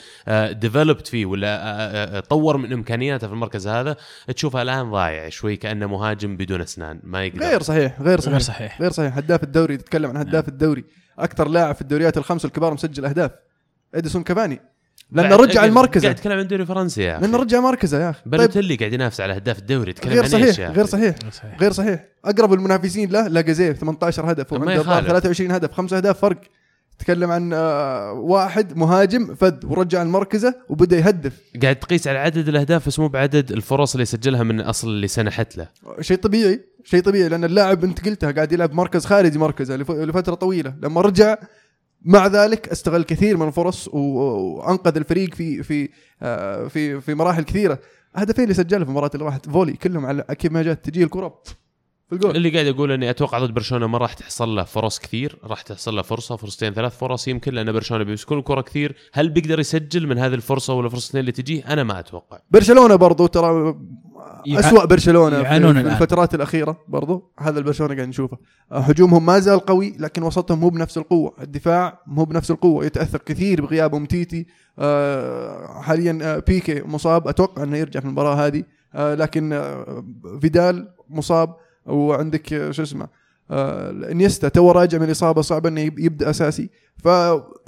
[0.52, 3.96] developed فيه ولا آه، آه، طور من إمكانياته في المركز هذا.
[4.34, 7.40] تشوفها الآن ضايع شوي كأنه مهاجم بدون أسنان ما يقدر.
[7.40, 8.80] غير صحيح غير صحيح غير صحيح.
[8.82, 9.16] غير صحيح.
[9.16, 10.84] هداف الدوري تتكلم عن هداف الدوري.
[11.18, 13.30] أكثر لاعب في الدوريات الخمس الكبار مسجل أهداف.
[13.94, 14.60] إديسون كافاني.
[15.12, 17.20] لأنه رجع قاعد- المركز قاعد اتكلم عن دوري فرنسي يا أخي.
[17.26, 18.20] لأنه رجع مركزة يا أخي.
[18.22, 18.30] طيب.
[18.30, 19.92] بلوتيلي قاعد ينافس على هداف الدوري.
[19.92, 21.14] تتكلم غير عن إيش صحيح؟ صحيح غير صحيح.
[21.60, 22.04] غير صحيح.
[22.24, 24.88] أقرب المنافسين له لاجازيه 18 هدف وعنده يخالف.
[24.88, 26.40] الظاهر 23 هدف خمس أهداف فرق.
[26.98, 31.32] تكلم عن آه، واحد مهاجم فد ورجع المركزة وبدأ يهدف.
[31.62, 35.56] قاعد تقيس على عدد الأهداف بس مو بعدد الفرص اللي سجلها من أصل اللي سنحت
[35.56, 35.68] له.
[36.00, 40.34] شيء طبيعي شيء طبيعي لأن اللاعب أنت قلتها قاعد يلعب مركز خارجي مركزة لف- لفترة
[40.34, 40.74] طويلة.
[40.82, 41.36] لما رجع
[42.02, 45.88] مع ذلك أستغل كثير من الفرص وأنقذ الفريق في في
[46.22, 47.78] آه، في في مراحل كثيرة.
[48.14, 51.42] هدفين اللي سجلها في المباراه اللي راحت فولي كلهم على كيف ما جات تجي الكرة.
[52.08, 52.36] في الجول.
[52.36, 55.96] اللي قاعد أقول إني أتوقع ضد برشلونة ما راح تحصل له فرص كثير راح تحصل
[55.96, 58.96] له فرصة فرصتين ثلاث فرص يمكن لأن برشلونة بيمسكون الكرة كثير.
[59.12, 62.38] هل بيقدر يسجل من هذه الفرصة ولا فرصتين اللي تجيه؟ أنا ما أتوقع.
[62.50, 63.74] برشلونة برضو ترى
[64.46, 65.88] يع- اسوء برشلونة في, يعانون في.
[65.88, 67.30] الفترات الأخيرة برضو.
[67.38, 68.38] هذا البرشلونة قاعد نشوفه.
[68.72, 71.34] آه، هجومهم ما زال قوي لكن وسطهم مو بنفس القوة.
[71.40, 72.84] الدفاع مو بنفس القوة.
[72.84, 74.46] يتأثر كثير بغياب امتيتي
[74.78, 77.28] آه، حاليا آه، بيكي مصاب.
[77.28, 78.64] أتوقع إنه يرجع في المباراة هذه.
[78.94, 79.62] لكن
[80.40, 81.54] فيدال مصاب.
[81.86, 83.08] وعندك شو اسمه
[84.10, 84.48] إنيستا.
[84.48, 85.42] تو راجع من الإصابة.
[85.42, 86.70] صعب إنه يب- يبدأ أساسي.
[87.04, 87.06] ف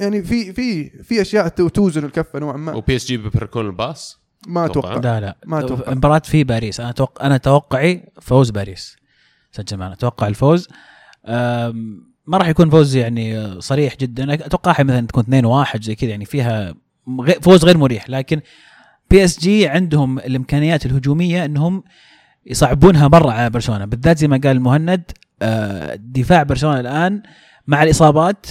[0.00, 2.74] يعني في في في أشياء تو- توزن الكفة نوعا ما.
[2.74, 4.18] و PSG بيبركون الباس
[4.48, 4.66] ما.
[4.66, 4.94] أتوقع.
[4.94, 5.36] لا لا.
[5.46, 5.94] ما أتوقع.
[5.94, 6.80] مباراة في باريس.
[6.80, 8.96] أنا أتوقع أنا توقعي فوز باريس.
[9.52, 9.92] سجل معنا.
[9.92, 10.68] أتوقع الفوز.
[12.26, 14.34] ما راح يكون فوز يعني صريح جدا.
[14.34, 16.74] اتوقعها مثلا تكون 2 1 زي كذا يعني فيها
[17.42, 18.10] فوز غير مريح.
[18.10, 18.40] لكن
[19.10, 21.84] PSG عندهم الإمكانيات الهجومية إنهم
[22.46, 23.84] يصعبونها برا على برشلونة.
[23.84, 25.02] بالذات زي ما قال المهند
[25.42, 27.22] آه، دفاع برشلونة الآن
[27.66, 28.46] مع الإصابات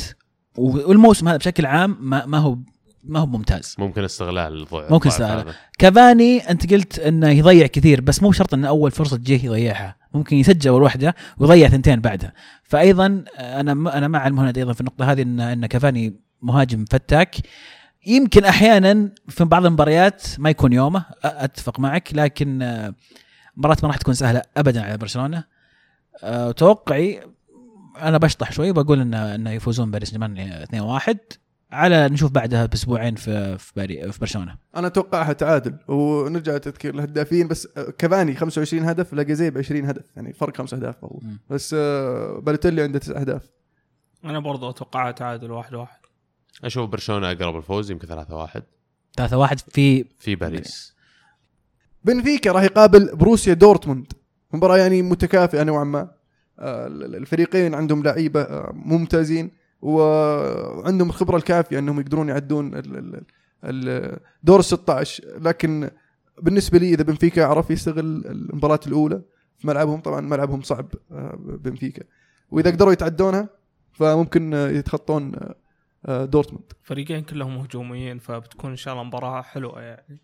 [0.58, 2.58] والموسم هذا بشكل عام ما, ما هو
[3.08, 3.76] ما هو ممتاز.
[3.80, 5.54] ممكن استغلال الضع- ممكن الضعف استغلال.
[5.80, 9.96] كافاني أنت قلت إنه يضيع كثير بس مو شرط إن أول فرصة تجيه يضيعها.
[10.14, 12.34] ممكن يسجل أول واحدة ويضيع ثنتين بعدها.
[12.64, 17.36] فايضا أنا أنا مع المهند أيضا في النقطة هذه ان إن كافاني مهاجم فتاك.
[18.06, 22.94] يمكن أحيانا في بعض المباريات ما يكون يومه أتفق معك لكن آه،
[23.58, 25.44] مباراة ما راح تكون سهلة ابدا على برشلونة.
[26.24, 27.22] آه، توقعي
[28.02, 31.16] أنا بشطح شوي بقول ان إنه يفوزون باريس جيرمان 2-1
[31.72, 34.58] على نشوف بعدها بأسبوعين في في, باري في برشلونة.
[34.76, 40.34] أنا اتوقعها تعادل ونرجع تذكير الهدافين بس آه، كافاني 25 هدف لاجازيب 20 هدف يعني
[40.34, 41.22] فرق خمس أهداف برضو.
[41.50, 43.50] بس آه، بالوتيلي عنده تسع أهداف.
[44.26, 46.00] أنا برضو اتوقعها تعادل واحد واحد.
[46.64, 48.64] أشوف برشلونة أقرب الفوز يمكن 3 1
[49.18, 50.96] 3 1 في في باريس.
[52.04, 54.14] بنفيكا راح يقابل بروسيا دورتموند.
[54.54, 56.12] مباراة يعني متكافئة نوعا ما.
[56.60, 59.52] آه، الفريقين عندهم لعيبة آه، ممتازين.
[59.82, 63.24] وعندهم الخبرة الكافية إنهم يقدرون يعدون ال- ال-
[63.64, 65.90] ال- دور ال 16 لكن
[66.42, 69.22] بالنسبة لي إذا بنفيكا عرف يستغل المباراة الأولى
[69.58, 72.04] في ملعبهم طبعا ملعبهم صعب آه، بنفيكا.
[72.52, 73.50] وإذا قدروا يتعدونها
[73.94, 75.32] فممكن آه، يتخطون
[76.06, 76.64] آه، دورتموند.
[76.84, 80.22] فريقين كلهم هجوميين فبتكون إن شاء الله مباراة حلوة يعني.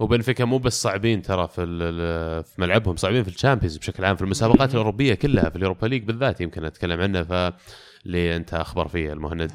[0.00, 4.22] وبنفيكا مو بس صعبين ترى في ال- في ملعبهم صعبين في الشامبيونز بشكل عام في
[4.22, 7.32] المسابقات الأوروبية كلها في اليوروبا ليج بالذات يمكن أتكلم عنه ف
[8.06, 9.52] اللي انت اخبر فيه المهند.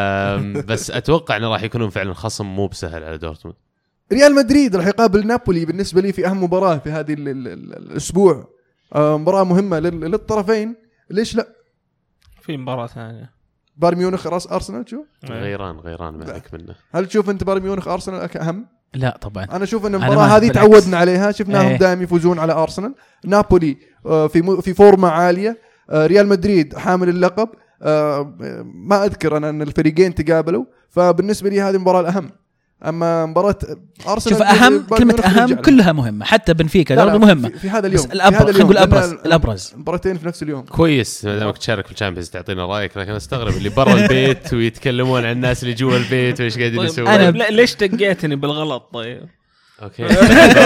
[0.68, 3.56] بس أتوقع انه راح يكونون فعلا خصم مو بسهل على دورتموند.
[4.12, 7.76] ريال مدريد راح يقابل نابولي بالنسبة لي في أهم مباراة في هذه ال- ال- ال-
[7.76, 8.48] الأسبوع.
[8.94, 10.74] آه، مباراة مهمة لل- للطرفين.
[11.10, 11.46] ليش لا؟
[12.42, 13.30] في مباراة ثانية.
[13.76, 16.74] بايرن ميونخ راس أرسنال شو؟ غيران غيران ما عليك منه.
[16.94, 19.44] هل تشوف أنت بايرن ميونخ أرسنال أهم؟ لا طبعا.
[19.44, 20.54] أنا أشوف إن المباراة هذه بالعكس.
[20.70, 21.32] تعودنا عليها.
[21.32, 21.76] شفناهم إيه.
[21.76, 22.94] دائما يفوزون على أرسنال.
[23.24, 23.76] نابولي
[24.06, 25.58] آه، في مو- في فورمة عالية.
[25.90, 27.48] آه، ريال مدريد حامل اللقب.
[28.74, 32.30] ما أذكر أنا أن الفريقين تقابلوا فبالنسبة لي هذه المباراه الأهم.
[32.86, 33.58] أما مباراة
[34.08, 35.54] أرسنال شوف أهم كلمة أهم.
[35.54, 39.12] كلها مهمة حتى بنفيكا لا، مهمه في, في هذا اليوم هذا خلينا نقول لأن الأبرز،
[39.12, 39.70] الأبرز.
[39.74, 40.62] المباراتين في نفس اليوم.
[40.64, 45.32] كويس ما دامك تشارك في الشامبيونز تعطينا رأيك لكن أستغرب اللي برا البيت ويتكلمون عن
[45.32, 47.06] الناس اللي جوا البيت وإيش قاعدين طيب يسوون.
[47.08, 49.22] أنا- طيب ليش دقيتني بالغلط طيب؟
[49.82, 50.04] أوكي.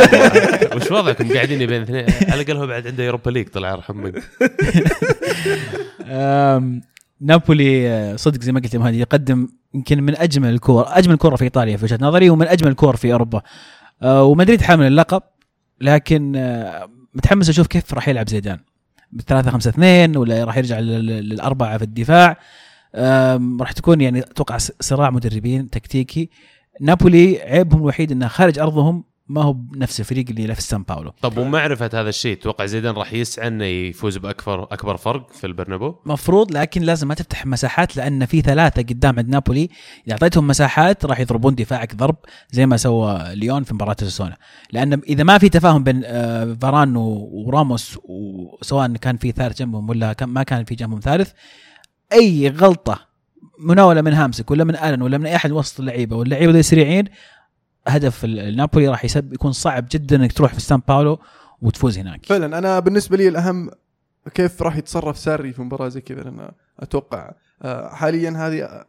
[0.77, 2.07] وش وضعكم؟ قاعدين بين اثنين.
[2.31, 4.11] على الأقل هو بعد عنده يوروبا ليج طلع يرحم
[7.21, 11.45] نابولي آه، صدق زي ما قلت مهدي يقدم يمكن من أجمل الكور أجمل كوره في
[11.45, 13.43] إيطاليا في وجهة نظري ومن أجمل الكور في أوروبا.
[14.03, 15.23] آه، ومدريد حامل اللقب
[15.81, 18.59] لكن آه، متحمس أشوف كيف راح يلعب زيدان.
[19.13, 22.37] بالثلاثة خمسة اثنين ولا راح يرجع لل- لل- للأربعة في الدفاع.
[23.61, 26.31] راح تكون يعني أتوقع صراع مدربين تكتيكي.
[26.81, 31.13] نابولي عيبهم الوحيد أنه خارج أرضهم ما هو بنفس الفريق اللي في سان باولو.
[31.23, 35.95] طب ومعرفه هذا الشيء توقع زيدان راح يسعى إنه يفوز باكبر أكبر فرق في البرنابو؟
[36.07, 39.71] مفروض لكن لازم ما تفتح مساحات لأن في ثلاثة قدام عند نابولي
[40.07, 42.17] اذا اعطيتهم مساحات راح يضربون دفاعك ضرب
[42.51, 44.37] زي ما سوى ليون في مباراة ساسونا
[44.73, 50.17] لأن إذا ما في تفاهم بين آه، فاران وراموس وسواء كان في ثالث جنبهم ولا
[50.23, 51.33] ما كان في جنبهم ثالث
[52.13, 53.07] أي غلطة
[53.59, 57.05] مناولة من هامسك ولا من آلن ولا من أي أحد وسط اللعيبة واللعيبة ذي سريعين
[57.89, 61.19] هدف ال- النابولي راح يسبب يكون صعب جدا إنك تروح في سان باولو
[61.63, 62.27] وتفوز هناك.
[62.27, 63.71] فعلا أنا بالنسبة لي الأهم
[64.35, 66.51] كيف راح يتصرف ساري في مباراة زي كذا لأن
[66.81, 67.33] أتوقع
[67.63, 68.85] آه، حاليا هذه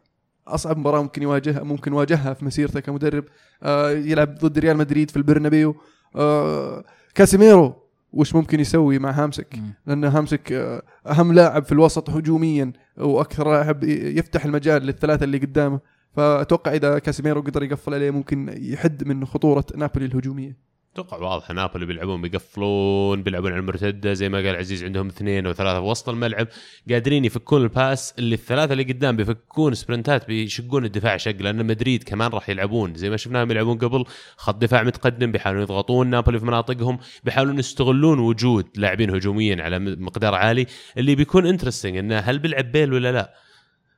[0.46, 3.24] أصعب مباراة ممكن يواجهها ممكن يواجهها في مسيرته كمدرب
[3.62, 5.76] آه، يلعب ضد ريال مدريد في البرنابيو.
[6.16, 6.84] آه،
[7.14, 7.74] كاسيميرو
[8.12, 9.58] وش ممكن يسوي مع هامسك.
[9.86, 10.52] لأن هامسك
[11.06, 15.80] أهم لاعب في الوسط هجوميا وأكثر لاعب يفتح المجال للثلاثة اللي قدامه.
[16.18, 20.56] فأتوقع إذا كاسيميرو قدر يقفل عليه ممكن يحد من خطورة نابولي الهجومية.
[20.92, 25.52] أتوقع واضح نابولي بيلعبون بيقفلون بيلعبون على المرتدة زي ما قال عزيز عندهم اثنين أو
[25.52, 26.48] ثلاثة في وسط الملعب.
[26.90, 32.30] قادرين يفكون الباس اللي الثلاثة اللي قدام بيفكون سبرنتات بيشقون الدفاع شق لأن مدريد كمان
[32.30, 32.94] راح يلعبون.
[32.94, 34.04] زي ما شفناهم يلعبون قبل
[34.36, 40.34] خط دفاع متقدم بيحاولون يضغطون نابولي في مناطقهم بيحاولون يستغلون وجود لاعبين هجوميين على مقدار
[40.34, 40.66] عالي.
[40.96, 43.47] اللي بيكون interesting إنه هل بيلعب بيل ولا لا؟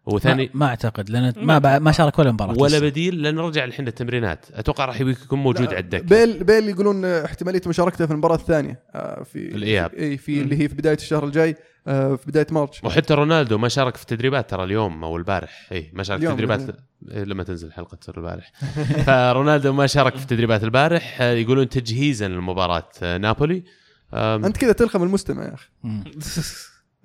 [0.06, 2.58] وثاني ما, ما أعتقد لأن ما ما, ما شارك ولا مباراة.
[2.58, 2.80] ولا لسه.
[2.80, 7.62] بديل لأنه رجع الحين التمرينات أتوقع راح يكون موجود على الدكه بيل بيل يقولون احتمالية
[7.66, 9.94] مشاركته في المباراة الثانية آه، في الإياب.
[9.94, 11.56] اي في اللي هي في بداية الشهر الجاي
[11.86, 12.84] آه، في بداية March.
[12.84, 15.68] وحتى رونالدو ما شارك في التدريبات ترى اليوم أو البارح.
[15.72, 16.72] اي ما شارك في التدريبات يعني.
[17.10, 18.52] إيه، لما تنزل حلقة البارح.
[19.06, 21.20] فرونالدو ما شارك في التدريبات البارح.
[21.20, 23.62] آه، يقولون تجهيزا لمباراه نابولي.
[24.14, 25.68] أنت كذا تلخم المستمع يا أخي.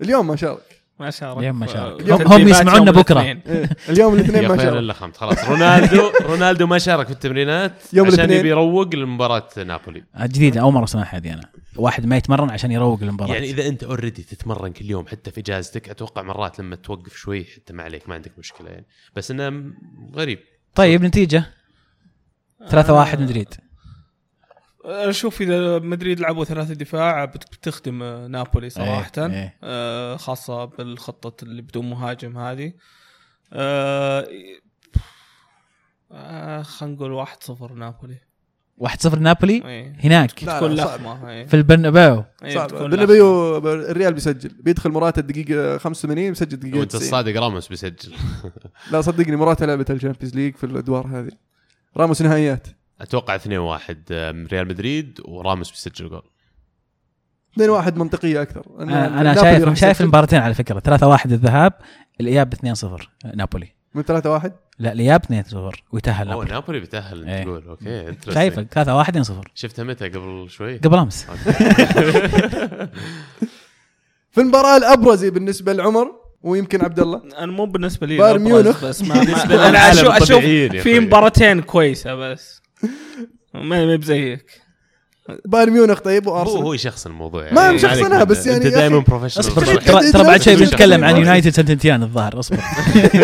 [0.02, 0.75] اليوم ما شارك.
[1.00, 2.10] ما شارك اليوم ما شارك.
[2.12, 2.92] هم- هم يسمعونا.
[2.92, 3.42] الاثنين.
[3.48, 8.32] إيه، اليوم الاثنين ما شارك لخمت خلاص رونالدو رونالدو ما شارك في التمرينات يوم عشان.
[8.32, 10.04] يبي يروق لمباراة نابولي.
[10.20, 11.50] جديده أول مرة أسمعها هذه أنا.
[11.76, 15.40] واحد ما يتمرن عشان يروق المباراه يعني إذا أنت اوريدي تتمرن كل يوم حتى في
[15.40, 18.86] إجازتك أتوقع مرات لما توقف شوي حتى ما عليك ما عندك مشكلة يعني.
[19.16, 19.74] بس إنه
[20.16, 20.40] غريب.
[20.76, 21.44] طيب نتيجة؟
[22.70, 23.54] 3 1 مدريد.
[24.86, 29.12] أشوف إذا مدريد لعبوا ثلاثة دفاع بت- بتخدم آه، نابولي صراحة.
[29.18, 29.58] إيه، إيه.
[29.64, 32.74] آه، خاصة بالخطة اللي بدون مهاجم هذه.
[33.54, 34.28] آه،
[36.12, 38.18] آه، خلينا نقول 1-0 نابولي.
[38.78, 39.96] 1-0 نابولي؟ إيه.
[40.04, 40.44] هناك.
[40.44, 40.76] لا، تكون.
[40.76, 41.46] لخمه إيه.
[41.46, 42.24] في البرنابيو.
[42.54, 42.68] صعب.
[42.68, 44.50] بتكون برنابيو الريال بيسجل.
[44.50, 48.14] بيدخل مراته الدقيقة 85 بيسجل دقيقه وانت 90 الصادق راموس بيسجل.
[48.92, 51.32] لا صدقني مراته لعبت الشامبيونز ليج في الأدوار هذه.
[51.98, 52.68] راموس نهائيات.
[53.02, 53.42] أتوقع 2-1
[54.12, 56.22] آم، ريال مدريد وراموس بيسجل جول.
[57.54, 58.66] 2 1 منطقية أكثر.
[58.80, 60.80] أنا أنا شايف شايف المباراتين على فكرة.
[60.80, 61.74] 3 1 الذهاب
[62.22, 63.76] الإياب 2-0 نابولي.
[63.96, 65.56] من 3 1 لا الإياب 2-0
[65.92, 66.52] ويتأهل أوه نابولي.
[66.54, 67.44] نابولي بيتأهل انت إيه.
[67.44, 68.16] تقول أوكي.
[68.34, 71.24] شايفك 3 1 2-0 شفتها متى؟ قبل شوي؟ قبل أمس.
[74.32, 76.12] في المباراة الابرز بالنسبة لعمر
[76.42, 78.86] ويمكن عبد الله أنا مو بالنسبة لي بايرن ميونخ.
[78.86, 80.40] بس ما بالنسبة ما- أنا أشوف أشوف
[80.84, 81.00] في.
[81.00, 82.62] مباراتين كويسة بس.
[83.54, 84.66] ما ما بزيك
[85.46, 89.00] بايرن ميونخ طيب هو وأرسنال هو يشخصن الموضوع ما يعني مشخصنها، بس يعني أنت دائما.
[89.00, 90.56] professional ترى ترى بعد شوي.
[90.56, 91.18] بنتكلم عن.
[91.18, 92.58] يونايتد سانت ايتيان الظاهر أصبر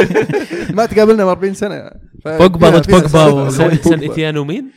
[0.77, 1.91] ما تقابلنا من 40 سنة
[2.25, 4.71] بوجبا ضد بوجبا ايتيان ومين؟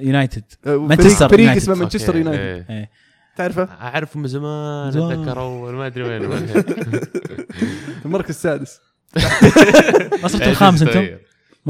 [0.00, 1.56] يونايتد مانشستر فريق-.
[1.56, 2.66] اسمه مانشستر يونايتد إيه.
[2.70, 2.90] إيه.
[3.36, 5.12] تعرفه أعرفه من زمان زمان.
[5.12, 6.22] اتذكر اول ما أدري وين
[8.04, 8.80] المركز السادس
[10.22, 11.08] ما صرتوا الخامس أنتم؟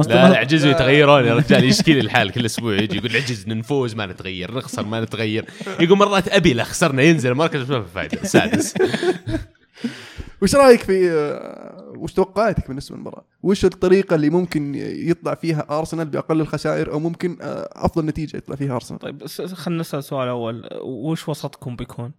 [0.03, 1.65] صرتوا- لا لا عجزوا يتغيرون يا رجال.
[1.65, 5.45] يشكي لي الحال كل أسبوع يجي يقول عجز نفوز ما نتغير نخسر ما نتغير.
[5.81, 7.71] يقول مرات أبي لا خسرنا ينزل المركز.
[7.73, 8.75] ما في فائده السادس
[10.43, 14.75] وش رأيك في آه، وش توقعاتك بالنسبة للمباراه؟ وش الطريقة اللي ممكن
[15.09, 19.81] يطلع فيها أرسنال بأقل الخسائر أو ممكن آه، أفضل نتيجة يطلع فيها أرسنال؟ طيب خلينا
[19.81, 20.69] نسأل سؤال أول.
[20.83, 22.13] وش وسطكم بيكون؟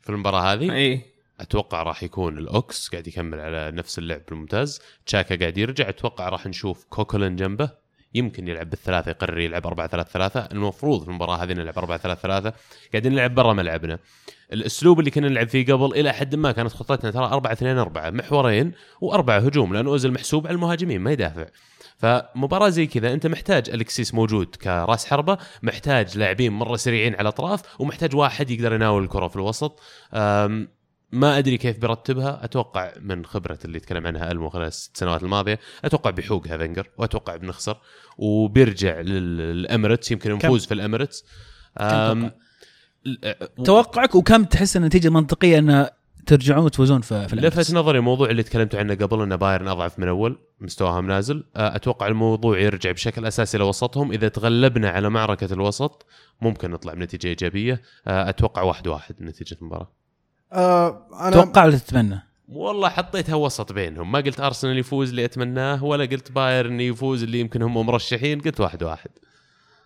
[0.00, 1.02] في المباراة هذه؟ اي
[1.40, 4.80] أتوقع راح يكون الأوكس قاعد يكمل على نفس اللعب الممتاز.
[5.06, 7.70] تشاكا قاعد يرجع أتوقع راح نشوف كوكولن جنبه.
[8.14, 12.20] يمكن يلعب بالثلاثة يقرر يلعب 4 3 3 المفروض في المباراة هذه نلعب 4 3
[12.20, 12.52] 3
[12.92, 13.98] قاعدين نلعب برا ملعبنا.
[14.52, 18.10] الأسلوب اللي كنا نلعب فيه قبل إلى حد ما كانت خطتنا ترى 4 2 4
[18.10, 21.46] محورين وأربعة هجوم لأنه اوزل محسوب على المهاجمين ما يدافع.
[21.98, 27.80] فمباراة زي كذا أنت محتاج الكسيس موجود كراس حربة، محتاج لاعبين مرة سريعين على الأطراف،
[27.80, 29.80] ومحتاج واحد يقدر يناول الكرة في الوسط.
[31.12, 35.58] ما أدري كيف بيرتبها، أتوقع من خبرة اللي تكلم عنها المو خلال الست سنوات الماضية،
[35.84, 37.76] أتوقع بيعوقها فينجر وأتوقع بنخسر
[38.18, 41.24] وبيرجع للإميريتس يمكن نفوز في الإميريتس.
[43.64, 45.88] توقعك وكم تحس إن النتيجه منطقية إن
[46.26, 49.98] ترجعون وتفوزون في في الـ left؟ نظري موضوع اللي تكلمتوا عنه قبل إن بايرن أضعف
[49.98, 51.44] من أول مستواهم نازل.
[51.56, 54.12] أتوقع الموضوع يرجع بشكل أساسي لوسطهم.
[54.12, 56.06] إذا تغلبنا على معركة الوسط
[56.40, 57.82] ممكن نطلع بنتيجة إيجابية.
[58.06, 59.97] أتوقع واحد واحد نتيجة المباراة.
[60.52, 65.84] آه أنا توقع ولا تتمنى؟ والله حطيتها وسط بينهم ما قلت أرسنال يفوز اللي أتمناه
[65.84, 69.10] ولا قلت بايرن يفوز اللي يمكن هم مرشحين قلت واحد واحد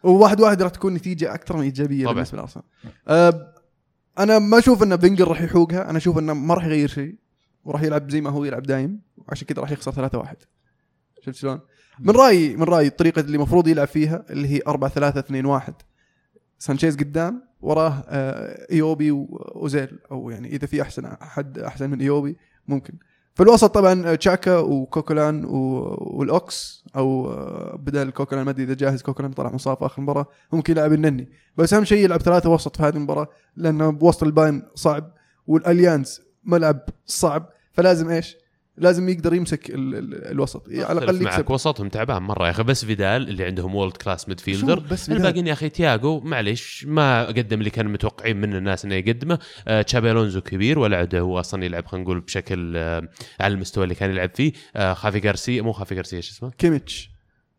[0.02, 2.14] وواحد واحد راح تكون نتيجة أكثر من إيجابية طبعاً.
[2.14, 2.64] بالنسبة لأرسنال.
[3.09, 3.55] آه
[4.18, 7.14] أنا ما أشوف إن فينجر راح يحوقها، أنا أشوف إنه ما راح يغير شيء
[7.64, 10.36] وراح يلعب زي ما هو يلعب دايم وعشان كذا راح يخسر 3 1
[11.20, 11.60] شفت شلون؟
[12.01, 15.74] من رايي من رأيي الطريقة اللي المفروض يلعب فيها اللي هي 4 3 2 1
[16.59, 22.36] سانشيز قدام وراه آه إيوبي وأوزيل أو يعني إذا في أحسن حد أحسن من إيوبي
[22.68, 22.94] ممكن
[23.34, 29.02] في الوسط طبعا آه، تشاكا وكوكولان والأوكس أو آه، بدل كوكولان ما أدري إذا جاهز
[29.02, 32.76] كوكولان طلع مصاب في آخر المباراه ممكن يلعب النني بس أهم شيء يلعب ثلاثة وسط
[32.76, 35.12] في هذه المباراة لأنه بوسط البايرن صعب
[35.47, 38.36] والأليانز ملعب صعب فلازم إيش؟
[38.77, 40.69] لازم يقدر يمسك ال ال الوسط.
[40.69, 41.39] على الأقل أختلف معك.
[41.39, 41.51] يكسب.
[41.51, 42.62] وسطهم تعبان مرة يا أخي.
[42.62, 47.27] بس فيدال اللي عندهم world class midfielder شو بس؟ الباقيين يا أخي تياجو معليش ما
[47.27, 49.39] قدم اللي كانوا متوقعين من الناس إنه يقدمه.
[49.69, 53.09] آه تشابي ألونزو كبير ولا عاد هو أصلا يلعب خلينا نقول بشكل آه
[53.40, 54.53] على المستوى اللي كان يلعب فيه.
[54.77, 57.11] آه خافي غارسيا مو خافي غارسيا إيش اسمه؟ كيميتش.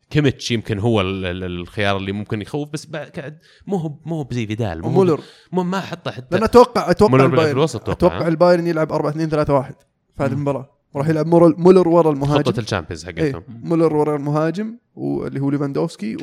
[0.09, 4.23] كيميتش يمكن هو ال- ال- الخيار اللي ممكن يخوف بس بعد مو هو مو هو
[4.23, 5.19] بزي فيدال مو ومولر
[5.51, 6.27] مو ما حطه حتى.
[6.35, 7.59] لأن أتوقع أتوقع مولر البايرن.
[7.63, 9.75] أتوقع؟ البايرن يلعب 4 2 3 1
[10.17, 10.31] في هذه.
[10.31, 10.82] المباراة.
[10.93, 12.43] وراح يلعب مولر- مولر ورا المهاجم.
[12.43, 16.15] خطة الشامبيونز إيه حقتهم مولر ورا المهاجم واللي هو ليفاندوفسكي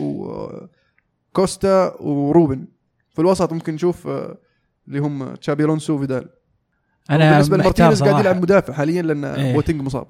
[1.32, 2.64] وكوستا وروبن.
[3.14, 4.38] في الوسط ممكن نشوف آه،
[4.88, 6.28] اللي هم تشابي ألونسو وفيدال.
[7.10, 8.20] أنا بالنسبة لمارتينيز قاعد.
[8.24, 9.52] يلعب مدافع حاليا لأن إيه.
[9.54, 10.06] بواتينج مصاب.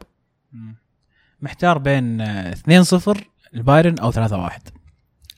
[1.42, 3.18] محتار بين آه، 2-0
[3.54, 4.16] البايرن أو 3-1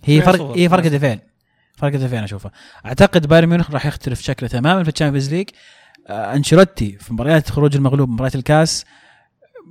[0.05, 0.87] هي 2-0 فرق هي فرق.
[0.87, 1.19] هدفين
[1.77, 2.51] فرق هدفين أشوفه.
[2.87, 5.49] أعتقد بايرن ميونخ راح يختلف شكله تماما في ال Champions League.
[6.09, 8.85] آه، أنشيلوتي في مباريات خروج المغلوب مباريات الكاس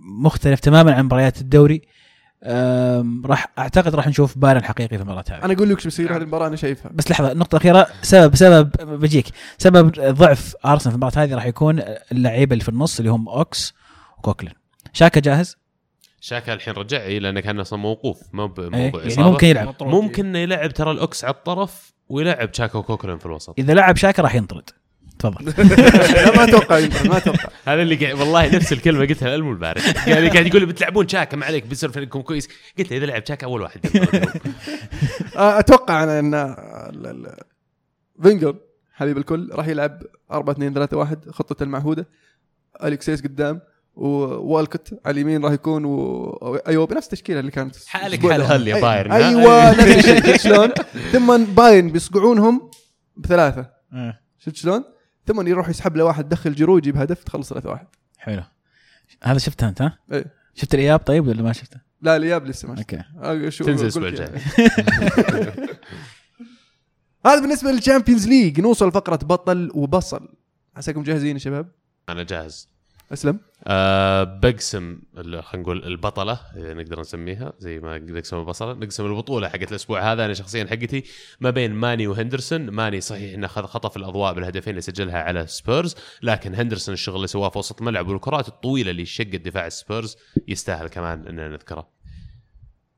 [0.02, 1.82] مختلف تماما عن مباريات الدوري.
[3.26, 5.46] راح أعتقد راح نشوف بايرن حقيقي في المباراة هذه.
[5.46, 6.92] أنا أقول لك شو بيصير هذه المباراة أنا شايفها.
[6.94, 9.26] بس لحظة النقطة الأخيرة سبب سبب بجيك.
[9.58, 13.74] سبب ضعف أرسنال في المباراة هذه راح يكون اللعيبة اللي في النص اللي هم أوكس
[14.18, 14.54] وكوكلين.
[14.94, 15.58] شاكا جاهز؟
[16.20, 18.22] شاكا الحين رجع اي لأنه كان أصلا موقوف.
[18.34, 19.76] مو إيه، بموضوع يعني اصابه ممكن يلعب.
[19.82, 23.60] ممكن إنه يلعب ترى الأوكس على الطرف ويلعب شاكا وكوكلين في الوسط.
[23.60, 24.70] إذا لعب شاكا راح ينطرد.
[25.22, 25.46] تفضل.
[26.16, 27.50] لا ما أتوقع ما أتوقع.
[27.66, 30.08] هذا اللي قاعد والله نفس الكلمة قلتها للمو البارح.
[30.08, 32.50] يعني قاعد يقول بتلعبون شاكا ما عليك بيصير فريقكم كويس.
[32.80, 33.80] قلت له إذا لعب شاكا أول واحد.
[35.38, 37.36] آه، أتوقع أنا إن ال- ال-
[38.24, 38.56] فينجر
[38.94, 42.08] حبيب الكل راح يلعب 4 2 3 1 خطته المعهودة.
[42.84, 43.62] أليكسيس قدام
[43.96, 46.30] ووالكوت على اليمين راح يكون و...
[46.68, 48.42] أيوه بنفس التشكيلة اللي كانت حالك حال.
[48.42, 50.16] هل يا أي- بايرن أيوه نفس الشيء.
[50.26, 50.70] شفت شلون؟
[51.12, 52.72] ثم بايرن بيصقعونهم
[53.18, 53.70] بثلاثة.
[54.40, 54.84] شفت شلون؟
[55.26, 57.88] ثم يروح يسحب له واحد دخل جيرو يجيب هدف تخلص 3 1
[58.18, 58.44] حلو
[59.24, 60.26] هذا شفته أنت ها؟ إيه.
[60.56, 64.10] شفت الإياب طيب ولا ما شفته؟ لا الإياب لسه ما okay آه، شو تنزل الأسبوع
[64.10, 64.20] يعني.
[64.20, 64.42] الجاي
[67.26, 70.30] هذا بالنسبة لل Champions League نوصل لفقره بطل وبصل
[70.76, 71.72] عساكم جاهزين يا شباب
[72.10, 72.71] أنا جاهز
[73.14, 73.40] أسلم.
[73.68, 79.72] أه بقسم خلينا نقول البطلة إذا نقدر نسميها زي ما نقسم البصله نقسم البطولة حقت
[79.72, 81.04] الأسبوع هذا أنا شخصيا حقتي
[81.40, 82.70] ما بين ماني وهندرسون.
[82.70, 87.50] ماني صحيح إنه خطف الأضواء بالهدفين اللي سجلها على سبيرز لكن هندرسون الشغل اللي سواه
[87.50, 90.18] في وسط الملعب والكرات الطويلة اللي شقت دفاع سبيرز
[90.48, 91.88] يستاهل كمان إننا نذكره.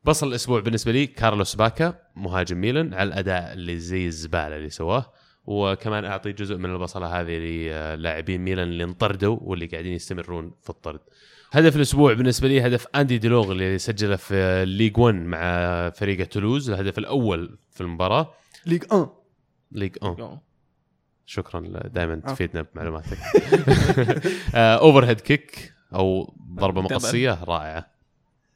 [0.03, 5.14] بصل الأسبوع بالنسبة لي كارلوس باكا مهاجم ميلان على الأداء اللي زي الزبالة اللي سواه.
[5.45, 10.99] وكمان أعطي جزء من البصلة هذه للاعبين ميلان اللي انطردوا واللي قاعدين يستمرون في الطرد.
[11.52, 16.70] هدف الأسبوع بالنسبة لي هدف أندي ديلوغ اللي سجله في الليج 1 مع فريق تولوز
[16.70, 18.34] الهدف الأول في المباراة.
[18.65, 19.10] ليج 1
[19.72, 20.40] ليج 1
[21.26, 22.34] شكرا دائما آه.
[22.34, 23.18] تفيدنا بمعلوماتك.
[24.56, 26.82] overhead kick أو ضربة.
[26.82, 27.91] مقصية رائعة.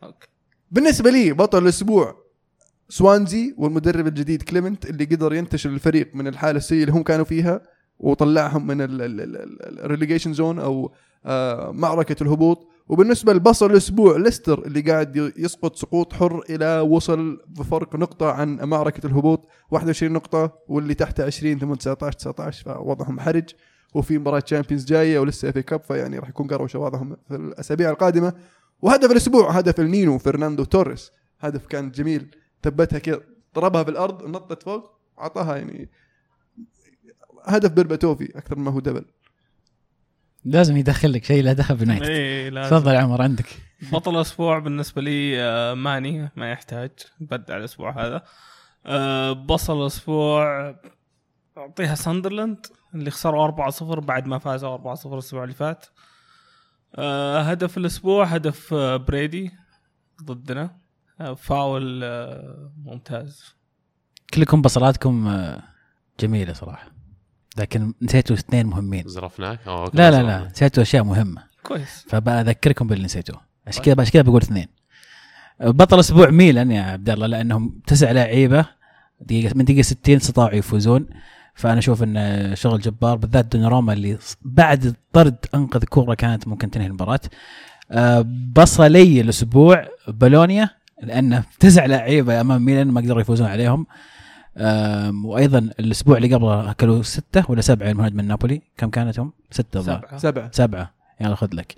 [0.04, 0.28] okay.
[0.72, 2.27] بالنسبة لي بطل الأسبوع
[2.90, 7.62] سوانزي والمدرب الجديد كليمنت اللي قدر ينتشل الفريق من الحالة السيئة اللي هم كانوا فيها
[8.00, 10.92] وطلعهم من ال relegation zone أو
[11.26, 12.68] آه، معركة الهبوط.
[12.90, 19.08] وبالنسبة لبصل الأسبوع ليستر اللي قاعد يسقط سقوط حر إلى وصل بفرق نقطة عن معركة
[19.08, 19.48] الهبوط.
[19.72, 23.50] 21 نقطة واللي تحت 20 ثم 19 19 فوضعهم حرج.
[23.94, 28.34] وفي مباراة Champions جاية ولسه في cup فيعني راح يكون قروشه وضعهم في الأسابيع القادمة.
[28.82, 31.12] وهدف الأسبوع هدف النينو فرناندو توريس.
[31.40, 32.28] هدف كان جميل.
[32.70, 33.22] ثبتها كذا
[33.56, 35.90] ضربها في الأرض نطت فوق اعطاها يعني
[37.46, 39.06] هدف برباتوفي أكثر ما هو دبل.
[40.46, 42.76] لازم يدخل لك شيء له دخل بيونايتد إيه لازم.
[42.78, 43.46] تفضل يا عمر عندك.
[43.92, 48.24] بطل الأسبوع بالنسبة لي آه، ماني ما يحتاج بطل الأسبوع هذا.
[48.86, 50.76] آه، بصل الأسبوع
[51.58, 52.66] أعطيها ساندرلاند
[52.96, 55.86] اللي خسروا 4-0 بعد ما فازوا 4-0 الأسبوع اللي فات.
[56.96, 59.52] آه، هدف الأسبوع هدف بريدي
[60.24, 60.87] ضدنا.
[61.38, 63.44] فاول آه، ممتاز.
[64.34, 65.64] كلكم بصلاتكم آه،
[66.20, 66.92] جميلة صراحة.
[67.58, 69.04] لكن نسيتوا اثنين مهمين.
[69.08, 70.24] زرفناك؟ لا لا.
[70.24, 71.44] لا نسيتوا أشياء مهمة.
[71.64, 72.06] كويس.
[72.10, 73.42] فبذكركم باللي نسيتوه.
[73.68, 74.68] عشان كذا عشان كذا بقول اثنين.
[75.60, 78.66] بطل أسبوع ميلان يا عبد الله لأنهم تسع لعيبة.
[79.22, 81.08] دقيقة من دقيقة 60 استطاعوا يفوزون.
[81.56, 86.88] فأنا أشوف انه شغل جبار بالذات دوناروما اللي بعد الطرد أنقذ كورة كانت ممكن تنهي
[86.88, 87.20] المباراة.
[87.92, 88.26] آه،
[88.56, 90.70] بصلي الأسبوع بولونيا.
[91.04, 93.88] لأنه تسع لعيبة أمام ميلان ما قدروا يفوزون عليهم.
[95.26, 98.62] وأيضا الأسبوع اللي قبله أكلوا ستة ولا سبعة المهاجم من نابولي.
[98.78, 99.82] كم كانت هم؟ سته.
[99.82, 100.18] سبعة.
[100.18, 100.50] سبعة.
[100.54, 100.94] سبعة.
[101.22, 101.76] يلا خذ لك.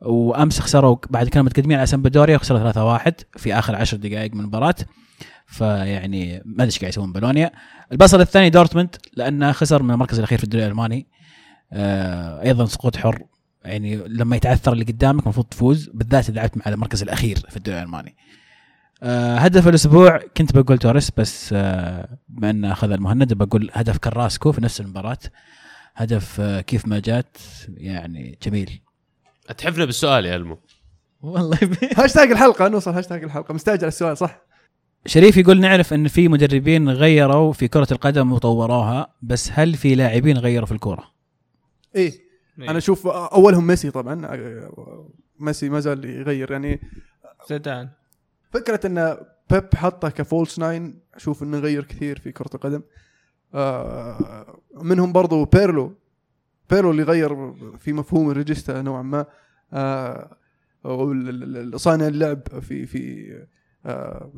[0.00, 4.74] وأمس خسروا بعد كانوا متقدمين على سمبدوريا وخسروا 3-1 في آخر عشر دقائق من المباراة.
[5.46, 7.50] فيعني ما أدري إيش قاعد يسوون بولونيا.
[7.92, 11.06] البصل الثاني دورتموند لأنه خسر من المركز الأخير في الدوري الألماني.
[11.72, 13.22] آه أيضا سقوط حر.
[13.64, 17.78] يعني لما يتعثر اللي قدامك المفروض تفوز بالذات إذا لعبت مع المركز الأخير في الدوري
[17.78, 18.10] الألماني.
[18.10, 18.41] آه
[19.38, 24.60] هدف الأسبوع كنت بقول توريس بس آه بما انه أخذ المهند بقول هدف كراسكو في
[24.60, 25.18] نفس المباراة.
[25.94, 27.36] هدف آه كيف ما جات
[27.68, 28.80] يعني جميل.
[29.48, 30.58] اتحفنا بالسؤال يا ألمو.
[31.20, 31.58] والله.
[31.98, 33.54] هاشتاج الحلقة نوصل هاشتاج الحلقة.
[33.54, 34.42] مستعجل السؤال صح؟
[35.06, 40.38] شريف يقول نعرف أن في مدربين غيروا في كرة القدم وطوروها بس هل في لاعبين
[40.38, 41.04] غيروا في الكورة؟
[41.96, 42.12] إيه.
[42.58, 44.28] أنا أشوف أولهم ميسي طبعا.
[45.40, 46.80] ميسي ما زال يغير يعني
[47.48, 47.88] زيدان.
[48.52, 49.16] فكرة إن
[49.50, 52.82] بيب حطه ك false nine أشوف إنه غير كثير في كرة القدم.
[53.54, 55.94] آه منهم برضو بيرلو.
[56.70, 59.26] بيرلو اللي غير في مفهوم ال regista نوعا ما.
[59.72, 60.36] آه
[61.76, 63.32] صانع اللعب في في
[63.86, 64.30] آه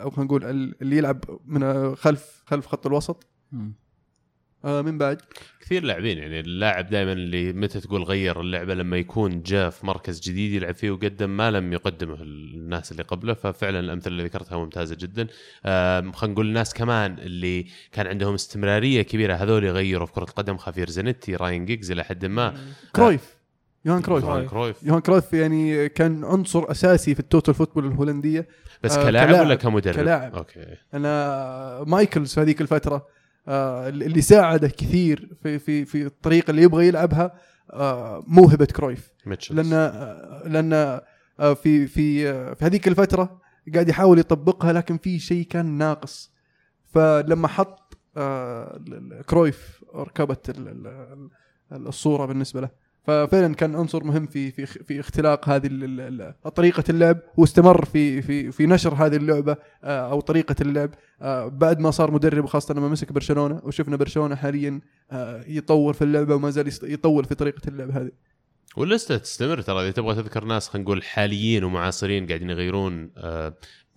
[0.00, 3.26] أو خلينا نقول ال- اللي يلعب من خلف خلف خط الوسط.
[4.64, 5.20] آه من بعد.
[5.60, 10.20] كثير لاعبين يعني اللاعب دائما اللي متى تقول غير اللعبة لما يكون جاء في مركز
[10.20, 14.96] جديد يلعب فيه وقدم ما لم يقدمه الناس اللي قبله ففعلا الأمثلة اللي ذكرتها ممتازة
[15.00, 15.26] جدا.
[15.66, 20.56] آم، خلينا نقول الناس كمان اللي كان عندهم استمرارية كبيرة هذول يغيروا في كرة القدم
[20.56, 22.54] خافيير زانيتي راين جيجز إلى حد ما.
[22.96, 23.36] كرويف.
[23.84, 24.24] يوهان كرويف.
[24.24, 24.82] يوهان كرويف.
[24.82, 28.48] يوهان كرويف يعني كان عنصر أساسي في ال total football الهولندية.
[28.82, 30.34] بس آه، كلاعب كلاعب- ولا كمدرب؟ كلاعب.
[30.34, 30.64] okay.
[30.94, 32.94] رينوس مايكلز في هذيك الفترة.
[32.96, 33.06] آه،
[33.88, 37.32] اللي ساعده كثير في في في الطريقة اللي يبغى يلعبها
[37.72, 39.10] آه، موهبه كرويف.
[39.26, 40.72] مايكلز لأن آه، لأن
[41.40, 43.40] آه، في في آه، في هذيك الفترة
[43.74, 46.32] قاعد يحاول يطبقها لكن في شيء كان ناقص.
[46.94, 48.80] فلما حط آه،
[49.26, 51.30] كرويف ركبت ال- ال-
[51.72, 52.68] ال- الصورة بالنسبة له
[53.08, 55.66] ففعلا كان عنصر مهم في في في اختلاق هذه
[56.54, 60.90] طريقة اللعب واستمر في في في نشر هذه اللعبة آه، أو طريقة اللعب.
[61.22, 64.80] آه، بعد ما صار مدرب وخاصه لما مسك برشلونة وشفنا برشلونة حاليا
[65.10, 68.10] آه، يطور في اللعبة وما زال يطور في طريقة اللعب هذه.
[68.76, 73.10] واللسته تستمر ترى؟ إذا تبغى تذكر ناس خلينا نقول حاليين ومعاصرين قاعدين يغيرون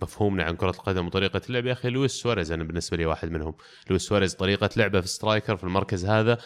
[0.01, 1.65] مفهومنا عن كرة القدم وطريقة اللعب.
[1.65, 3.53] يا أخي لويس سواريز أنا بالنسبة لي واحد منهم.
[3.89, 6.37] لويس سواريز طريقة لعبه في striker في المركز هذا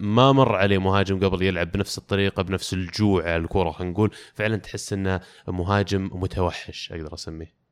[0.00, 4.10] ما مر عليه مهاجم قبل يلعب بنفس الطريقة بنفس الجوع على الكره خلينا نقول.
[4.34, 7.64] فعلا تحس إنه مهاجم متوحش أقدر أسميه.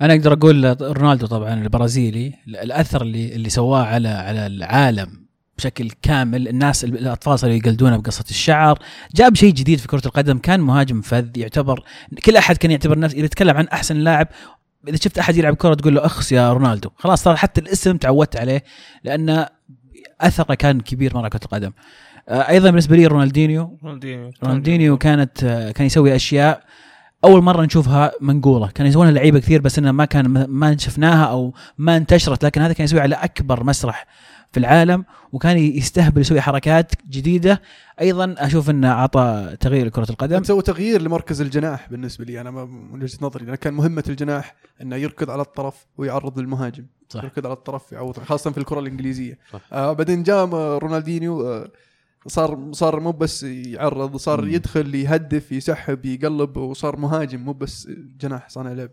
[0.00, 5.25] أنا أقدر أقول رونالدو طبعا البرازيلي الأثر اللي اللي سواه على على العالم
[5.58, 6.48] بشكل كامل.
[6.48, 8.78] الناس الأطفال صاروا يقلدونه بقصة الشعر.
[9.14, 11.84] جاب شيء جديد في كرة القدم كان مهاجم فذ يعتبر
[12.24, 14.28] كل أحد كان يعتبر نفسه إذا تتكلم عن أحسن لاعب
[14.88, 16.90] إذا شفت أحد يلعب كره تقول له أخس يا رونالدو.
[16.96, 18.64] خلاص صار حتى الاسم تعودت عليه
[19.04, 19.46] لأن
[20.20, 21.72] أثره كان كبير مرة كرة القدم.
[22.28, 23.78] آه، أيضا بالنسبة لي رونالدينيو.
[23.84, 24.30] رونالدينيو.
[24.44, 26.62] رونالدينيو كانت آه، كان يسوي أشياء
[27.24, 28.68] أول مرة نشوفها منقولة.
[28.68, 32.72] كان يسوونها لعيبة كثير بس إنها ما كان ما شفناها أو ما انتشرت لكن هذا
[32.72, 34.06] كان يسوي على أكبر مسرح
[34.56, 37.62] في العالم وكان يستهبل يسوي حركات جديدة.
[38.00, 40.42] أيضا أشوف إنه أعطى تغيير لكرة القدم.
[40.42, 42.40] سوى تغيير لمركز الجناح بالنسبة لي.
[42.40, 46.86] أنا من وجهة نظري لأن كان مهمة الجناح إنه يركض على الطرف ويعرض للمهاجم.
[47.08, 47.24] صح.
[47.24, 49.38] يركض على الطرف يعوض خاصة في الكرة الإنجليزية.
[49.52, 49.60] صح.
[49.72, 50.44] آه بعدين جاء
[50.78, 51.70] رونالدينيو آه
[52.26, 54.48] صار صار مو بس يعرض صار.
[54.48, 57.88] يدخل يهدف يسحب يقلب وصار مهاجم مو بس
[58.20, 58.90] جناح صانع لعب.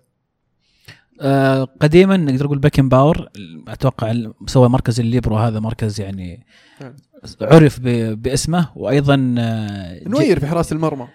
[1.21, 3.29] آه قديما نقدر نقول بيكنباور
[3.67, 4.13] أتوقع
[4.47, 6.45] سوى مركز الليبرو هذا مركز يعني
[6.79, 6.93] فعلا.
[7.41, 7.79] عرف
[8.13, 11.07] باسمه وأيضا آه، نوير في حراسه المرمى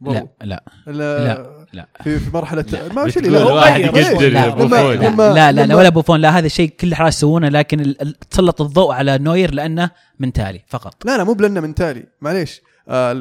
[0.00, 0.92] لا لا لا
[1.24, 1.88] لا، لا.
[2.04, 2.64] في في مرحله
[2.94, 3.80] ما لا واحد.
[3.80, 4.28] يقدر ليش؟ يا لا.
[4.28, 4.92] لا, لا,
[5.34, 7.94] لا, لا, لما- لا ولا بوفون لا هذا الشيء كل حراس يسوونه لكن
[8.30, 12.60] تسلط الضوء على نوير لأنه من تالي فقط لا لا مو بلنا من تالي معليش
[12.88, 13.12] آه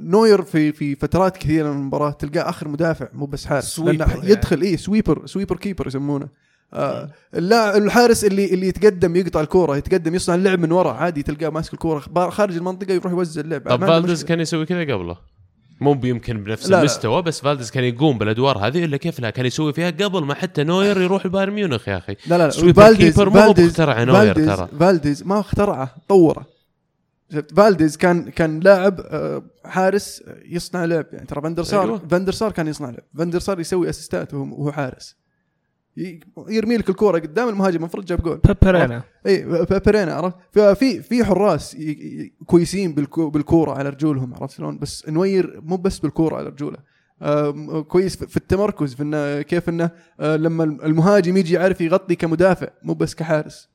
[0.00, 4.14] نوير في في فترات كثيرة من المباراة تلقاه آخر مدافع مو بس حارس sweeper لأنه
[4.14, 4.30] يعني.
[4.30, 6.28] يدخل إيه sweeper sweeper keeper يسمونه.
[6.72, 11.48] آه اللاعب الحارس اللي اللي يتقدم يقطع الكورة يتقدم يصنع اللعب من ورا عادي تلقاه
[11.48, 13.68] ماسك الكورة خارج المنطقة يروح يوزع اللعب.
[13.68, 14.28] طب ما مشكلة.
[14.28, 15.16] كان يسوي كذا قبله؟
[15.80, 16.80] مو يمكن بنفس لا، لا.
[16.80, 20.34] المستوى بس فالديز كان يقوم بالأدوار هذه إلا كيف لا كان يسوي فيها قبل ما
[20.34, 22.16] حتى نوير يروح البايرن ميونخ يا أخي.
[22.26, 22.50] لا لا
[22.94, 24.68] keeper مو هو فالديز مخترع نوير ترى.
[24.80, 26.53] فالديز ما اخترعه طوره.
[27.56, 31.06] فالديز كان كان لاعب آه، حارس يصنع لعب.
[31.12, 31.98] يعني ترى فاندر سار أيوة.
[32.10, 33.02] فاندر سار كان يصنع لعب.
[33.18, 35.16] فاندر سار يسوي اسيستات وهو حارس.
[36.48, 38.40] يرمي لك الكورة قدام المهاجم المفروض جاب جول.
[38.62, 39.02] بيبرينا.
[39.26, 39.44] إي
[39.86, 41.76] بيرينا عرفت؟ في في حراس
[42.46, 46.78] كويسين بالكو- بالكورة على رجولهم عرفت شلون؟ بس نوير مو بس بالكورة على رجوله.
[47.82, 49.90] كويس في في التمركز في إنه كيف إنه
[50.20, 53.68] آه، لما المهاجم يجي يعرف يغطي كمدافع مو بس كحارس.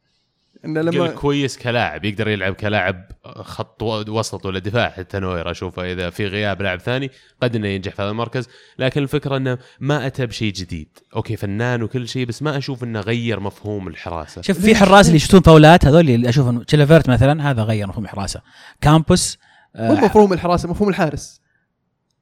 [0.65, 5.52] انه لما كويس كلاعب يقدر يلعب كلاعب خط وسط ولا دفاع حتى نوير.
[5.52, 7.11] اشوفه إذا في غياب لاعب ثاني
[7.44, 8.49] قد إنه ينجح في هذا المركز.
[8.80, 10.98] لكن الفكرة إنه ما أتى بشيء جديد.
[11.15, 14.41] okay فنان وكل شيء بس ما أشوف إنه غير مفهوم الحراسة.
[14.41, 18.41] شوف في حراس اللي يشوتون فاولات هذول اللي اشوفهم تشيلافيرت مثلا هذا غير مفهوم الحراسة.
[18.81, 19.38] كامبوس
[19.76, 21.41] مو آه، مفهوم الحراسة مفهوم الحارس.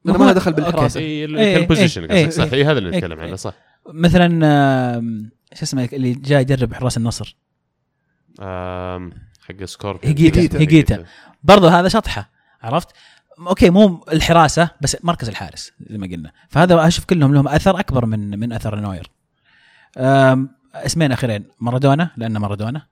[0.04, 1.00] لأنه ما دخل بالحراسة.
[1.00, 2.46] اي إيه، ال position إيه، قصدك.
[2.46, 3.34] صح إيه، اي هذا اللي إيه، نتكلم عنه إيه.
[3.34, 3.54] صح.
[3.92, 5.00] مثلا
[5.54, 7.36] شو اسمه اللي جاي يدرب حراس النصر.
[9.48, 10.58] حق scorpion هيجيتا.
[10.58, 11.04] هيجيتا.
[11.42, 12.30] برضه هذا شطحة
[12.62, 12.88] عرفت؟
[13.38, 16.32] okay مو الحراسة بس مركز الحارس زي ما قلنا.
[16.48, 19.10] فهذا أشوف كلهم لهم أثر أكبر من من أثر نوير.
[20.74, 22.86] اسمين أخيرين مارادونا لأنه مارادونا.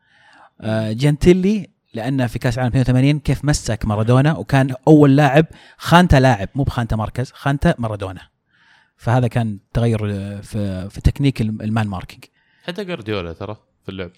[0.61, 5.47] أه، جنتيلي لأنه في كأس العالم 82 كيف مسك مارادونا وكان أول لاعب
[5.77, 8.21] خانته لاعب مو بخانته مركز خانته مارادونا.
[8.97, 12.25] فهذا كان تغير آه، في في تكنيك الم- ال man marking
[12.67, 14.11] حتى جارديولا ترى في اللعب.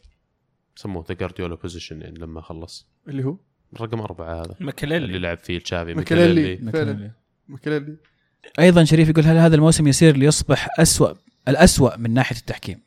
[0.79, 2.87] سموه the Guardiola position يعني لما خلص.
[3.09, 3.37] اللي هو؟
[3.81, 4.45] رقم أربعة هذا.
[4.45, 6.73] اللي ماكليلي لعب فيه تشافي ماكليلي.
[6.73, 7.11] فعلا.
[7.49, 7.97] مكليلي
[8.59, 11.09] أيضا شريف يقول هل هذا الموسم يسير ليصبح اسوا
[11.49, 12.81] الأسوأ من ناحية التحكيم؟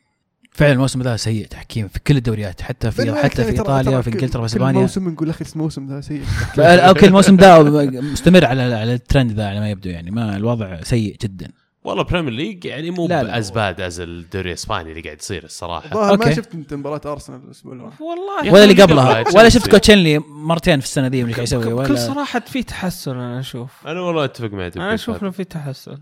[0.50, 4.42] فعلا الموسم ذا سيء تحكيم في كل الدوريات حتى في حتى في إيطاليا وفي إنجلترا
[4.42, 4.80] وفي كل إسبانيا.
[4.80, 6.22] موسم نقول أخي الموسم ذا سيء.
[6.58, 7.62] okay الموسم ذا
[8.00, 10.10] مستمر على على الترند ذا على ما يبدو يعني.
[10.10, 11.52] ما الوضع سيء جدا.
[11.84, 13.32] والله Premier League يعني مو لا، لا.
[13.32, 16.34] as bad as الدوري الاسباني اللي قاعد يصير الصراحة ظاهر ما okay.
[16.34, 19.48] شفت انت مباراة ارسنال الأسبوع اللي راح والله ولا اللي قبلها ولا.
[19.48, 23.40] شفت كوشيلني مرتين في السنة ذي مش قاعد يسوي بكل ولا صراحة في تحسن أنا
[23.40, 25.98] أشوف أنا والله أتفق معك أنا أشوف إنه في تحسن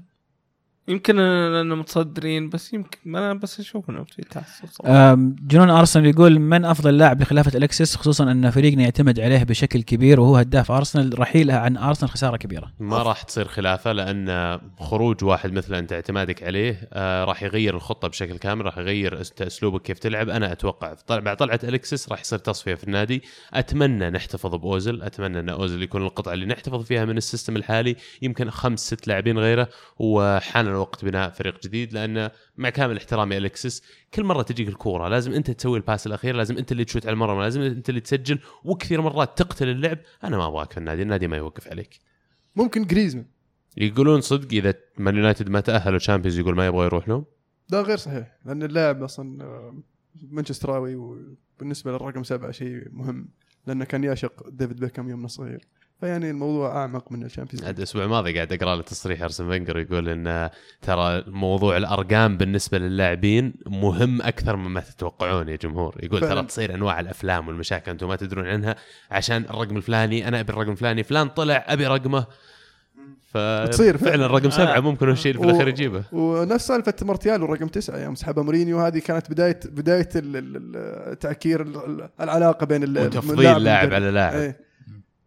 [0.91, 4.23] يمكن لأنه متصدرين بس يمكن أنا بس أشوف إنه في
[4.87, 9.83] أم، جنون أرسنال يقول من أفضل لاعب لخلافه الكسس خصوصا أن فريقنا يعتمد عليه بشكل
[9.83, 12.73] كبير وهو هداف أرسنال رحيله عن أرسنال خسارة كبيرة.
[12.81, 18.09] ما راح تصير خلافة لأن خروج واحد مثل أنت اعتمادك عليه آه راح يغير الخطة
[18.09, 20.29] بشكل كامل راح يغير أسلوبك كيف تلعب.
[20.29, 23.23] أنا أتوقع بعد طلعة الكسس راح يصير تصفية في النادي.
[23.55, 27.97] أتمنى نحتفظ بأوزيل أتمنى أن أوزيل يكون القطعة اللي نحتفظ فيها من ال system الحالي
[28.23, 29.69] يمكن خمس ست لاعبين غيره
[29.99, 33.83] وحان الوقت بناء فريق جديد لأن مع كامل احترامي أليكسيس
[34.15, 37.13] كل مرة تجيك الكورة لازم أنت تسوي ال pass الأخير لازم أنت اللي تشوت على
[37.13, 39.99] المرمى لازم أنت اللي تسجل وكثير مرات تقتل اللعب.
[40.25, 42.01] أنا ما أبغاك في النادي النادي ما يوقف عليك.
[42.57, 43.27] ممكن جريزمان.
[43.77, 47.25] يقولون صدق إذا مان يونايتد ما تأهلوا Champions يقول ما يبغى يروح لهم
[47.69, 49.83] ده غير صحيح لأن اللاعب أصلا آه،
[50.23, 53.29] مانشستراوي وبالنسبة للرقم سبعة شيء مهم
[53.67, 55.67] لأنه كان يعشق ديفيد بيكهام يومنا صغير.
[56.01, 59.79] فيعني الموضوع أعمق من ال Champions عاد الأسبوع الماضي قاعد أقرأ له تصريح ارسن فينجر
[59.79, 60.51] يقول إن
[60.83, 66.35] ترى موضوع الأرقام بالنسبة للاعبين مهم أكثر مما تتوقعون يا جمهور يقول فعلاً.
[66.35, 68.77] ترى تصير أنواع الأفلام والمشاكل أنتم ما تدرون عنها
[69.11, 72.27] عشان الرقم الفلاني أنا أبي الرقم الفلاني فلان طلع أبي رقمه
[73.33, 73.39] ف
[73.71, 74.27] تصير فعلا.
[74.27, 74.81] رقم سبعة آه.
[74.81, 78.81] ممكن هو الشيء اللي في الأخير يجيبه ونفس سالفة مارتيال ورقم تسعة يوم سحبها مورينيو
[78.81, 83.93] هذه كانت بدايه بداية ال- ال- ال- تعكير ال- ال- العلاقة بين وتفضيل اللاعب لاعب.
[83.95, 84.70] على لاعب إيه.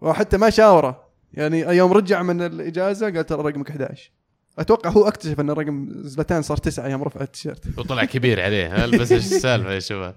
[0.04, 1.04] وحتى ما شاوره.
[1.34, 4.12] يعني يوم رجع من الإجازة قال ترى رقمك 11
[4.60, 7.80] أتوقع هو اكتشف أن رقم زلتان صار تسعة يوم رفع التيشيرت.
[7.80, 8.86] وطلع كبير عليه.
[8.86, 10.16] بس إيش السالفة يا شباب؟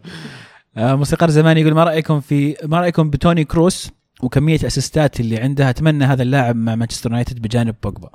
[0.77, 3.91] آه، موسيقار زمان يقول ما رأيكم في ما رأيكم بتوني كروس
[4.23, 8.11] وكمية أسيستات اللي عنده أتمنى هذا اللاعب مع مانشستر يونايتد بجانب بوجبا.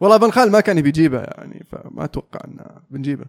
[0.00, 3.24] والله فان خال ما كان يبي يجيبه يعني فما أتوقع أنه بنجيبه.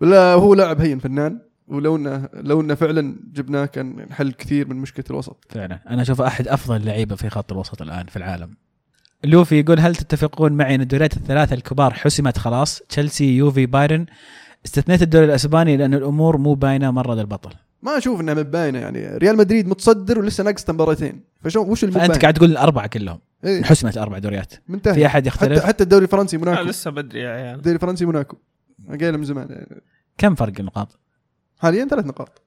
[0.00, 1.40] ولا هو لاعب هين فنان.
[1.68, 5.44] ولو انه لو انه فعلا جبناه كان نحل كثير من مشكلة الوسط.
[5.48, 5.80] فعلا.
[5.90, 8.56] أنا أشوف أحد أفضل اللعيبه في خط الوسط الآن في العالم.
[9.24, 14.06] لوفي يقول هل تتفقون معي إن الدوريات الثلاثة الكبار حسمت خلاص؟ تشيلسي يوفي بايرن.
[14.66, 17.50] استثنيت الدوري الأسباني لأن الأمور مو باينة مرة للبطل.
[17.82, 21.20] ما أشوف إنها مباينه يعني ريال مدريد متصدر ولسه ناقص مباراتين.
[21.42, 23.18] فشو وش فأنت المباين؟ قاعد تقول الأربعة كلهم.
[23.44, 23.62] إيه.
[23.62, 24.52] حسمت الاربع دوريات.
[24.68, 24.94] منتهي.
[24.94, 26.62] في أحد حتى يختلف؟ حتى الدوري الفرنسي موناكو.
[26.62, 27.56] لسه بدري يا عيال.
[27.56, 28.36] الدوري الفرنسي موناكو.
[29.00, 29.46] قايل من زمان.
[29.50, 29.82] يعني
[30.18, 30.98] كم فرق النقاط؟
[31.58, 32.42] حاليا ثلاث نقاط.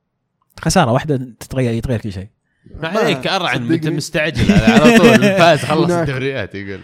[0.60, 2.27] خسارة واحدة تتغير يتغير كل شيء.
[2.76, 3.88] ما عليك أرعن انت.
[3.88, 5.19] مستعجل على طول.
[5.40, 5.91] فاز خلص.
[5.91, 6.81] الدوريات يقول.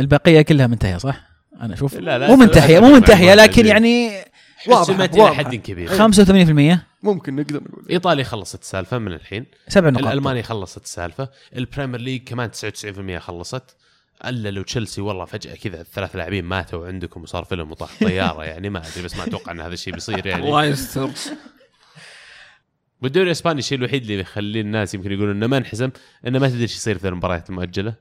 [0.00, 1.20] البقية كلها منتهية صح؟
[1.60, 1.94] أنا أشوف.
[1.94, 3.66] لا، لا، مو منتهية مو منتهية لكن.
[3.66, 4.10] يعني
[4.56, 5.34] حسمت إلى.
[5.34, 7.86] حد كبير؟ 85% ممكن نقدر نقول.
[7.90, 9.46] ايطاليا خلصت السالفة من الحين.
[9.68, 10.06] سبع نقاط.
[10.06, 11.28] الألماني خلصت السالفة.
[11.56, 13.76] ال Premier League كمان 99% خلصت.
[14.24, 18.70] ألا لو تشيلسي والله فجأة كذا الثلاث لاعبين ماتوا عندكم وصار فيلم وطاح طيارة يعني
[18.70, 20.46] ما أدري بس ما أتوقع إن هذا الشيء بيصير يعني.
[20.46, 21.10] الله يستر.
[23.02, 25.90] والدوري الإسباني الشيء الوحيد اللي يخلي الناس يمكن يقولون إنه ما انحسم
[26.26, 27.94] إنه ما تدري إيش يصير في المباريات المؤجلة.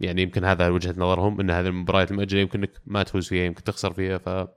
[0.00, 3.64] يعني يمكن هذا وجهة نظرهم إن هذه المباريات المؤجلة يمكن إنك ما تفوز فيها يمكن
[3.64, 4.48] تخسر فيها ف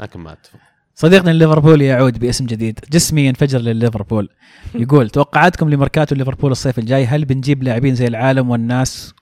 [0.00, 0.58] لكن ما أتفق.
[0.94, 2.80] صديقنا الليفربول يعود باسم جديد.
[2.90, 4.28] جسمي ينفجر لليفربول.
[4.74, 9.14] يقول توقعاتكم لمركاتو ليفربول الصيف الجاي هل بنجيب لاعبين زي العالم والناس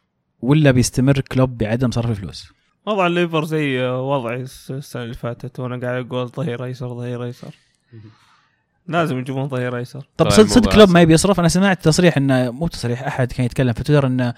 [0.45, 2.53] ولا بيستمر كلوب بعدم صرف الفلوس؟
[2.87, 4.41] وضع الليفر زي وضعي
[4.71, 5.61] السنة اللي فاتت.
[5.61, 7.55] وأنا قاعد أقول ظهير أيسر ظهير أيسر.
[8.89, 10.07] لازم يجيبون ظهير أيسر.
[10.17, 11.01] طب طيب، صدق صدق الموضوع كلوب ما.
[11.01, 14.35] يبي يصرف؟ أنا سمعت تصريح انه مو تصريح أحد كان يتكلم في تويتر إنه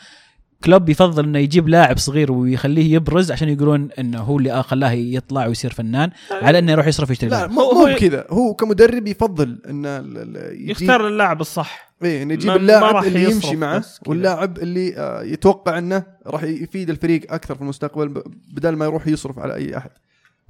[0.64, 5.46] كلوب يفضل إنه يجيب لاعب صغير ويخليه يبرز عشان يقولون إنه هو اللي خلاه يطلع
[5.46, 7.46] ويصير فنان على إنه يروح يصرف يشتري لا.
[7.46, 11.92] مو هو- مو هو- بكذا هو كمدرب يفضل إن ال- ال- يجيب يختار اللاعب الصح
[12.02, 13.88] إيه إنه يجيب اللاعب اللي يمشي معه كذا.
[14.06, 18.22] واللاعب اللي آه، يتوقع إنه راح يفيد الفريق أكثر في المستقبل
[18.52, 19.90] بدل ما يروح يصرف على أي أحد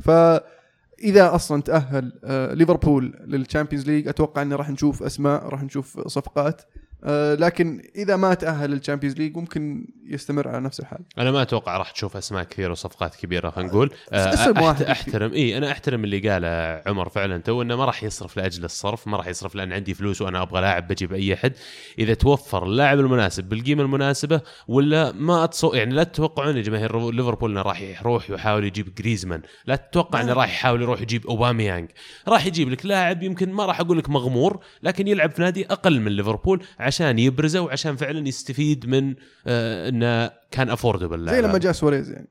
[0.04, 6.62] فإذا أصلا تأهل آه، ليفربول للتشامبيونز ليج أتوقع إنه راح نشوف أسماء راح نشوف صفقات
[7.04, 10.98] آه لكن إذا ما تأهل للشامبيونز ليج ممكن يستمر على نفس الحال.
[11.18, 13.90] أنا ما أتوقع راح تشوف أسماء كثيرة وصفقات كبيرة خلينا نقول.
[14.12, 14.82] آه، اسم أحت- واحد.
[14.82, 15.32] أحترم.
[15.32, 19.16] إي أنا أحترم اللي قاله عمر فعلا تو إنه ما راح يصرف لأجل الصرف ما
[19.16, 21.52] راح يصرف لأن عندي فلوس وأنا أبغى لاعب بجيب أي أحد.
[21.98, 25.74] إذا توفر اللاعب المناسب بالقيمة المناسبة ولا ما أتصو...
[25.74, 29.42] يعني لا تتوقعون يا جماهير ليفربول إنه راح يروح ويحاول يجيب جريزمان.
[29.66, 31.88] لا تتوقع إنه راح يحاول يروح يجيب أوباميانج.
[32.28, 36.00] راح يجيب لك لاعب يمكن ما راح أقول لك مغمور لكن يلعب في نادي أقل
[36.00, 36.64] من ليفربول.
[36.86, 39.14] عشان يبرزه وعشان فعلا يستفيد من
[39.46, 42.28] آه إنه كان affordable زي لما جاء سواريز يعني.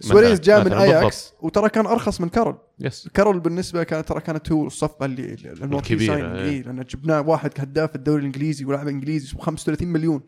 [0.00, 4.52] سواريز جاء من اياكس وترى كان أرخص من كارول yes كارول بالنسبة كانت ترى كانت
[4.52, 6.50] هو الصفقة اللي الموقع الكبيرة، إيه.
[6.50, 10.22] اي لأن جبناه واحد هداف الدوري الإنجليزي ولاعب إنجليزي ب 35 مليون؟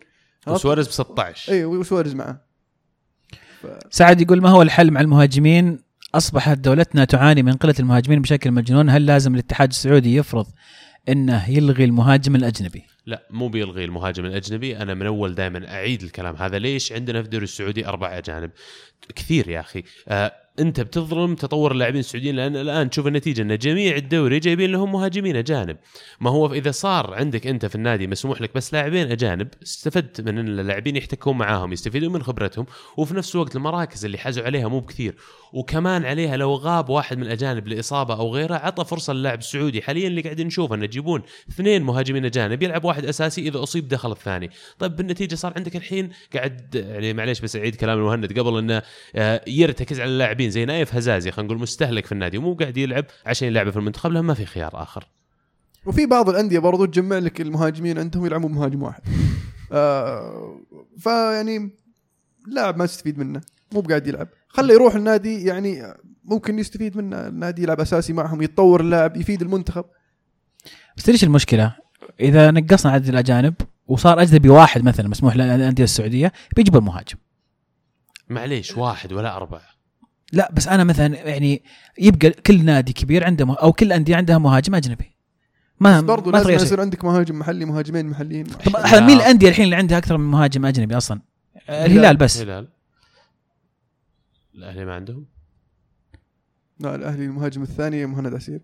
[0.46, 2.40] وسواريز ب 16 اي وسواريز معه.
[3.90, 5.78] سعد يقول ما هو الحل مع المهاجمين؟
[6.14, 8.90] أصبحت دولتنا تعاني من قلة المهاجمين بشكل مجنون.
[8.90, 10.46] هل لازم الاتحاد السعودي يفرض
[11.08, 14.76] إنه يلغي المهاجم الأجنبي؟ لا مو بيلغي المهاجم الأجنبي.
[14.76, 16.36] أنا من أول دائما أعيد الكلام.
[16.36, 18.50] هذا ليش عندنا في الدوري السعودي أربع أجانب؟
[19.16, 19.84] كثير يا أخي.
[20.08, 24.92] آه انت بتظلم تطور اللاعبين السعوديين لأن الآن تشوف النتيجة إن جميع الدوري جايبين لهم
[24.92, 25.76] مهاجمين أجانب.
[26.20, 30.38] ما هو إذا صار عندك أنت في النادي مسموح لك بس لاعبين أجانب استفدت من
[30.38, 32.66] إن اللاعبين يحتكون معاهم يستفيدون من خبرتهم
[32.96, 35.14] وفي نفس الوقت المراكز اللي حازوا عليها مو بكثير.
[35.52, 40.08] وكمان عليها لو غاب واحد من الأجانب لإصابة أو غيره عطى فرصة للاعب السعودي حاليا
[40.08, 44.50] اللي قاعدين نشوفه إنه يجيبون اثنين مهاجمين أجانب يلعب واحد أساسي إذا أصيب دخل الثاني.
[44.78, 48.82] طيب بالنتيجة صار عندك الحين قاعد يعني معليش بس أعيد كلام المهند قبل إنه
[49.16, 50.47] آه، يرتكز على اللاعبين.
[50.50, 54.12] زي نايف هزازي خلينا نقول مستهلك في النادي ومو قاعد يلعب عشان يلعبه في المنتخب
[54.12, 55.08] لأن ما في خيار آخر.
[55.86, 59.02] وفي بعض الأندية برضو تجمع لك المهاجمين عندهم يلعبون مهاجم واحد.
[59.72, 60.60] آه
[60.98, 61.70] فيعني
[62.46, 63.40] لاعب ما تستفيد منه
[63.72, 64.28] مو بقاعد يلعب.
[64.48, 65.94] خله يروح النادي يعني
[66.24, 67.26] ممكن يستفيد منه.
[67.26, 69.84] النادي يلعب أساسي معهم يتطور اللاعب يفيد المنتخب.
[70.96, 71.76] بس ليش المشكلة؟
[72.20, 73.54] إذا نقصنا عدد الأجانب
[73.86, 77.16] وصار أجنبي واحد مثلا مسموح للأندية السعودية بيجيبوا المهاجم.
[78.28, 79.77] معليش واحد ولا أربعة.
[80.32, 81.62] لا بس أنا مثلا يعني
[81.98, 83.54] يبقى كل نادي كبير عنده مه...
[83.54, 85.14] أو كل أندية عندها مهاجم أجنبي.
[85.80, 88.44] ما بس برضو ما لازم يصير عندك مهاجم محلي مهاجمين محليين.
[88.44, 91.20] طب مين الأندية الحين اللي عندها أكثر من مهاجم أجنبي أصلا؟
[91.68, 92.42] الهلال بس.
[92.42, 92.68] الهلال.
[94.54, 95.26] الأهلي ما عندهم؟
[96.80, 98.60] لا الأهلي المهاجم الثاني مهند عسير.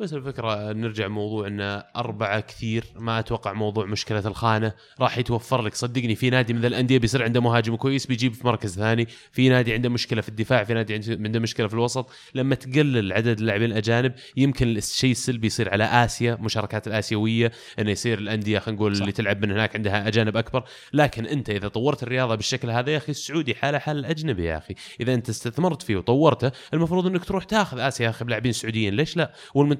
[0.00, 4.72] بس الفكرة نرجع موضوع إن أربعة كثير ما أتوقع موضوع مشكلة الخانة.
[5.00, 5.74] راح يتوفر لك.
[5.74, 9.06] صدقني في نادي من الأندية بيصير عنده مهاجم كويس بيجيب في مركز ثاني.
[9.32, 12.10] في نادي عنده مشكلة في الدفاع في نادي عنده مشكلة في الوسط.
[12.34, 18.18] لما تقلل عدد اللاعبين الأجانب يمكن الشيء السلبي يصير على آسيا مشاركات الآسيوية إنه يصير
[18.18, 20.64] الأندية خلينا نقول اللي تلعب من هناك عندها أجانب أكبر.
[20.92, 24.74] لكن أنت إذا طورت الرياضة بالشكل هذا يا أخي السعودي حاله حال الاجنبي يا أخي.
[25.00, 28.94] إذا أنت استثمرت فيه وطورته المفروض إنك تروح تاخذ آسيا يا أخي بلاعبين سعوديين.
[28.94, 29.32] ليش لا؟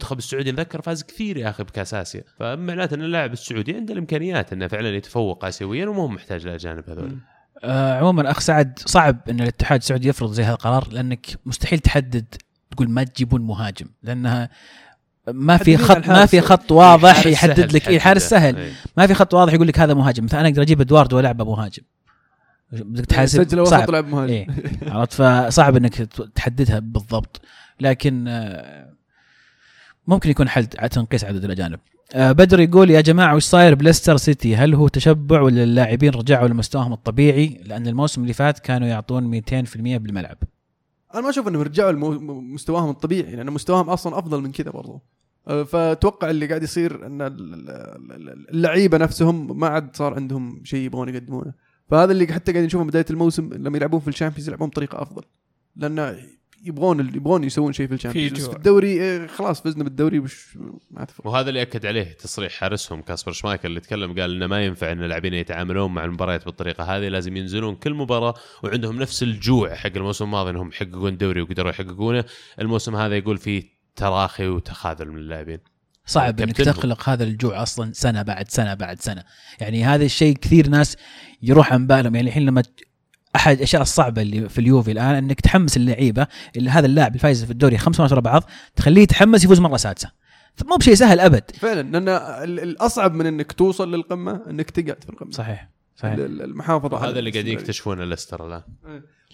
[0.03, 4.53] والمنتخب السعودي نذكر فاز كثير يا أخي بكاس اسيا فمعناته إن اللاعب السعودي عنده الإمكانيات
[4.53, 7.19] إنه فعلا يتفوق اسيويا ومو محتاج الاجانب هذول.
[7.65, 12.35] آه عموما أخ سعد صعب إن الاتحاد السعودي يفرض زي هذا القرار لأنك مستحيل تحدد
[12.71, 14.51] تقول ما تجيبون مهاجم لأنها
[15.29, 16.41] ما في خط ما في.
[16.41, 18.23] خط واضح يحدد لك إيه الحارس.
[18.31, 18.57] سهل.
[18.57, 18.73] إيه.
[18.97, 20.25] ما في خط واضح يقول لك هذا مهاجم.
[20.25, 21.83] مثلا أنا أقدر أجيب إدواردو والعبه مهاجم
[22.73, 23.91] بدك تحاسب سجل وسط صعب.
[23.91, 24.33] لعب مهاجم.
[24.33, 24.47] إيه.
[24.87, 25.95] عرفت؟ فصعب إنك
[26.35, 27.41] تحددها بالضبط.
[27.81, 28.92] لكن آه،
[30.07, 31.79] ممكن يكون حل تنقيس عدد الأجانب.
[32.15, 36.49] آه، بدر يقول يا جماعة وش صاير بليستر سيتي؟ هل هو تشبع ولا اللاعبين رجعوا
[36.49, 40.37] لمستواهم الطبيعي؟ لأن الموسم اللي فات كانوا يعطون 200% بالملعب.
[41.15, 45.03] أنا ما أشوف إنهم رجعوا لمستواهم الطبيعي لأن مستواهم أصلا أفضل من كذا برضو.
[45.49, 50.61] أه، فأتوقع اللي قاعد يصير إن ال- ال- ال- اللعيبة نفسهم ما عاد صار عندهم
[50.65, 51.53] شيء يبغون يقدمونه.
[51.91, 55.23] فهذا اللي حتى قاعد نشوفه بداية الموسم لما يلعبون في الشامبيونز يلعبون بطريقة أفضل.
[55.77, 56.17] لأن
[56.65, 58.49] يبغون يبغون يسوون شيء في الشامبيونز.
[58.49, 60.59] في الدوري أه، خلاص فزنا بالدوري وش
[60.91, 64.65] ما تفرق وهذا اللي أكد عليه تصريح حارسهم كاسبر شمايكل اللي تكلم قال إنه ما
[64.65, 69.75] ينفع إن اللاعبين يتعاملون مع المباريات بالطريقة هذه لازم ينزلون كل مباراة وعندهم نفس الجوع
[69.75, 72.25] حق الموسم الماضي إنهم يحققون دوري وقدروا يحققونه.
[72.61, 73.63] الموسم هذا يقول فيه
[73.97, 75.59] تراخي وتخاذل من اللاعبين.
[76.07, 76.57] صعب إنك.
[76.57, 79.25] تخلق هذا الجوع أصلا سنة بعد سنة بعد سنة.
[79.61, 80.97] يعني هذا الشيء كثير ناس
[81.43, 82.15] يروح عن بالهم.
[82.15, 82.63] يعني الحين لما
[83.37, 86.27] أحد الأشياء الصعبة اللي في اليوفي الآن إنك تحمس اللعيبة
[86.57, 88.43] اللي هذا اللاعب الفايز في الدوري خمس مرات ورا بعض
[88.77, 90.11] تخليه يتحمس يفوز مرة سادسة.
[90.65, 91.51] مو بشيء سهل أبد.
[91.59, 95.31] فعلا لأن ال- الأصعب من إنك توصل للقمة إنك تقعد في القمة.
[95.31, 96.13] صحيح صحيح.
[96.13, 97.53] ال- ال- المحافظة هذا اللي قاعدين.
[97.53, 98.63] يكتشفونه ليستر الآن.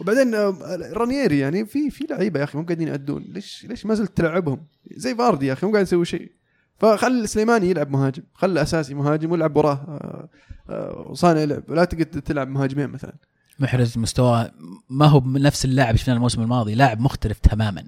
[0.00, 0.56] وبعدين آه،
[0.92, 4.66] رانييري يعني في في لعيبة يا أخي مو قاعدين يأدون ليش ليش ما زلت تلعبهم؟
[4.90, 6.32] زي فاردي يا أخي مو قاعد يسوي شيء.
[6.78, 9.72] فخل سليماني يلعب مهاجم خله أساسي مهاجم والعب وراه.
[9.72, 10.28] آه،
[10.72, 13.14] آه، صانع لعب ولا تقعد تلعب مهاجمين مثلا.
[13.58, 14.52] محرز مستواه
[14.90, 17.84] ما هو نفس اللاعب شفناه الموسم الماضي لاعب مختلف تماما.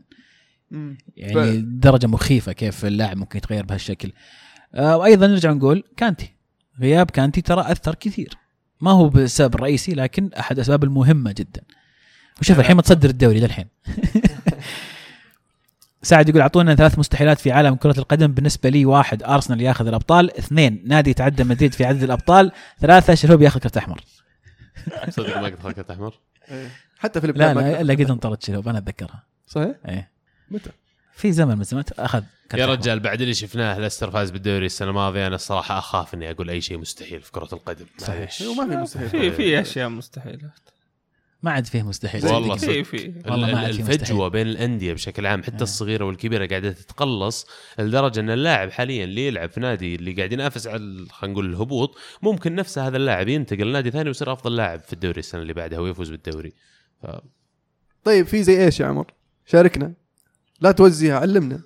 [1.17, 1.61] يعني.
[1.61, 4.13] درجة مخيفة كيف اللاعب ممكن يتغير بهالشكل.
[4.75, 6.35] آه وأيضا نرجع نقول كانتي.
[6.81, 8.35] غياب كانتي ترى أثر كثير.
[8.81, 11.63] ما هو بالسبب الرئيسي لكن أحد الأسباب المهمة جدا.
[12.41, 13.67] وشوف الحين متصدر الدوري للحين.
[16.03, 18.33] سعد يقول أعطونا ثلاث مستحيلات في عالم كرة القدم.
[18.33, 20.39] بالنسبة لي واحد أرسنال ياخذ الأبطال.
[20.39, 22.53] اثنين نادي يتعدى مدريد في عدد الأبطال.
[22.81, 24.01] ثلاثة شلوب ياخذ كرت أحمر.
[25.16, 26.15] صدق ما قد خلقت أحمر
[26.51, 26.69] إيه.
[26.98, 30.11] حتى في لا لا الا قد انطرد شلوب أنا أتذكرها صحيح إيه
[30.51, 30.70] متى
[31.12, 32.23] في زمن من الزمن أخذ
[32.55, 32.66] يا.
[32.66, 36.61] رجال بعد اللي شفناه ليستر فاز بالدوري السنة الماضية أنا الصراحة أخاف إني أقول أي
[36.61, 38.15] شيء مستحيل في كرة القدم صحيح.
[38.15, 38.43] معليش.
[38.43, 40.51] أيوه ما في مستحيل في في أشياء مستحيله
[41.43, 42.57] ما عاد فيه مستحيل والله.
[42.57, 44.31] في في والله ما عاد في الفجوة مستحيل.
[44.31, 47.47] بين الأندية بشكل عام حتى الصغيرة والكبيرة قاعدة تتقلص
[47.79, 51.99] لدرجة أن اللاعب حاليا اللي يلعب في نادي اللي قاعد ينافس على خلينا نقول الهبوط
[52.23, 55.79] ممكن نفسه هذا اللاعب ينتقل لنادي ثاني ويصير أفضل لاعب في الدوري السنة اللي بعدها
[55.79, 56.53] ويفوز بالدوري
[57.03, 57.07] ف...
[58.05, 59.07] طيب في زي إيش يا عمر؟
[59.47, 59.93] شاركنا
[60.61, 61.61] لا توزيها علمنا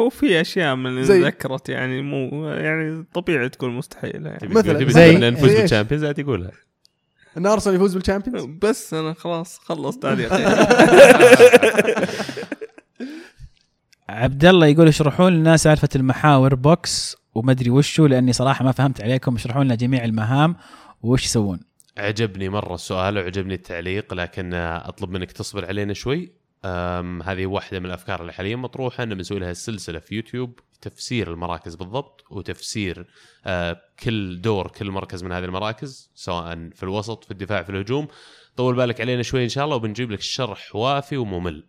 [0.00, 4.88] هو في أشياء من اللي ذكرت يعني مو يعني طبيعي تكون مستحيلة يعني مثلاً.
[4.90, 6.50] زي- نفوز؟ بالشامبيونز تقولها
[7.38, 10.32] إن أرسنال يفوز بالشامبيونز بس أنا خلاص خلص تعليق
[14.08, 19.00] عبد الله يقول اشرحوا لنا سالفة المحاور box وما أدري وشو لأني صراحة ما فهمت
[19.00, 19.34] عليكم.
[19.34, 20.56] اشرحوا لنا جميع المهام
[21.02, 21.60] وش يسوون.
[21.98, 26.32] عجبني مرة السؤال وعجبني التعليق لكن أطلب منك تصبر علينا شوي.
[27.24, 30.60] هذه واحدة من الأفكار اللي حاليا مطروحة ان بنسوي لها سلسله في يوتيوب.
[30.80, 33.06] تفسير المراكز بالضبط وتفسير
[33.46, 38.08] آه كل دور كل مركز من هذه المراكز سواء في الوسط في الدفاع في الهجوم.
[38.56, 41.64] طول بالك علينا شوي إن شاء الله وبنجيب لك شرح وافي وممل.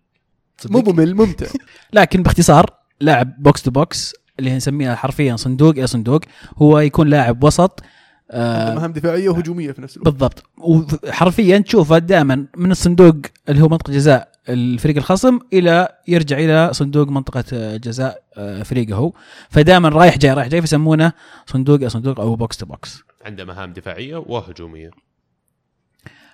[0.69, 1.47] مو ممل ممتع.
[1.93, 2.65] لكن باختصار
[3.01, 6.21] لاعب box to box اللي نسميها حرفيا صندوق إلى صندوق
[6.57, 7.83] هو يكون لاعب وسط
[8.29, 10.09] عنده آه مهام دفاعية وهجومية في نفس الوقت.
[10.09, 10.43] بالضبط.
[10.57, 13.15] وحرفيا تشوفه دائما من الصندوق
[13.49, 18.95] اللي هو منطقة جزاء الفريق الخصم إلى يرجع إلى صندوق منطقة آه، جزاء آه، فريقه.
[18.95, 19.13] هو
[19.49, 21.11] فدائما رايح جاي رايح جاي فيسمونه
[21.45, 24.91] صندوق إلى صندوق أو box to box عنده مهام دفاعية وهجومية.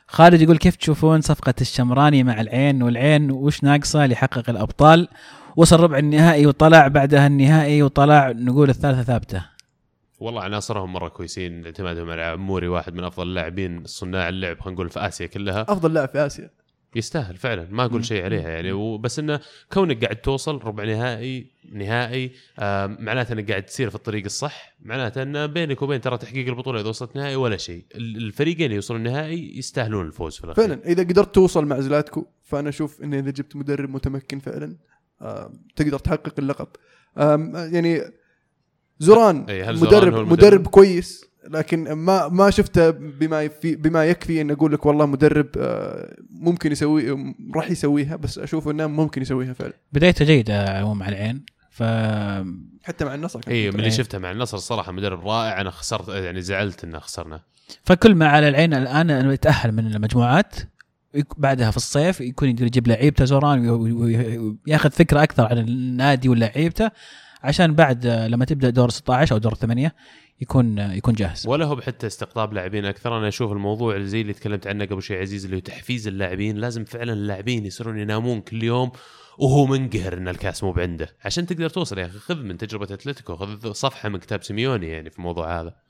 [0.07, 5.07] خالد يقول كيف تشوفون صفقة الشمراني مع العين؟ والعين وش ناقصة ليحقق الأبطال؟
[5.55, 9.45] وصل ربع النهائي وطلع بعدها النهائي وطلع نقول الثالثة ثابتة.
[10.19, 14.89] والله عناصرهم مرة كويسين اعتمادهم على عموري واحد من أفضل اللاعبين صناع اللعب خلينا نقول
[14.89, 15.61] في آسيا كلها.
[15.61, 16.49] أفضل لاعب في آسيا.
[16.95, 18.71] يستاهل فعلا ما أقول شيء عليها يعني.
[18.71, 19.39] وبس إنه
[19.73, 25.21] كونك قاعد توصل ربع نهائي نهائي آه معناته إنك قاعد تسير في الطريق الصح معناته
[25.23, 27.85] انه بينك وبين ترى تحقيق البطولة إذا وصلت نهائي ولا شيء.
[27.95, 30.67] ال- الفريقين اللي يوصلون النهائي يستاهلون الفوز في الأخير.
[30.67, 34.75] فعلا إذا قدرت توصل مع زلاتكو فأنا أشوف إن إذا جبت مدرب متمكن فعلا
[35.21, 36.67] آه تقدر تحقق اللقب.
[37.17, 38.01] آم، يعني
[38.99, 44.51] زوران هل زوران مدرب مدرب؟ كويس؟ لكن ما ما شفته بما يفي بما يكفي ان
[44.51, 49.73] أقول لك والله مدرب آه، ممكن يسوي راح يسويها بس أشوف انه ممكن يسويها فعلا
[49.93, 51.83] بدايته جيدة عموما مع العين ف
[52.83, 53.79] حتى مع النصر اي من.
[53.79, 57.41] اللي شفته مع النصر الصراحه مدرب رائع أنا خسرت يعني زعلت انه خسرنا
[57.83, 60.55] فكل ما على العين الآن أنه يتأهل من المجموعات
[61.37, 66.29] بعدها في الصيف يكون يقدر يجيب لعيبته زوران وي- وي- وياخذ فكرة أكثر عن النادي
[66.29, 66.91] ولعيبته
[67.45, 69.95] عشان بعد آه، لما تبدأ دور 16 أو دور 8
[70.41, 71.47] يكون آه، يكون جاهز.
[71.47, 73.17] ولا هو بحتى استقطاب لاعبين أكثر.
[73.17, 76.57] أنا أشوف الموضوع زي اللي تكلمت عنه قبل شوي عزيز اللي هو تحفيز اللاعبين.
[76.57, 78.91] لازم فعلا اللاعبين يصيرون ينامون كل يوم
[79.37, 81.09] وهو منقهر إن الكاس مو بعنده.
[81.25, 85.09] عشان تقدر توصل يا أخي خذ من تجربة أتلتيكو خذ صفحة من كتاب سيميوني يعني
[85.09, 85.84] في الموضوع هذا.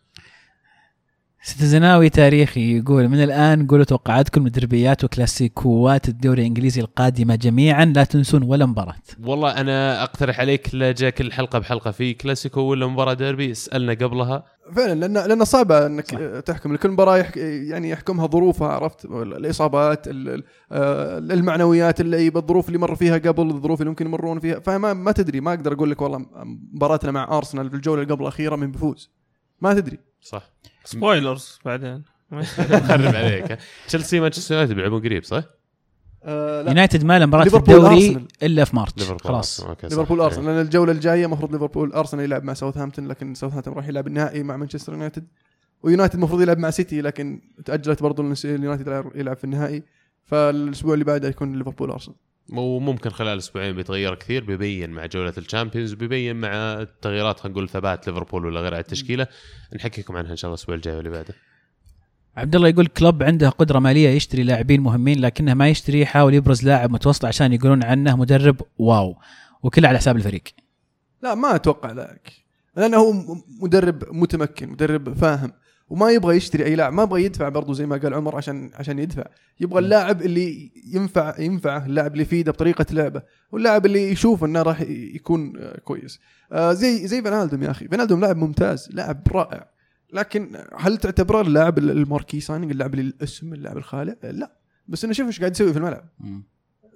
[1.48, 8.44] ستزناوي تاريخي يقول من الآن قولوا توقعاتكم لدربيات وكلاسيكوات الدوري الإنجليزي القادمة جميعا لا تنسون
[8.44, 8.96] ولا مباراة.
[9.24, 13.94] والله أنا أقترح عليك لا جا كل حلقه بحلقة في كلاسيكو ولا مباراة ديربي اسألنا
[13.94, 14.44] قبلها.
[14.76, 16.40] فعلا لأن لأن صعبة إنك صح.
[16.40, 22.78] تحكم لكل مباراة يحك يعني يحكمها ظروفها عرفت؟ الإصابات ال- ال- المعنويات اللعيبة الظروف اللي
[22.80, 24.60] مر فيها قبل الظروف اللي ممكن يمرون فيها.
[24.60, 26.26] فما ما تدري ما أقدر أقول لك والله
[26.74, 29.12] مباراتنا مع أرسنال في الجولة اللي قبل الأخيرة من بيفوز
[29.62, 30.00] ما تدري.
[30.22, 30.52] صح.
[30.86, 32.04] spoilers بعدين
[32.62, 33.58] خرب عليك.
[33.88, 35.44] تشيلسي مانشستر يونايتد بيلعبون قريب صح؟
[36.24, 38.28] آه يونايتد ما له مباراة في ليفربول الدوري.
[38.44, 39.66] إلا في March خلاص.
[39.84, 40.22] ليفربول.
[40.22, 44.44] ارسنال لأن الجولة الجاية المفروض ليفربول ارسنال يلعب مع ساوثهامبتون لكن ساوثهامبتون راح يلعب النهائي
[44.44, 45.28] مع مانشستر يونايتد
[45.84, 49.84] ويونايتد المفروض يلعب مع سيتي لكن تأجلت برضو لأن اليونايتد يلعب في النهائي
[50.24, 52.18] فالأسبوع اللي بعده يكون ليفربول ارسنال
[52.50, 58.08] وممكن خلال أسبوعين بيتغير كثير بيبين مع جولة الشامبيونز وبيبين مع التغييرات خلينا نقول ثبات
[58.08, 59.28] ليفربول ولا غير على التشكيلة.
[59.76, 61.34] نحكيكم عنها إن شاء الله الأسبوع الجاي واللي بعده.
[62.38, 66.64] عبد الله يقول كلوب عنده قدرة مالية يشتري لاعبين مهمين لكنه ما يشتري يحاول يبرز
[66.64, 69.16] لاعب متوسط عشان يقولون عنه مدرب wow.
[69.64, 70.44] وكله على حساب الفريق.
[71.24, 72.32] لا ما أتوقع ذلك.
[72.78, 73.14] لأنه هو
[73.62, 75.52] مدرب متمكن مدرب فاهم.
[75.90, 79.00] وما يبغى يشتري أي لاعب ما يبغى يدفع برضو زي ما قال عمر عشان عشان
[79.00, 79.24] يدفع.
[79.60, 83.22] يبغى اللاعب اللي ينفع ينفعه اللاعب اللي يفيده بطريقة لعبه
[83.52, 86.20] واللاعب اللي يشوف إنه راح يكون آه، كويس.
[86.52, 87.88] آه، زي زي فينالدوم يا أخي.
[87.88, 89.70] فينالدوم لاعب ممتاز لاعب رائع.
[90.14, 94.58] لكن هل تعتبره اللاعب ال marquee signing اللاعب اللي الأسم اللاعب الخالع؟ لا.
[94.88, 96.10] بس إنه شوف إيش قاعد يسوي في الملعب.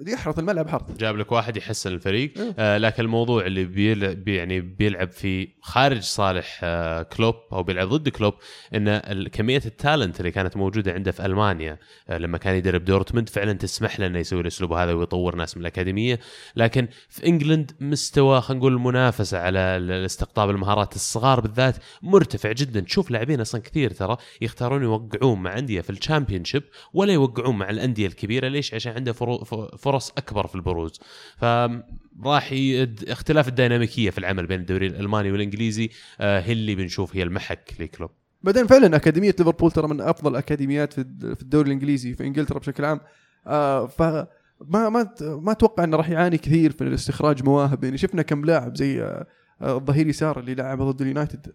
[0.07, 2.34] يحرث الملعب حرث جاب لك واحد يحسن الفريق.
[2.38, 2.53] إيه.
[2.59, 7.88] آه لكن الموضوع اللي بيلعب بي يعني بيلعب في خارج صالح آه كلوب أو بيلعب
[7.89, 8.34] ضد كلوب
[8.76, 11.77] إن كمية ال talent اللي كانت موجودة عنده في ألمانيا
[12.09, 15.61] آه لما كان يدرب دورتموند فعلا تسمح له إنه يسوي الاسلوب هذا ويطور ناس من
[15.61, 16.19] الأكاديمية.
[16.55, 22.80] لكن في England مستوى خلينا نقول المنافسة على الاستقطاب المهارات الصغار بالذات مرتفع جدا.
[22.80, 26.63] تشوف لاعبين أصلا كثير ترى يختارون يوقعون مع أندية في الشامبيونشيب
[26.93, 28.47] ولا يوقعون مع الأندية الكبيرة.
[28.47, 30.99] ليش؟ عشان عنده فرو- ف- فرص أكبر في البروز.
[31.38, 35.90] فراح يد- اختلاف الديناميكية في العمل بين الدوري الألماني والإنجليزي
[36.22, 38.10] آه، هي اللي بنشوف هي المحك لكلوب.
[38.44, 42.60] بعدين فعلا أكاديمية ليفربول ترى من أفضل الأكاديميات في الد- في الدوري الإنجليزي في إنجلترا
[42.60, 42.99] بشكل عام.
[43.48, 47.84] آه ف ما ما ما أتوقع إنه راح يعاني كثير في استخراج مواهب.
[47.84, 49.28] يعني شفنا كم لاعب زي آه
[49.61, 51.53] الظهير يسار اللي لعب ضد اليونايتد.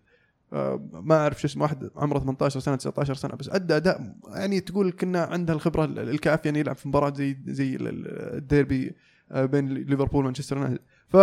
[0.92, 4.90] ما أعرف شو اسمه واحد عمره 18 سنة 19 سنة بس أدى أداء يعني تقول
[4.92, 8.92] كنا عنده الخبرة ال- الكافيه انه يلعب في مباراة زي زي ال- ال- الديربي
[9.32, 10.80] آه، بين ليفربول ومانشستر يونايتد.
[11.08, 11.16] ف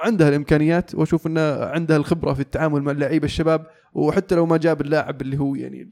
[0.00, 4.80] عندها الإمكانيات وأشوف انه عندها الخبرة في التعامل مع اللعيبة الشباب وحتى لو ما جاب
[4.80, 5.82] اللاعب اللي هو يعني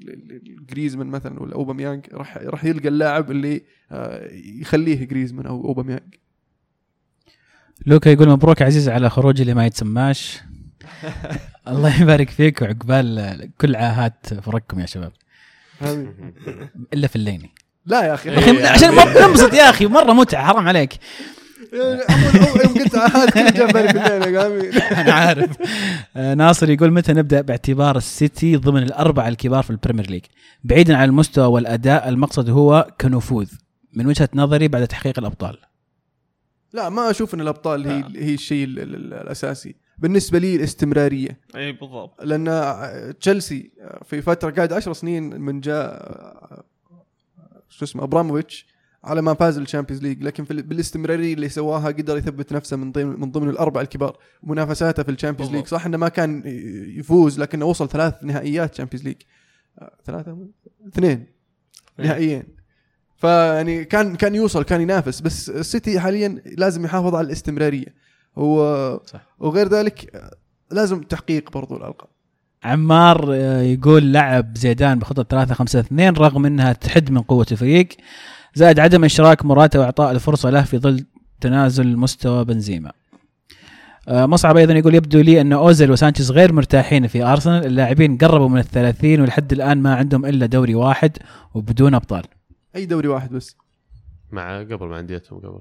[0.46, 3.62] الجريزمان مثلا ولا أوباميانج راح راح يلقى اللاعب اللي
[3.92, 6.14] آه، يخليه جريزمان أو أوباميانج.
[7.86, 10.40] لوكا يقول مبروك عزيز على خروجي اللي ما يتسماش.
[11.68, 15.12] الله يبارك فيك وعقبال كل عاهات فرقكم يا شباب.
[16.94, 17.50] إلا في الليني.
[17.86, 18.30] لا يا أخي.
[18.66, 20.92] عشان ننبسط يا أخي مرة متعة حرام عليك.
[21.72, 25.56] يعني يوم قلت بالي أنا عارف.
[26.16, 30.22] آه، ناصر يقول متى نبدأ باعتبار السيتي ضمن الأربعة الكبار في البريمير ليج؟
[30.64, 33.48] بعيدا عن المستوى والأداء المقصد هو كنفوذ.
[33.92, 35.58] من وجهة نظري بعد تحقيق الأبطال.
[36.72, 39.76] لا ما أشوف إن الأبطال هي هي الشيء ال- ال- الأساسي.
[39.98, 41.40] بالنسبة لي الاستمرارية.
[41.56, 42.22] إي بالضبط.
[42.22, 43.70] لأن تشيلسي
[44.04, 46.64] في فترة قاعد عشر سنين من جاء
[47.68, 48.66] شو اسمه أبراموفيتش
[49.04, 50.22] على ما فاز ال Champions League.
[50.22, 54.18] لكن في ال- بالاستمرارية اللي سواها قدر يثبت نفسه من ضمن من ضمن الأربعة الكبار
[54.42, 55.66] منافساته في ال Champions League.
[55.66, 56.42] صح إنه ما كان
[56.98, 59.16] يفوز لكنه وصل ثلاث نهائيات Champions League.
[60.04, 60.48] ثلاثة؟
[60.88, 61.26] اثنين.
[61.98, 62.44] نهائيين.
[63.16, 65.20] فيعني كان كان يوصل كان ينافس.
[65.20, 68.05] بس السيتي حاليا لازم يحافظ على الاستمرارية.
[68.38, 69.20] هو صح.
[69.38, 70.22] وغير ذلك
[70.70, 72.08] لازم تحقيق برضو الألقاب
[72.64, 77.88] عمار آه، يقول لعب زيدان بخطة 3 5 2 رغم إنها تحد من قوة الفريق
[78.54, 81.04] زائد عدم إشراك مراته واعطاء الفرصة له في ظل
[81.40, 82.92] تنازل مستوى بنزيما.
[84.08, 88.48] آه، مصعب أيضا يقول يبدو لي أن أوزيل وسانشيز غير مرتاحين في أرسنال، اللاعبين قربوا
[88.48, 91.18] من الثلاثين ولحد الآن ما عندهم إلا دوري واحد
[91.54, 92.22] وبدون أبطال.
[92.76, 93.56] أي دوري واحد بس
[94.32, 95.60] مع قبل مع أنديتهم قبل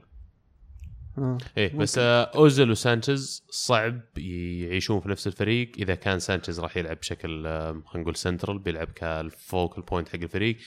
[1.17, 1.37] آه.
[1.57, 5.71] إيه بس آه، أوزيل وسانشيز صعب يعيشون في نفس الفريق.
[5.77, 10.19] إذا كان سانشيز راح يلعب بشكل آه، خلينا نقول سنترال بيلعب كال focal point حق
[10.21, 10.57] الفريق.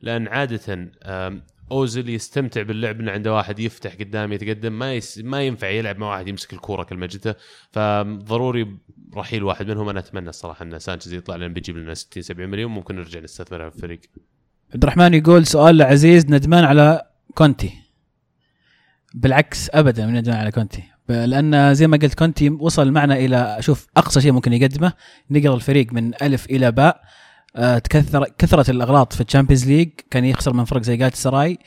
[0.00, 1.42] لأن عاده آم،
[1.72, 6.10] أوزيل يستمتع باللعب إنه عنده واحد يفتح قدام يتقدم ما يس ما ينفع يلعب مع
[6.10, 7.34] واحد يمسك الكورة كل ما جته
[7.72, 8.76] فضروري
[9.14, 9.88] رحيل واحد منهم.
[9.88, 12.70] أنا أتمنى الصراحة إن سانشيز يطلع لأن بيجيب لنا 60 70 مليون.
[12.70, 14.00] ممكن نرجع نستثمرها في الفريق.
[14.74, 17.02] عبد الرحمن يقول سؤال لعزيز ندمان على
[17.34, 17.85] كونتي.
[19.16, 20.82] بالعكس ابدا من ندمان على كونتي.
[21.08, 24.92] لأن زي ما قلت كونتي وصل معنا إلى شوف أقصى شيء ممكن يقدمه
[25.30, 27.00] نقل الفريق من ألف إلى باء.
[27.56, 31.58] آه، تكثر كثرت الأغلاط في ال Champions League كان يخسر من فرق زي جالت سراي.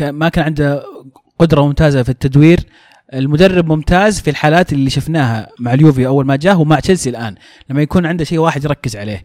[0.00, 0.82] ما كان عنده
[1.38, 2.60] قدرة ممتازة في التدوير.
[3.14, 7.34] المدرب ممتاز في الحالات اللي شفناها مع اليوفي أول ما جاه ومع تشيلسي الآن
[7.70, 9.24] لما يكون عنده شيء واحد يركز عليه.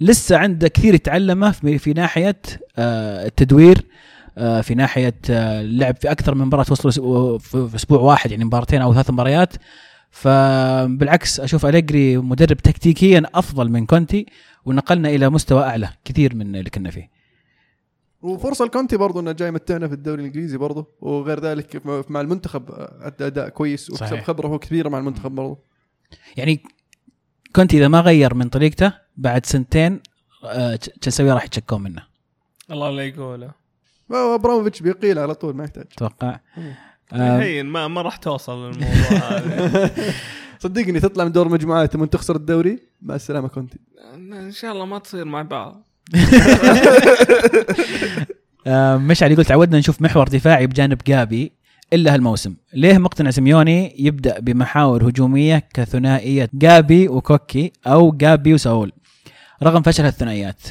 [0.00, 2.36] لسه عنده كثير يتعلمه في ناحية
[2.78, 3.82] آه، التدوير.
[4.36, 8.94] في ناحية آه، اللعب في أكثر من مباراة وصلوا في أسبوع واحد يعني مباراتين أو
[8.94, 9.54] ثلاث مباريات.
[10.10, 14.26] فبالعكس أشوف أليجري مدرب تكتيكيا أفضل من كونتي
[14.64, 17.10] ونقلنا إلى مستوى أعلى كثير من اللي كنا فيه.
[18.22, 23.26] وفرصة لكونتي برضو إنه جاي متعنا في الدوري الإنجليزي برضو وغير ذلك مع المنتخب ادى
[23.26, 24.20] أداء كويس وكسب.
[24.20, 25.58] خبرة كبيرة مع المنتخب برضو.
[26.36, 26.62] يعني
[27.54, 30.00] كونتي إذا ما غير من طريقته بعد سنتين
[30.44, 32.02] آه، تشيلسي راح يتشكون منه.
[32.70, 33.65] الله لا يقوله.
[34.10, 35.84] أبراموفيتش بيقيل على طول ما يحتاج.
[35.92, 36.40] أتوقع.
[37.12, 39.90] آه، هين ما ما راح توصل للموضوع هذا.
[40.58, 43.78] صدقني تطلع من دور مجموعات ثم تخسر الدوري؟ مع السلامة كونتي.
[44.14, 45.82] إن شاء الله ما تصير مع بعض.
[48.66, 51.52] آه، مشعل يقول تعودنا نشوف محور دفاعي بجانب جابي
[51.92, 52.54] إلا هالموسم.
[52.74, 58.92] ليه مقتنع سيميوني يبدأ بمحاور هجومية كثنائية جابي وكوكي أو جابي وساول؟
[59.62, 60.62] رغم فشل الثنائيات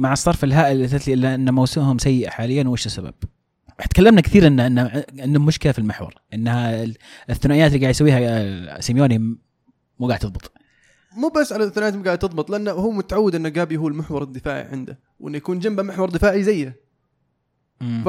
[0.00, 3.14] مع الصرف الهائل للأتلتي إلا إن موسمهم سيء حاليا وش السبب؟
[3.90, 6.86] تكلمنا كثير ان ان عندهم مشكله في المحور إنها
[7.30, 9.18] الثنائيات اللي قاعد يسويها سيميوني
[9.98, 10.52] مو قاعد تضبط
[11.16, 14.98] مو بس على ثنائياتهم قاعد تضبط لأنه هو متعود إن جابي هو المحور الدفاعي عنده
[15.20, 16.76] وإنه يكون جنبه محور دفاعي زيه.
[17.80, 18.08] ف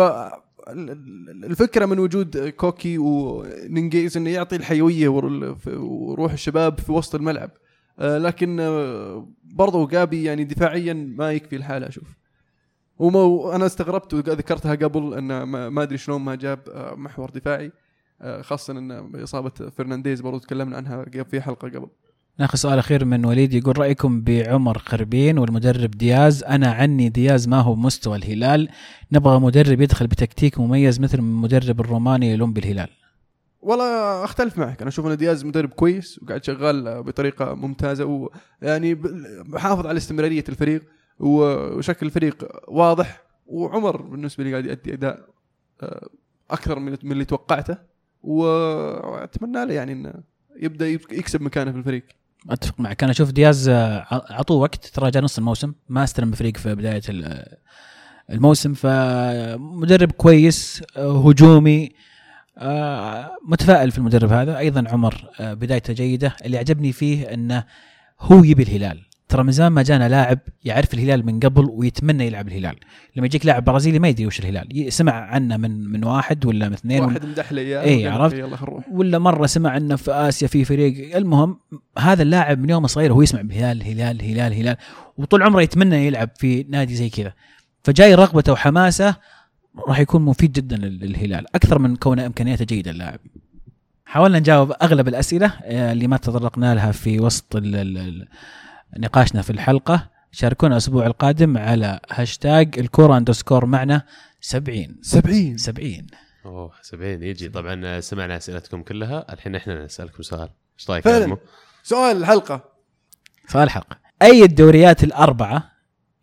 [1.43, 7.51] الفكرة من وجود كوكي ونينجيز إنه يعطي الحيوية ور- وروح الشباب في وسط الملعب
[7.99, 12.17] لكن آه، برضو جابي يعني دفاعيا ما يكفي الحالة أشوف
[12.99, 17.71] وما أنا استغربت وذكرتها قبل انه ما أدري شلون ما جاب آه، محور دفاعي
[18.21, 21.87] آه، خاصة إن إصابة فرنانديز برضو تكلمنا عنها في حلقة قبل.
[22.39, 27.59] ناخذ سؤال أخير من وليد يقول رأيكم بعمر خربين والمدرب دياز؟ أنا عني دياز ما
[27.59, 28.69] هو مستوى الهلال.
[29.11, 32.89] نبغى مدرب يدخل بتكتيك مميز مثل المدرب الروماني يلوم بالهلال.
[33.61, 34.81] والله أختلف معك.
[34.81, 38.29] أنا أشوف إن دياز مدرب كويس وقاعد شغال بطريقة ممتازة
[38.61, 38.95] ويعني
[39.45, 40.81] محافظ على استمرارية الفريق
[41.19, 45.25] وشكل الفريق واضح وعمر بالنسبة لي قاعد يؤدي أداء
[45.81, 46.07] آه،
[46.51, 47.77] أكثر من اللي توقعته
[48.23, 50.13] واتمنى له يعني إنه
[50.59, 52.03] يبدأ يك- يكسب مكانه في الفريق.
[52.49, 53.03] أتفق معك.
[53.03, 57.01] أنا أشوف دياز آه، عطوه وقت ترى جاء نص الموسم ما استلم الفريق في بداية
[57.09, 57.57] ال-
[58.29, 58.73] الموسم.
[58.73, 62.10] فمدرب كويس آه، هجومي آه،
[63.47, 64.57] متفائل في المدرب هذا.
[64.57, 66.35] أيضا عمر آه، بدايته جيدة.
[66.45, 67.63] اللي عجبني فيه إنه
[68.19, 69.01] هو يبي الهلال.
[69.29, 72.75] ترى من زمان ما جانا لاعب يعرف الهلال من قبل ويتمنى يلعب الهلال.
[73.15, 74.93] لما يجيك لاعب برازيلي ما يدري وش الهلال.
[74.93, 79.19] سمع عنه من من واحد ولا من اثنين واحد مدح لي اياه وقال عرفت؟ ولا
[79.19, 81.15] مرة سمع إنه في آسيا في فريق.
[81.15, 81.59] المهم
[81.97, 84.77] هذا اللاعب من يوم صغير هو يسمع بهلال هلال هلال هلال.
[85.17, 87.33] وطول عمره يتمنى يلعب في نادي زي كذا.
[87.83, 89.15] فجاي رغبته وحماسه
[89.87, 93.19] راح يكون مفيد جدا لل- للهلال أكثر من كونه إمكانياته جيدة اللاعب
[94.05, 98.27] حاولنا نجاوب أغلب الأسئلة آه، اللي ما تطرقنا لها في وسط ال- ال- ال-
[98.97, 100.09] نقاشنا في الحلقة.
[100.31, 104.05] شاركونا الأسبوع القادم على هاشتاج الكورة أندرسكور معنا
[104.41, 106.07] 70 70 70
[106.45, 107.49] أوه 70 يجي.
[107.49, 109.33] طبعا سمعنا أسئلتكم كلها.
[109.33, 110.49] الحين إحنا نسألكم سؤال.
[110.79, 111.37] إيش رأيك فعلاً.
[111.83, 112.63] سؤال الحلقة.
[113.47, 115.71] سؤال حلقة أي الدوريات الأربعة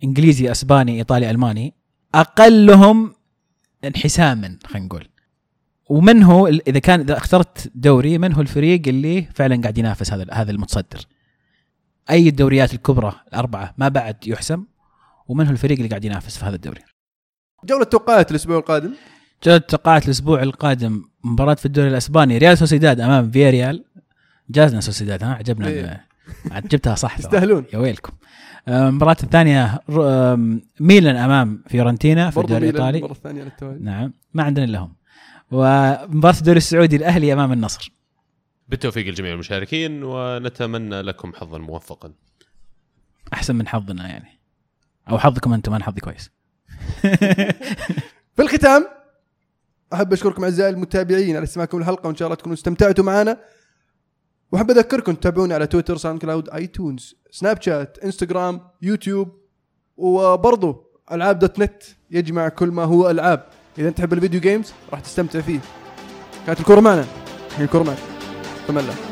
[0.05, 1.75] إنجليزي أسباني إيطالي ألماني
[2.15, 3.15] أقلهم
[3.85, 5.09] انحساما خلينا نقول.
[5.89, 10.27] ومن هو إذا كان إذا اخترت دوري من هو الفريق اللي فعلا قاعد ينافس هذا
[10.33, 11.07] هذا المتصدر؟
[12.11, 14.65] أي الدوريات الكبرى الأربعة ما بعد يحسم.
[15.29, 16.81] ومن هو الفريق اللي قاعد ينافس في هذا الدوري؟
[17.65, 18.95] جولة توقعات الأسبوع القادم.
[19.45, 23.85] جولة توقعات الأسبوع القادم مباراة في الدوري الأسباني ريال سوسيداد أمام فياريال.
[24.51, 25.85] جازنا سوسيداد ها؟ عجبنا إيه.
[25.85, 27.19] ال- عاد جبتها صح.
[27.19, 27.65] يستاهلون.
[27.73, 28.13] يا ويلكم.
[28.69, 33.79] المباراة الثانية ر- آم، ميلان أمام فيورنتينا في الدوري المره الثانية على التوالي.
[33.85, 34.93] نعم ما عندنا إلا هم.
[35.51, 37.93] ومباراة الدوري السعودي الأهلي أمام النصر.
[38.69, 42.13] بالتوفيق لجميع المشاركين ونتمنى لكم حظا موفقا.
[43.33, 44.41] أحسن من حظنا يعني.
[45.11, 46.31] أو حظكم أنتم أنا حظي كويس.
[48.37, 48.87] في الختام
[49.93, 53.39] أحب أشكركم أعزائي المتابعين على استماعكم الحلقة وإن شاء الله تكونوا استمتعتوا معنا.
[54.53, 59.29] وأحب أذكركم تتابعوني على تويتر SoundCloud iTunes سناب شات انستغرام يوتيوب
[59.97, 63.47] وبرضو ألعاب dot net يجمع كل ما هو ألعاب.
[63.79, 65.61] إذا تحب ال video games راح تستمتع فيه.
[66.47, 67.05] كانت الكورة معنا.
[67.51, 69.08] الحين الكورة معك.